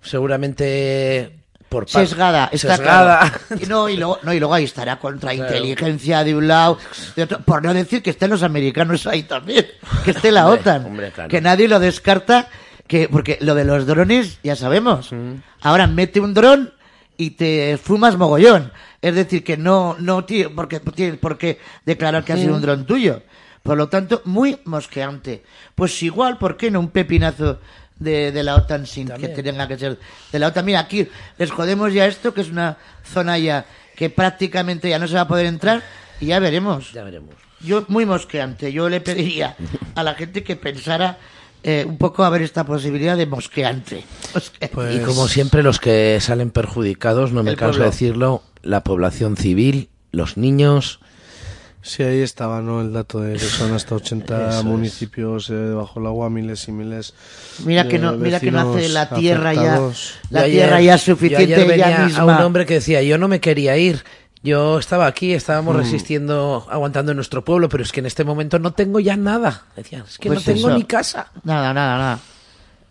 [0.01, 1.33] Seguramente
[1.69, 3.19] Por sesgada, está sesgada.
[3.49, 3.67] claro.
[3.69, 6.79] No, y luego, no, y luego ahí estará contrainteligencia de un lado,
[7.17, 9.67] de otro, por no decir que estén los americanos ahí también,
[10.05, 11.29] que esté la Hombre, OTAN, hombre, claro.
[11.29, 12.49] que nadie lo descarta,
[12.87, 15.11] que porque lo de los drones ya sabemos.
[15.11, 15.35] Mm.
[15.63, 16.73] Ahora mete un dron
[17.17, 18.73] y te fumas mogollón.
[19.03, 22.63] Es decir, que no, no tiene porque tienes por qué declarar que ha sido un
[22.63, 23.23] dron tuyo.
[23.63, 25.43] Por lo tanto, muy mosqueante.
[25.75, 27.59] Pues igual, ¿por qué no un pepinazo
[27.99, 29.99] de, de la OTAN sin que tenga que ser
[30.31, 30.65] de la OTAN?
[30.65, 33.67] Mira, aquí les jodemos ya esto, que es una zona ya
[33.97, 35.83] que prácticamente ya no se va a poder entrar
[36.21, 36.93] y ya veremos.
[36.93, 37.35] Ya veremos.
[37.61, 38.73] Yo, muy mosqueante.
[38.73, 39.57] Yo le pediría
[39.95, 41.19] a la gente que pensara
[41.67, 44.05] eh, un poco a ver esta posibilidad de mosqueante.
[44.35, 44.95] Mosqueante.
[44.95, 47.85] Y como siempre, los que salen perjudicados, no me canso pueblo.
[47.85, 51.01] de decirlo, la población civil, los niños.
[51.83, 52.81] Sí, ahí estaba, ¿no?
[52.81, 54.65] El dato de que son hasta 80 Eso es.
[54.65, 57.15] municipios eh, debajo el agua, miles y miles.
[57.65, 59.79] Mira que no, mira que no hace la tierra ya,
[60.31, 62.23] la Yo tierra ayer- ya yo suficiente ayer ella venía misma.
[62.23, 64.03] a un hombre que decía, yo no me quería ir.
[64.43, 65.79] Yo estaba aquí, estábamos Mm.
[65.79, 69.65] resistiendo, aguantando en nuestro pueblo, pero es que en este momento no tengo ya nada.
[69.75, 70.77] Decía, es que Pues no tengo eso.
[70.79, 71.29] ni casa.
[71.43, 72.19] Nada, nada, nada.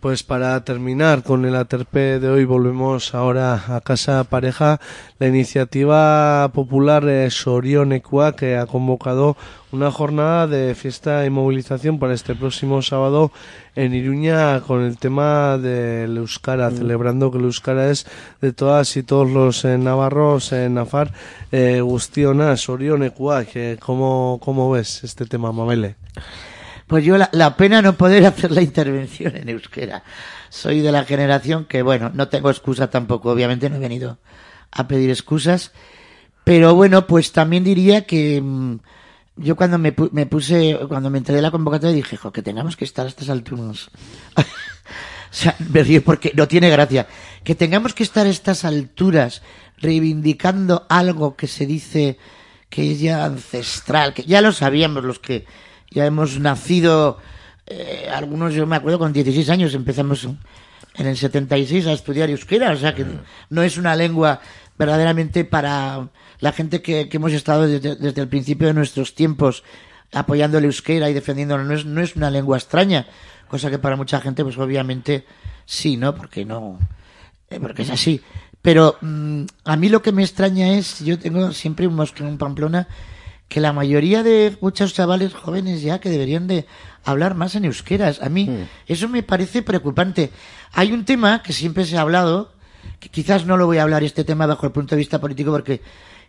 [0.06, 4.80] Pues para terminar con el aterpe de hoy volvemos ahora a Casa Pareja.
[5.18, 9.36] La iniciativa popular eh, Sorionecua que ha convocado
[9.72, 13.32] una jornada de fiesta y movilización para este próximo sábado
[13.74, 18.06] en Iruña con el tema del Euskara, celebrando que el Euskara es
[18.40, 21.12] de todas y todos los eh, navarros en Nafar.
[21.50, 25.96] Eh, Gustiona, Sorionecua, que ¿cómo, ¿cómo ves este tema, Mamele?
[26.86, 30.04] Pues yo la, la pena no poder hacer la intervención en euskera.
[30.50, 34.18] Soy de la generación que, bueno, no tengo excusa tampoco, obviamente no he venido
[34.70, 35.72] a pedir excusas,
[36.44, 38.76] pero bueno, pues también diría que mm,
[39.36, 42.76] yo cuando me, me puse, cuando me enteré de la convocatoria dije, jo, que tengamos
[42.76, 43.90] que estar a estas alturas.
[44.36, 44.42] o
[45.30, 47.06] sea, me río porque no tiene gracia.
[47.44, 49.42] Que tengamos que estar a estas alturas
[49.78, 52.18] reivindicando algo que se dice
[52.70, 55.44] que es ya ancestral, que ya lo sabíamos los que
[55.96, 57.16] ya hemos nacido,
[57.66, 60.28] eh, algunos yo me acuerdo con 16 años empezamos
[60.94, 63.06] en el 76 a estudiar euskera, o sea que
[63.48, 64.40] no es una lengua
[64.76, 66.08] verdaderamente para
[66.40, 69.64] la gente que, que hemos estado desde, desde el principio de nuestros tiempos
[70.12, 73.06] apoyando el euskera y defendiéndolo, no es, no es una lengua extraña,
[73.48, 75.24] cosa que para mucha gente pues obviamente
[75.64, 76.14] sí, ¿no?
[76.14, 76.78] Porque no,
[77.48, 78.20] eh, porque es así.
[78.60, 82.36] Pero mm, a mí lo que me extraña es, yo tengo siempre un mosqueo en
[82.36, 82.86] Pamplona,
[83.48, 86.66] que la mayoría de muchos chavales jóvenes ya que deberían de
[87.04, 88.20] hablar más en euskeras.
[88.22, 90.30] A mí eso me parece preocupante.
[90.72, 92.52] Hay un tema que siempre se ha hablado,
[92.98, 95.52] que quizás no lo voy a hablar este tema bajo el punto de vista político
[95.52, 95.80] porque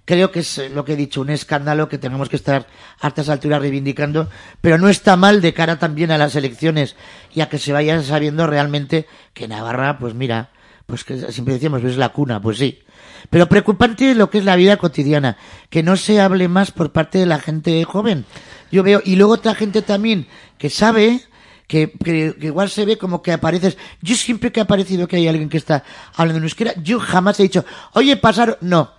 [0.07, 2.65] creo que es eh, lo que he dicho, un escándalo que tenemos que estar
[3.02, 4.30] a estas alturas reivindicando,
[4.61, 6.95] pero no está mal de cara también a las elecciones
[7.34, 10.52] y a que se vaya sabiendo realmente que Navarra, pues mira,
[10.85, 12.80] pues que siempre decíamos, es la cuna, pues sí.
[13.29, 15.37] Pero preocupante lo que es la vida cotidiana,
[15.69, 18.25] que no se hable más por parte de la gente joven.
[18.71, 20.27] Yo veo, y luego otra gente también
[20.57, 21.21] que sabe,
[21.67, 23.77] que, que, igual se ve como que apareces.
[24.01, 25.83] Yo siempre que ha aparecido que hay alguien que está
[26.15, 28.91] hablando en euskera, yo jamás he dicho, oye, pasar, no.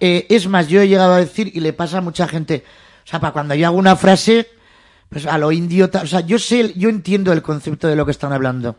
[0.00, 2.64] Eh, es más, yo he llegado a decir, y le pasa a mucha gente,
[3.04, 4.48] o sea, para cuando yo hago una frase,
[5.08, 8.12] pues a lo idiota, o sea, yo sé, yo entiendo el concepto de lo que
[8.12, 8.76] están hablando.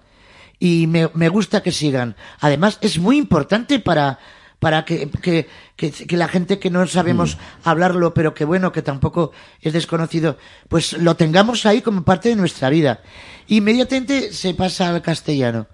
[0.60, 2.16] Y me, me gusta que sigan.
[2.40, 4.20] Además, es muy importante para,
[4.62, 8.84] para que, que, que, que la gente que no sabemos hablarlo, pero que bueno, que
[8.84, 10.38] tampoco es desconocido,
[10.70, 13.02] pues lo tengamos ahí como parte de nuestra vida.
[13.48, 15.66] Inmediatamente se pasa al castellano.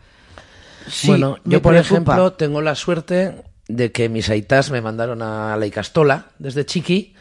[0.87, 1.95] Sí, bueno, yo por preocupa.
[1.95, 7.13] ejemplo tengo la suerte de que mis aitas me mandaron a la Icastola desde chiqui,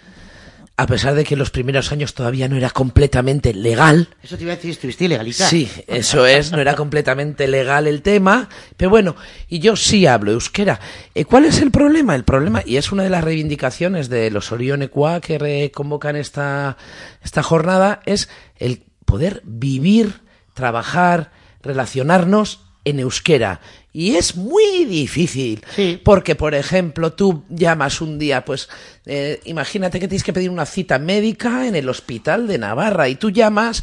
[0.79, 4.09] a pesar de que en los primeros años todavía no era completamente legal.
[4.23, 5.49] Eso te iba a decir, estuviste ilegalizado.
[5.49, 9.17] Sí, eso es, no era completamente legal el tema, pero bueno,
[9.49, 10.79] y yo sí hablo euskera.
[11.15, 12.15] Eh, ¿Cuál es el problema?
[12.15, 16.77] El problema, y es una de las reivindicaciones de los Orionecua que convocan esta,
[17.23, 20.21] esta jornada, es el poder vivir,
[20.53, 21.33] trabajar,
[21.63, 23.61] relacionarnos en euskera.
[23.93, 25.63] Y es muy difícil.
[26.05, 28.69] Porque, por ejemplo, tú llamas un día, pues,
[29.05, 33.17] eh, imagínate que tienes que pedir una cita médica en el hospital de Navarra y
[33.17, 33.83] tú llamas,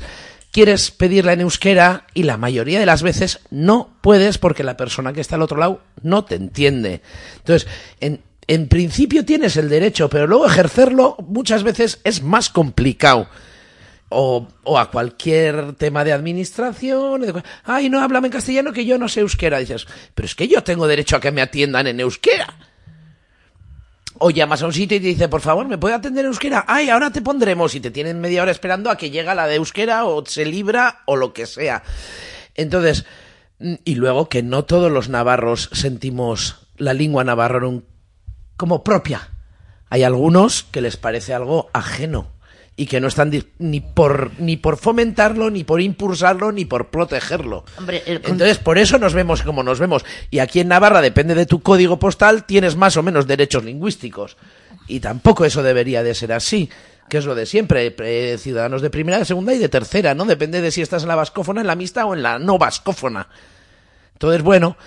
[0.52, 5.12] quieres pedirla en euskera y la mayoría de las veces no puedes porque la persona
[5.12, 7.02] que está al otro lado no te entiende.
[7.40, 7.68] Entonces,
[8.00, 13.28] en, en principio tienes el derecho, pero luego ejercerlo muchas veces es más complicado
[14.14, 17.22] o, a cualquier tema de administración.
[17.22, 19.60] de Ay, no, háblame en castellano que yo no sé euskera.
[19.60, 22.54] Dices, pero es que yo tengo derecho a que me atiendan en euskera.
[24.20, 26.66] O llamas a un sitio y te dice, por favor, ¿me puede atender en euskera?
[26.68, 27.76] Ay, ahora te pondremos.
[27.76, 31.02] Y te tienen media hora esperando a que llega la de euskera o se libra
[31.06, 31.84] o lo que sea.
[32.56, 33.06] Entonces,
[33.60, 37.82] mm, y luego que no todos los navarros sentimos la lengua navarrorum
[38.58, 39.30] como propia.
[39.90, 42.33] Hay algunos que les parece algo ajeno
[42.76, 47.66] y que no están ni por ni por fomentarlo, ni por impulsarlo, ni por protegerlo.
[47.78, 50.04] Hombre, el con- Entonces, por eso nos vemos como nos vemos.
[50.32, 54.38] Y aquí en Navarra, depende de tu código postal, tienes más o menos derechos lingüísticos.
[54.88, 56.70] Y tampoco eso debería de ser así,
[57.10, 57.94] que es lo de siempre.
[58.00, 60.26] eh, ciudadanos de primera, de segunda y de tercera, ¿no?
[60.26, 63.28] Depende de si estás en la vascófona, en la mixta o en la no vascófona.
[64.14, 64.78] Entonces, bueno,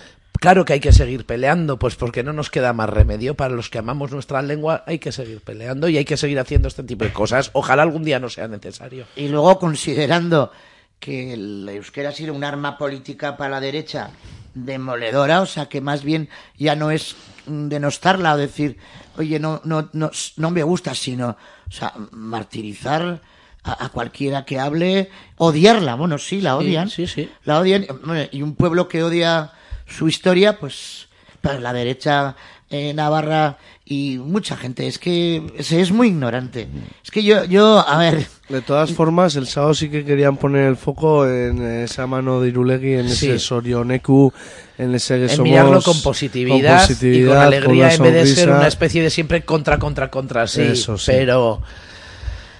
[0.40, 3.34] claro que hay que seguir peleando, pues porque no nos queda más remedio.
[3.34, 6.68] Para los que amamos nuestra lengua, hay que seguir peleando y hay que seguir haciendo
[6.68, 7.50] este tipo de cosas.
[7.52, 9.06] Ojalá algún día no sea necesario.
[9.16, 10.50] Y luego, considerando
[10.98, 14.10] que el euskera ha sido un arma política para la derecha
[14.54, 17.14] demoledora, o sea que más bien ya no es
[17.46, 18.78] denostarla o decir,
[19.18, 21.36] oye, no, no, no, no me gusta, sino,
[21.68, 23.20] o sea, martirizar
[23.62, 27.30] a, a cualquiera que hable, odiarla, bueno, sí, la odian, sí, sí.
[27.44, 27.86] la odian,
[28.32, 29.52] y un pueblo que odia
[29.86, 31.08] su historia, pues,
[31.40, 32.36] para la derecha
[32.70, 36.66] eh, Navarra y mucha gente, es que se es muy ignorante.
[37.04, 40.66] Es que yo, yo, a ver, De todas formas, el sábado sí que querían poner
[40.66, 43.26] el foco en esa mano de Irulegui, en Sí.
[43.30, 44.32] ese Sorioneku,
[44.78, 45.44] en ese que En somos...
[45.44, 49.10] mirarlo con positividad, con positividad, y con alegría en vez de ser una especie de
[49.10, 50.62] siempre contra, contra, contra, sí.
[50.62, 51.12] Eso sí.
[51.12, 51.62] Pero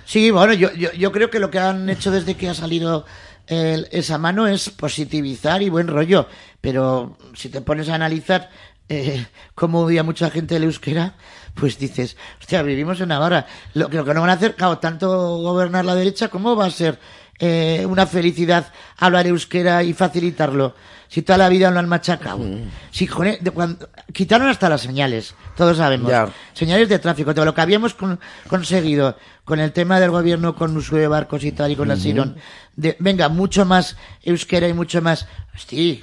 [0.04, 3.04] Sí, bueno, yo, yo, yo creo que lo que han hecho desde que ha salido
[3.46, 6.28] el- esa mano es positivizar y buen rollo.
[6.60, 8.50] Pero si te pones a analizar
[8.88, 11.14] eh, cómo odia mucha gente el euskera,
[11.54, 13.46] pues dices, hostia, vivimos en Navarra.
[13.74, 15.08] Lo lo que no van a hacer, claro, tanto
[15.38, 16.98] gobernar la derecha, ¿cómo va a ser
[17.40, 20.74] eh, una felicidad hablar euskera y facilitarlo?
[21.08, 22.44] Si toda la vida lo han machacado.
[22.90, 23.06] Si,
[23.40, 26.10] de cuando- quitaron hasta las señales, todos sabemos.
[26.10, 26.28] Ya.
[26.52, 28.18] Señales de tráfico, todo lo que habíamos con-
[28.48, 31.96] conseguido con el tema del gobierno, con Usue de Barcos y tal, y con la
[31.96, 32.36] Sirón,
[32.74, 35.98] de, venga, mucho más euskera y mucho más, hostia,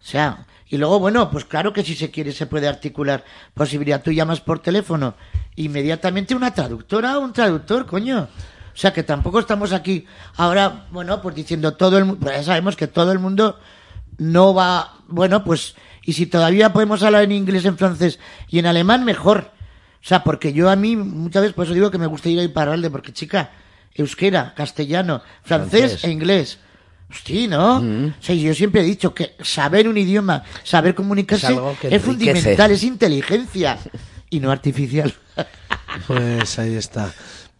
[0.00, 4.02] o sea, y luego, bueno, pues claro que si se quiere se puede articular posibilidad.
[4.02, 5.14] Tú llamas por teléfono,
[5.54, 8.26] inmediatamente una traductora o un traductor, coño.
[8.74, 10.06] O sea, que tampoco estamos aquí
[10.36, 13.60] ahora, bueno, pues diciendo todo el mundo, ya sabemos que todo el mundo
[14.18, 15.74] no va, bueno, pues,
[16.04, 18.18] y si todavía podemos hablar en inglés, en francés
[18.48, 19.52] y en alemán, mejor.
[20.02, 22.40] O sea, porque yo a mí muchas veces, por eso digo que me gusta ir
[22.40, 23.50] a Iparralde, porque chica,
[23.94, 26.04] euskera, castellano, francés, Francés.
[26.04, 26.58] e inglés.
[27.10, 27.76] Hostia, ¿no?
[27.76, 32.82] O sea, yo siempre he dicho que saber un idioma, saber comunicarse Es fundamental, es
[32.82, 33.78] inteligencia
[34.30, 35.14] y no artificial.
[36.06, 37.12] Pues ahí está.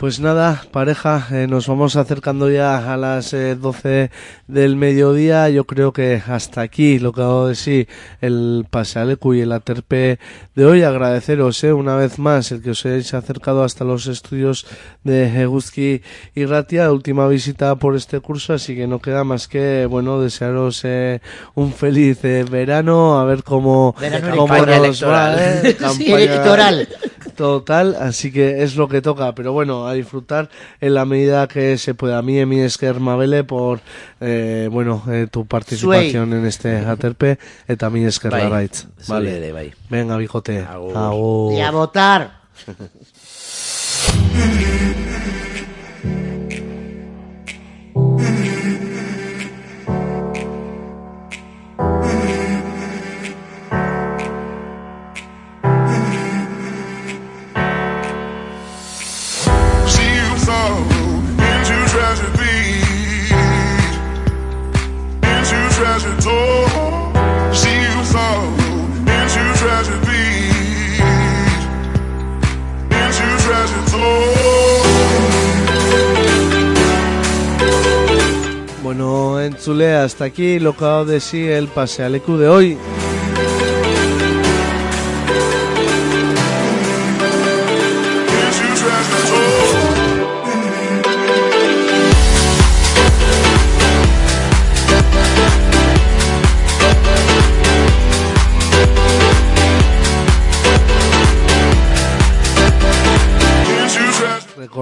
[0.03, 4.11] Pues nada, pareja, eh, nos vamos acercando ya a las eh, 12
[4.49, 5.49] del mediodía.
[5.49, 7.87] Yo creo que hasta aquí lo que hago de sí
[8.20, 10.19] el pasealecu y el aterpe
[10.57, 10.83] de hoy.
[10.83, 14.66] Agradeceros eh, una vez más el que os hayáis acercado hasta los estudios
[15.05, 16.03] de Eguzki
[16.35, 20.81] y Ratia, última visita por este curso, así que no queda más que, bueno, desearos
[20.83, 21.20] eh,
[21.55, 25.77] un feliz verano, a ver cómo, Verano cómo nos va, electoral.
[25.97, 26.89] Sí, electoral.
[27.37, 30.51] Total, así que es lo que toca, pero bueno, a disfrutar
[30.81, 32.19] en la medida que se pueda.
[32.19, 33.81] A mí, Emi Esker Mabele, por
[34.20, 37.39] eh, bueno, eh, tu participación en este Aterpe,
[37.69, 38.86] eh, también Esker Larraitz.
[39.09, 39.35] Vale.
[39.35, 39.73] zure, bai.
[39.89, 40.60] Venga, bijote.
[40.60, 40.97] Agur.
[40.97, 41.52] Agur.
[41.55, 42.43] Y a votar.
[79.43, 82.78] Bueno, entzule, hasta aquí lo que hago de sí el pasealecu de hoy.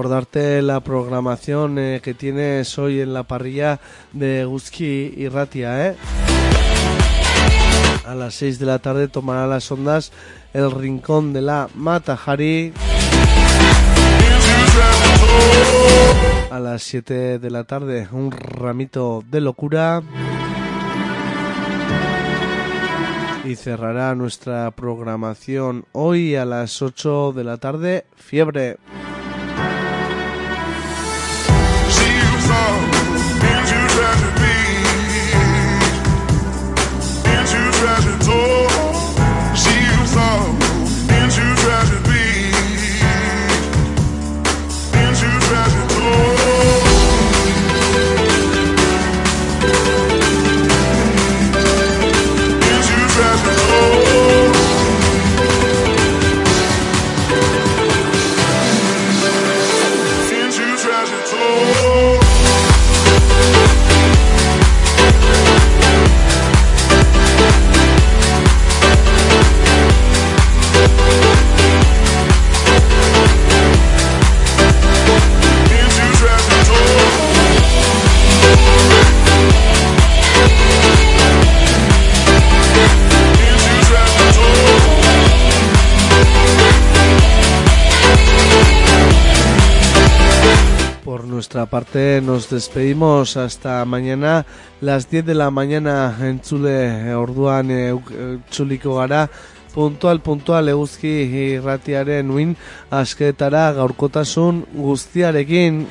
[0.01, 3.79] Recordarte la programación eh, que tienes hoy en la parrilla
[4.13, 5.95] de Guzki y Ratia, ¿eh?
[8.07, 10.11] A las 6 de la tarde tomará las ondas
[10.53, 12.73] el rincón de la Matajari.
[16.49, 20.01] A las 7 de la tarde un ramito de locura.
[23.45, 28.79] Y cerrará nuestra programación hoy a las 8 de la tarde, fiebre.
[91.71, 94.45] Parte nos despedimos hasta mañana
[94.81, 96.13] las 10 de la mañana
[97.15, 97.95] orduan eh,
[98.51, 99.29] txuliko gara
[99.73, 101.07] puntual puntual eguzki
[101.55, 102.57] irratiaren uin
[102.91, 105.87] asketara gaurkotasun guztiarekin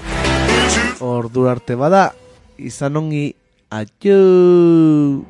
[1.00, 2.12] ordu arte bada
[2.58, 3.26] izan ongi
[3.70, 5.24] Adieu.